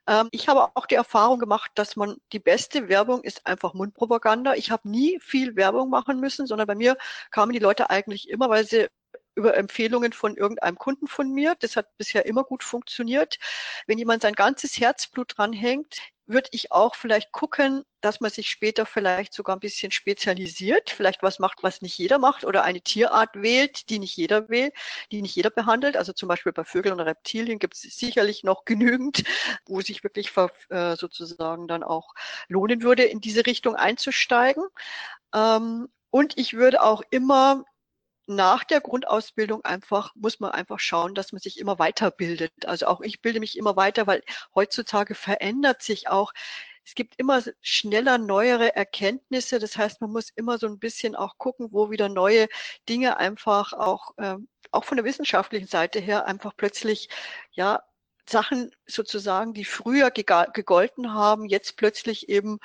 Ähm, 0.06 0.28
ich 0.32 0.48
habe 0.48 0.70
auch 0.74 0.86
die 0.86 0.94
Erfahrung 0.94 1.38
gemacht, 1.38 1.70
dass 1.74 1.94
man 1.94 2.16
die 2.32 2.40
beste 2.40 2.88
Werbung 2.88 3.22
ist 3.22 3.46
einfach 3.46 3.74
Mundpropaganda. 3.74 4.54
Ich 4.54 4.70
habe 4.70 4.88
nie 4.88 5.20
viel 5.20 5.56
Werbung 5.56 5.90
machen 5.90 6.20
müssen, 6.20 6.46
sondern 6.46 6.66
bei 6.66 6.74
mir 6.74 6.96
kamen 7.30 7.52
die 7.52 7.58
Leute 7.58 7.90
eigentlich 7.90 8.30
immer, 8.30 8.48
weil 8.48 8.66
sie 8.66 8.88
über 9.36 9.56
Empfehlungen 9.56 10.12
von 10.12 10.36
irgendeinem 10.36 10.76
Kunden 10.76 11.06
von 11.06 11.30
mir. 11.30 11.54
Das 11.60 11.76
hat 11.76 11.96
bisher 11.98 12.26
immer 12.26 12.42
gut 12.42 12.64
funktioniert. 12.64 13.38
Wenn 13.86 13.98
jemand 13.98 14.22
sein 14.22 14.34
ganzes 14.34 14.80
Herzblut 14.80 15.34
dranhängt, 15.36 15.98
würde 16.26 16.48
ich 16.52 16.72
auch 16.72 16.96
vielleicht 16.96 17.30
gucken, 17.30 17.84
dass 18.00 18.20
man 18.20 18.30
sich 18.30 18.50
später 18.50 18.84
vielleicht 18.84 19.32
sogar 19.32 19.56
ein 19.56 19.60
bisschen 19.60 19.92
spezialisiert, 19.92 20.90
vielleicht 20.90 21.22
was 21.22 21.38
macht, 21.38 21.62
was 21.62 21.82
nicht 21.82 21.96
jeder 21.98 22.18
macht 22.18 22.44
oder 22.44 22.64
eine 22.64 22.80
Tierart 22.80 23.30
wählt, 23.34 23.88
die 23.90 23.98
nicht 23.98 24.16
jeder 24.16 24.48
wählt, 24.48 24.74
die 25.12 25.22
nicht 25.22 25.36
jeder 25.36 25.50
behandelt. 25.50 25.96
Also 25.96 26.12
zum 26.12 26.28
Beispiel 26.28 26.52
bei 26.52 26.64
Vögeln 26.64 26.94
und 26.94 27.00
Reptilien 27.00 27.58
gibt 27.58 27.74
es 27.74 27.82
sicherlich 27.82 28.42
noch 28.42 28.64
genügend, 28.64 29.22
wo 29.66 29.80
sich 29.80 30.02
wirklich 30.02 30.32
äh, 30.70 30.96
sozusagen 30.96 31.68
dann 31.68 31.82
auch 31.84 32.14
lohnen 32.48 32.82
würde, 32.82 33.04
in 33.04 33.20
diese 33.20 33.46
Richtung 33.46 33.76
einzusteigen. 33.76 34.64
Ähm, 35.32 35.88
und 36.10 36.38
ich 36.38 36.54
würde 36.54 36.82
auch 36.82 37.02
immer 37.10 37.64
nach 38.26 38.64
der 38.64 38.80
Grundausbildung 38.80 39.64
einfach, 39.64 40.14
muss 40.14 40.40
man 40.40 40.50
einfach 40.52 40.80
schauen, 40.80 41.14
dass 41.14 41.32
man 41.32 41.40
sich 41.40 41.58
immer 41.58 41.78
weiterbildet. 41.78 42.52
Also 42.66 42.86
auch 42.86 43.00
ich 43.00 43.22
bilde 43.22 43.40
mich 43.40 43.56
immer 43.56 43.76
weiter, 43.76 44.06
weil 44.06 44.22
heutzutage 44.54 45.14
verändert 45.14 45.82
sich 45.82 46.08
auch 46.08 46.32
es 46.86 46.94
gibt 46.94 47.14
immer 47.18 47.42
schneller 47.62 48.16
neuere 48.16 48.76
Erkenntnisse. 48.76 49.58
Das 49.58 49.76
heißt, 49.76 50.00
man 50.00 50.12
muss 50.12 50.30
immer 50.30 50.56
so 50.56 50.68
ein 50.68 50.78
bisschen 50.78 51.16
auch 51.16 51.36
gucken, 51.36 51.72
wo 51.72 51.90
wieder 51.90 52.08
neue 52.08 52.46
Dinge 52.88 53.16
einfach 53.16 53.72
auch, 53.72 54.16
äh, 54.18 54.36
auch 54.70 54.84
von 54.84 54.96
der 54.96 55.04
wissenschaftlichen 55.04 55.66
Seite 55.66 55.98
her 55.98 56.26
einfach 56.26 56.52
plötzlich, 56.56 57.08
ja, 57.50 57.82
Sachen 58.28 58.70
sozusagen, 58.86 59.52
die 59.52 59.64
früher 59.64 60.10
gegolten 60.10 61.12
haben, 61.12 61.46
jetzt 61.46 61.76
plötzlich 61.76 62.28
eben 62.28 62.58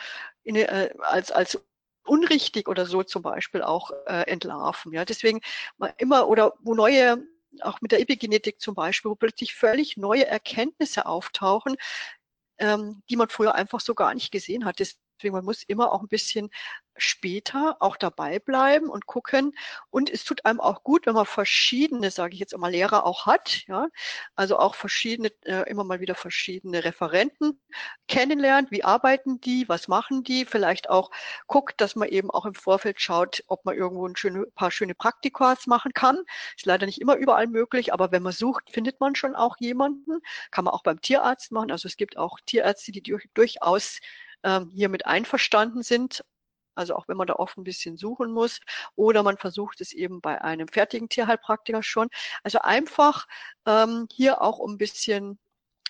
in, 0.43 0.55
äh, 0.55 0.93
als, 1.01 1.31
als 1.31 1.59
unrichtig 2.03 2.67
oder 2.67 2.85
so 2.85 3.03
zum 3.03 3.21
Beispiel 3.21 3.61
auch 3.61 3.91
äh, 4.07 4.23
entlarven. 4.29 4.93
Ja, 4.93 5.05
deswegen 5.05 5.41
immer 5.97 6.27
oder 6.27 6.53
wo 6.59 6.73
neue 6.75 7.23
auch 7.61 7.81
mit 7.81 7.91
der 7.91 7.99
Epigenetik 7.99 8.61
zum 8.61 8.75
Beispiel, 8.75 9.11
wo 9.11 9.15
plötzlich 9.15 9.53
völlig 9.53 9.97
neue 9.97 10.25
Erkenntnisse 10.25 11.05
auftauchen, 11.05 11.75
ähm, 12.59 13.03
die 13.09 13.17
man 13.17 13.29
früher 13.29 13.55
einfach 13.55 13.81
so 13.81 13.93
gar 13.93 14.13
nicht 14.13 14.31
gesehen 14.31 14.65
hat. 14.65 14.79
Deswegen 15.21 15.35
man 15.35 15.45
muss 15.45 15.61
immer 15.61 15.91
auch 15.93 16.01
ein 16.01 16.07
bisschen 16.07 16.49
später 16.97 17.77
auch 17.79 17.95
dabei 17.95 18.39
bleiben 18.39 18.89
und 18.89 19.05
gucken. 19.05 19.55
Und 19.91 20.09
es 20.09 20.23
tut 20.23 20.45
einem 20.45 20.59
auch 20.59 20.83
gut, 20.83 21.05
wenn 21.05 21.13
man 21.13 21.25
verschiedene, 21.27 22.09
sage 22.11 22.33
ich 22.33 22.39
jetzt 22.39 22.53
immer, 22.53 22.69
Lehrer 22.71 23.05
auch 23.05 23.27
hat. 23.27 23.63
Ja, 23.67 23.87
also 24.35 24.57
auch 24.57 24.73
verschiedene, 24.75 25.29
äh, 25.45 25.69
immer 25.69 25.83
mal 25.83 25.99
wieder 25.99 26.15
verschiedene 26.15 26.83
Referenten 26.83 27.59
kennenlernt. 28.07 28.71
Wie 28.71 28.83
arbeiten 28.83 29.39
die? 29.41 29.69
Was 29.69 29.87
machen 29.87 30.23
die? 30.23 30.45
Vielleicht 30.45 30.89
auch 30.89 31.11
guckt, 31.47 31.79
dass 31.81 31.95
man 31.95 32.09
eben 32.09 32.31
auch 32.31 32.45
im 32.45 32.55
Vorfeld 32.55 32.99
schaut, 32.99 33.43
ob 33.47 33.63
man 33.63 33.75
irgendwo 33.75 34.07
ein 34.07 34.15
schöne, 34.15 34.45
paar 34.55 34.71
schöne 34.71 34.95
Praktikas 34.95 35.67
machen 35.67 35.93
kann. 35.93 36.17
Ist 36.57 36.65
leider 36.65 36.87
nicht 36.87 36.99
immer 36.99 37.15
überall 37.15 37.47
möglich, 37.47 37.93
aber 37.93 38.11
wenn 38.11 38.23
man 38.23 38.33
sucht, 38.33 38.71
findet 38.71 38.99
man 38.99 39.15
schon 39.15 39.35
auch 39.35 39.55
jemanden. 39.59 40.19
Kann 40.49 40.65
man 40.65 40.73
auch 40.73 40.83
beim 40.83 40.99
Tierarzt 40.99 41.51
machen. 41.51 41.71
Also 41.71 41.87
es 41.87 41.95
gibt 41.97 42.17
auch 42.17 42.39
Tierärzte, 42.45 42.91
die 42.91 43.01
durch, 43.03 43.27
durchaus 43.33 43.99
ähm, 44.43 44.69
hier 44.73 44.89
mit 44.89 45.05
einverstanden 45.05 45.83
sind, 45.83 46.23
also 46.75 46.95
auch 46.95 47.07
wenn 47.07 47.17
man 47.17 47.27
da 47.27 47.35
oft 47.35 47.57
ein 47.57 47.63
bisschen 47.63 47.97
suchen 47.97 48.31
muss. 48.31 48.59
Oder 48.95 49.23
man 49.23 49.37
versucht 49.37 49.81
es 49.81 49.93
eben 49.93 50.21
bei 50.21 50.41
einem 50.41 50.67
fertigen 50.67 51.09
Tierheilpraktiker 51.09 51.83
schon. 51.83 52.09
Also 52.43 52.59
einfach 52.59 53.27
ähm, 53.65 54.07
hier 54.11 54.41
auch 54.41 54.59
um 54.59 54.73
ein 54.73 54.77
bisschen 54.77 55.39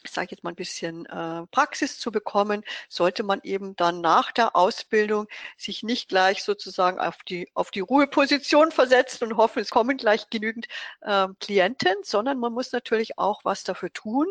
ich 0.04 0.12
sage 0.12 0.30
jetzt 0.32 0.44
mal 0.44 0.52
ein 0.52 0.56
bisschen 0.56 1.06
äh, 1.06 1.46
Praxis 1.52 2.00
zu 2.00 2.12
bekommen, 2.12 2.64
sollte 2.90 3.24
man 3.24 3.40
eben 3.44 3.76
dann 3.76 4.02
nach 4.02 4.32
der 4.32 4.56
Ausbildung 4.56 5.28
sich 5.58 5.84
nicht 5.84 6.10
gleich 6.10 6.44
sozusagen 6.44 7.00
auf 7.00 7.18
die 7.24 7.50
auf 7.54 7.72
die 7.72 7.82
Ruheposition 7.82 8.72
versetzen 8.72 9.26
und 9.26 9.38
hoffen, 9.38 9.60
es 9.60 9.70
kommen 9.70 9.98
gleich 9.98 10.30
genügend 10.30 10.68
äh, 11.02 11.28
Klienten, 11.40 11.96
sondern 12.04 12.40
man 12.40 12.54
muss 12.54 12.72
natürlich 12.72 13.18
auch 13.18 13.42
was 13.44 13.64
dafür 13.64 13.94
tun. 13.94 14.28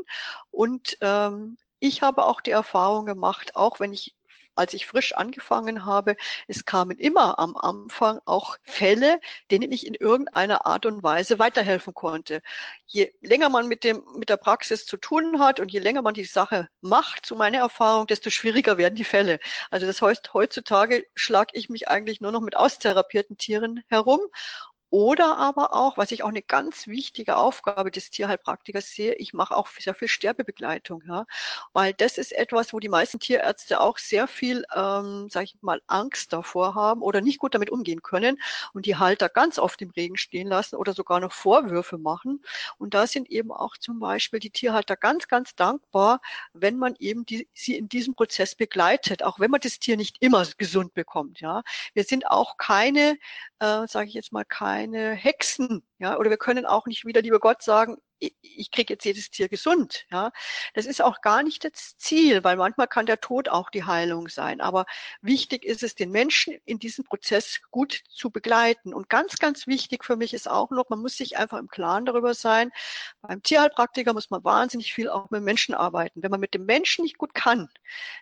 Und 0.51 0.97
ähm, 1.01 1.57
ich 1.81 2.03
habe 2.03 2.25
auch 2.25 2.41
die 2.41 2.51
Erfahrung 2.53 3.07
gemacht, 3.07 3.57
auch 3.57 3.81
wenn 3.81 3.93
ich 3.93 4.15
als 4.57 4.75
ich 4.75 4.87
frisch 4.87 5.15
angefangen 5.15 5.87
habe, 5.87 6.17
es 6.47 6.65
kamen 6.65 6.99
immer 6.99 7.39
am 7.39 7.57
Anfang 7.57 8.21
auch 8.27 8.57
Fälle, 8.63 9.21
denen 9.51 9.73
ich 9.73 9.87
in 9.87 9.95
irgendeiner 9.95 10.67
Art 10.67 10.87
und 10.87 11.03
Weise 11.03 11.39
weiterhelfen 11.39 11.95
konnte. 11.95 12.43
Je 12.87 13.13
länger 13.23 13.49
man 13.49 13.69
mit 13.69 13.85
dem, 13.85 14.05
mit 14.17 14.29
der 14.29 14.37
Praxis 14.37 14.85
zu 14.85 14.97
tun 14.97 15.41
hat 15.41 15.61
und 15.61 15.73
je 15.73 15.79
länger 15.79 16.03
man 16.03 16.15
die 16.15 16.25
Sache 16.25 16.69
macht, 16.81 17.25
zu 17.25 17.37
meiner 17.37 17.59
Erfahrung, 17.59 18.07
desto 18.07 18.29
schwieriger 18.31 18.77
werden 18.77 18.97
die 18.97 19.05
Fälle. 19.05 19.39
Also 19.71 19.87
das 19.87 20.03
heißt, 20.03 20.35
heutzutage 20.35 21.07
schlage 21.15 21.53
ich 21.55 21.71
mich 21.71 21.89
eigentlich 21.89 22.21
nur 22.21 22.33
noch 22.33 22.41
mit 22.41 22.57
austherapierten 22.57 23.39
Tieren 23.39 23.83
herum 23.89 24.21
oder 24.91 25.39
aber 25.39 25.75
auch, 25.75 25.97
was 25.97 26.11
ich 26.13 26.23
auch 26.25 26.29
eine 26.29 26.43
ganz 26.43 26.87
wichtige 26.87 27.37
Aufgabe 27.37 27.91
des 27.91 28.11
Tierheilpraktikers 28.11 28.91
sehe, 28.91 29.15
ich 29.15 29.33
mache 29.35 29.57
auch 29.57 29.69
sehr 29.69 29.95
viel 29.95 30.09
Sterbebegleitung, 30.09 31.03
ja, 31.09 31.27
weil 31.73 31.93
das 31.95 32.19
ist 32.19 32.33
etwas, 32.33 32.73
wo 32.73 32.81
die 32.81 32.89
meisten 32.89 33.19
Tierärzte 33.21 33.81
auch 33.81 33.99
sehr 33.99 34.27
viel, 34.27 34.65
ähm, 34.75 35.29
sage 35.31 35.45
ich 35.45 35.57
mal, 35.63 35.81
Angst 35.87 36.33
davor 36.33 36.75
haben 36.75 37.03
oder 37.03 37.21
nicht 37.21 37.39
gut 37.39 37.55
damit 37.55 37.71
umgehen 37.71 38.03
können 38.03 38.39
und 38.73 38.87
die 38.87 38.97
Halter 38.97 39.29
ganz 39.29 39.59
oft 39.59 39.81
im 39.83 39.91
Regen 39.91 40.17
stehen 40.17 40.49
lassen 40.49 40.77
oder 40.77 40.93
sogar 40.93 41.21
noch 41.21 41.33
Vorwürfe 41.33 41.99
machen. 41.99 42.43
Und 42.79 42.95
da 42.95 43.07
sind 43.07 43.31
eben 43.31 43.53
auch 43.53 43.77
zum 43.77 43.99
Beispiel 44.01 44.41
die 44.41 44.51
Tierhalter 44.51 44.97
ganz, 44.97 45.29
ganz 45.29 45.55
dankbar, 45.55 46.21
wenn 46.53 46.77
man 46.79 46.95
eben 46.99 47.25
die, 47.27 47.49
sie 47.55 47.77
in 47.77 47.89
diesem 47.89 48.15
Prozess 48.15 48.55
begleitet, 48.55 49.23
auch 49.23 49.39
wenn 49.41 49.51
man 49.51 49.61
das 49.61 49.79
Tier 49.79 49.97
nicht 49.97 50.17
immer 50.21 50.47
gesund 50.59 50.95
bekommt, 50.95 51.41
ja. 51.41 51.63
Wir 51.95 52.05
sind 52.05 52.27
auch 52.29 52.57
keine, 52.57 53.19
äh, 53.61 53.87
sage 53.87 54.09
ich 54.09 54.15
jetzt 54.15 54.33
mal, 54.33 54.45
keine 54.45 54.80
keine 54.81 55.13
Hexen, 55.13 55.83
ja, 55.99 56.17
oder 56.19 56.31
wir 56.31 56.39
können 56.39 56.65
auch 56.67 56.87
nicht 56.87 57.05
wieder, 57.05 57.21
lieber 57.23 57.39
Gott, 57.41 57.63
sagen, 57.63 57.99
ich 58.21 58.71
kriege 58.71 58.95
jetzt 58.95 59.05
jedes 59.05 59.31
Tier 59.31 59.49
gesund. 59.49 60.07
Ja, 60.11 60.31
das 60.75 60.87
ist 60.87 61.03
auch 61.03 61.21
gar 61.23 61.43
nicht 61.43 61.65
das 61.65 61.97
Ziel, 61.97 62.45
weil 62.45 62.57
manchmal 62.57 62.87
kann 62.87 63.07
der 63.07 63.21
Tod 63.21 63.49
auch 63.49 63.71
die 63.71 63.85
Heilung 63.85 64.29
sein. 64.29 64.61
Aber 64.61 64.87
wichtig 65.23 65.65
ist 65.65 65.83
es, 65.83 65.95
den 65.95 66.11
Menschen 66.11 66.55
in 66.67 66.79
diesem 66.79 67.05
Prozess 67.05 67.61
gut 67.71 68.03
zu 68.09 68.31
begleiten. 68.31 68.95
Und 68.95 69.09
ganz, 69.09 69.39
ganz 69.39 69.67
wichtig 69.67 70.05
für 70.05 70.17
mich 70.17 70.35
ist 70.35 70.49
auch 70.49 70.71
noch, 70.71 70.91
man 70.91 71.01
muss 71.01 71.17
sich 71.17 71.39
einfach 71.39 71.59
im 71.59 71.69
Klaren 71.69 72.05
darüber 72.05 72.35
sein. 72.35 72.71
Beim 73.23 73.43
Tierheilpraktiker 73.43 74.13
muss 74.13 74.31
man 74.31 74.45
wahnsinnig 74.45 74.93
viel 74.93 75.09
auch 75.09 75.31
mit 75.31 75.43
Menschen 75.43 75.75
arbeiten. 75.75 76.23
Wenn 76.23 76.31
man 76.31 76.41
mit 76.41 76.55
dem 76.55 76.67
Menschen 76.67 77.05
nicht 77.05 77.19
gut 77.19 77.35
kann, 77.35 77.69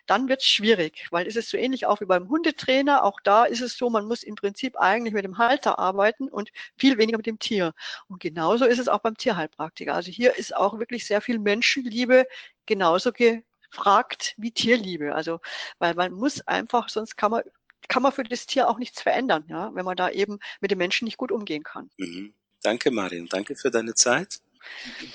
dann 0.07 0.29
wird 0.29 0.41
es 0.41 0.47
schwierig, 0.47 1.07
weil 1.11 1.27
es 1.27 1.35
ist 1.35 1.49
so 1.49 1.57
ähnlich 1.57 1.85
auch 1.85 2.01
wie 2.01 2.05
beim 2.05 2.29
Hundetrainer. 2.29 3.03
Auch 3.03 3.19
da 3.23 3.45
ist 3.45 3.61
es 3.61 3.77
so, 3.77 3.89
man 3.89 4.05
muss 4.05 4.23
im 4.23 4.35
Prinzip 4.35 4.77
eigentlich 4.79 5.13
mit 5.13 5.25
dem 5.25 5.37
Halter 5.37 5.79
arbeiten 5.79 6.29
und 6.29 6.51
viel 6.77 6.97
weniger 6.97 7.17
mit 7.17 7.25
dem 7.27 7.39
Tier. 7.39 7.73
Und 8.07 8.21
genauso 8.21 8.65
ist 8.65 8.79
es 8.79 8.87
auch 8.87 8.99
beim 8.99 9.17
Tierheilpraktiker. 9.17 9.88
Also 9.93 10.11
hier 10.11 10.37
ist 10.37 10.55
auch 10.55 10.79
wirklich 10.79 11.05
sehr 11.05 11.21
viel 11.21 11.39
Menschenliebe 11.39 12.27
genauso 12.65 13.11
gefragt 13.11 14.33
wie 14.37 14.51
Tierliebe. 14.51 15.15
Also, 15.15 15.39
weil 15.79 15.95
man 15.95 16.13
muss 16.13 16.41
einfach, 16.47 16.89
sonst 16.89 17.17
kann 17.17 17.31
man, 17.31 17.43
kann 17.87 18.03
man 18.03 18.11
für 18.11 18.23
das 18.23 18.45
Tier 18.45 18.69
auch 18.69 18.77
nichts 18.77 19.01
verändern, 19.01 19.45
ja, 19.47 19.73
wenn 19.73 19.85
man 19.85 19.97
da 19.97 20.09
eben 20.09 20.39
mit 20.61 20.71
den 20.71 20.77
Menschen 20.77 21.05
nicht 21.05 21.17
gut 21.17 21.31
umgehen 21.31 21.63
kann. 21.63 21.89
Mhm. 21.97 22.33
Danke, 22.61 22.91
Marion. 22.91 23.27
Danke 23.27 23.55
für 23.55 23.71
deine 23.71 23.93
Zeit. 23.95 24.39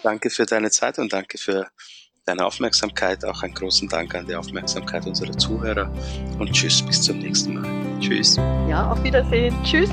Danke 0.02 0.30
für 0.30 0.46
deine 0.46 0.70
Zeit 0.70 0.98
und 0.98 1.12
danke 1.12 1.36
für 1.36 1.68
deine 2.24 2.46
Aufmerksamkeit. 2.46 3.24
Auch 3.24 3.42
einen 3.42 3.54
großen 3.54 3.88
Dank 3.88 4.14
an 4.14 4.26
die 4.26 4.34
Aufmerksamkeit 4.34 5.06
unserer 5.06 5.36
Zuhörer. 5.36 5.92
Und 6.38 6.52
tschüss, 6.52 6.82
bis 6.82 7.02
zum 7.02 7.18
nächsten 7.18 7.54
Mal. 7.54 8.00
Tschüss. 8.00 8.36
Ja, 8.68 8.90
auf 8.90 9.02
Wiedersehen. 9.02 9.54
Tschüss. 9.62 9.90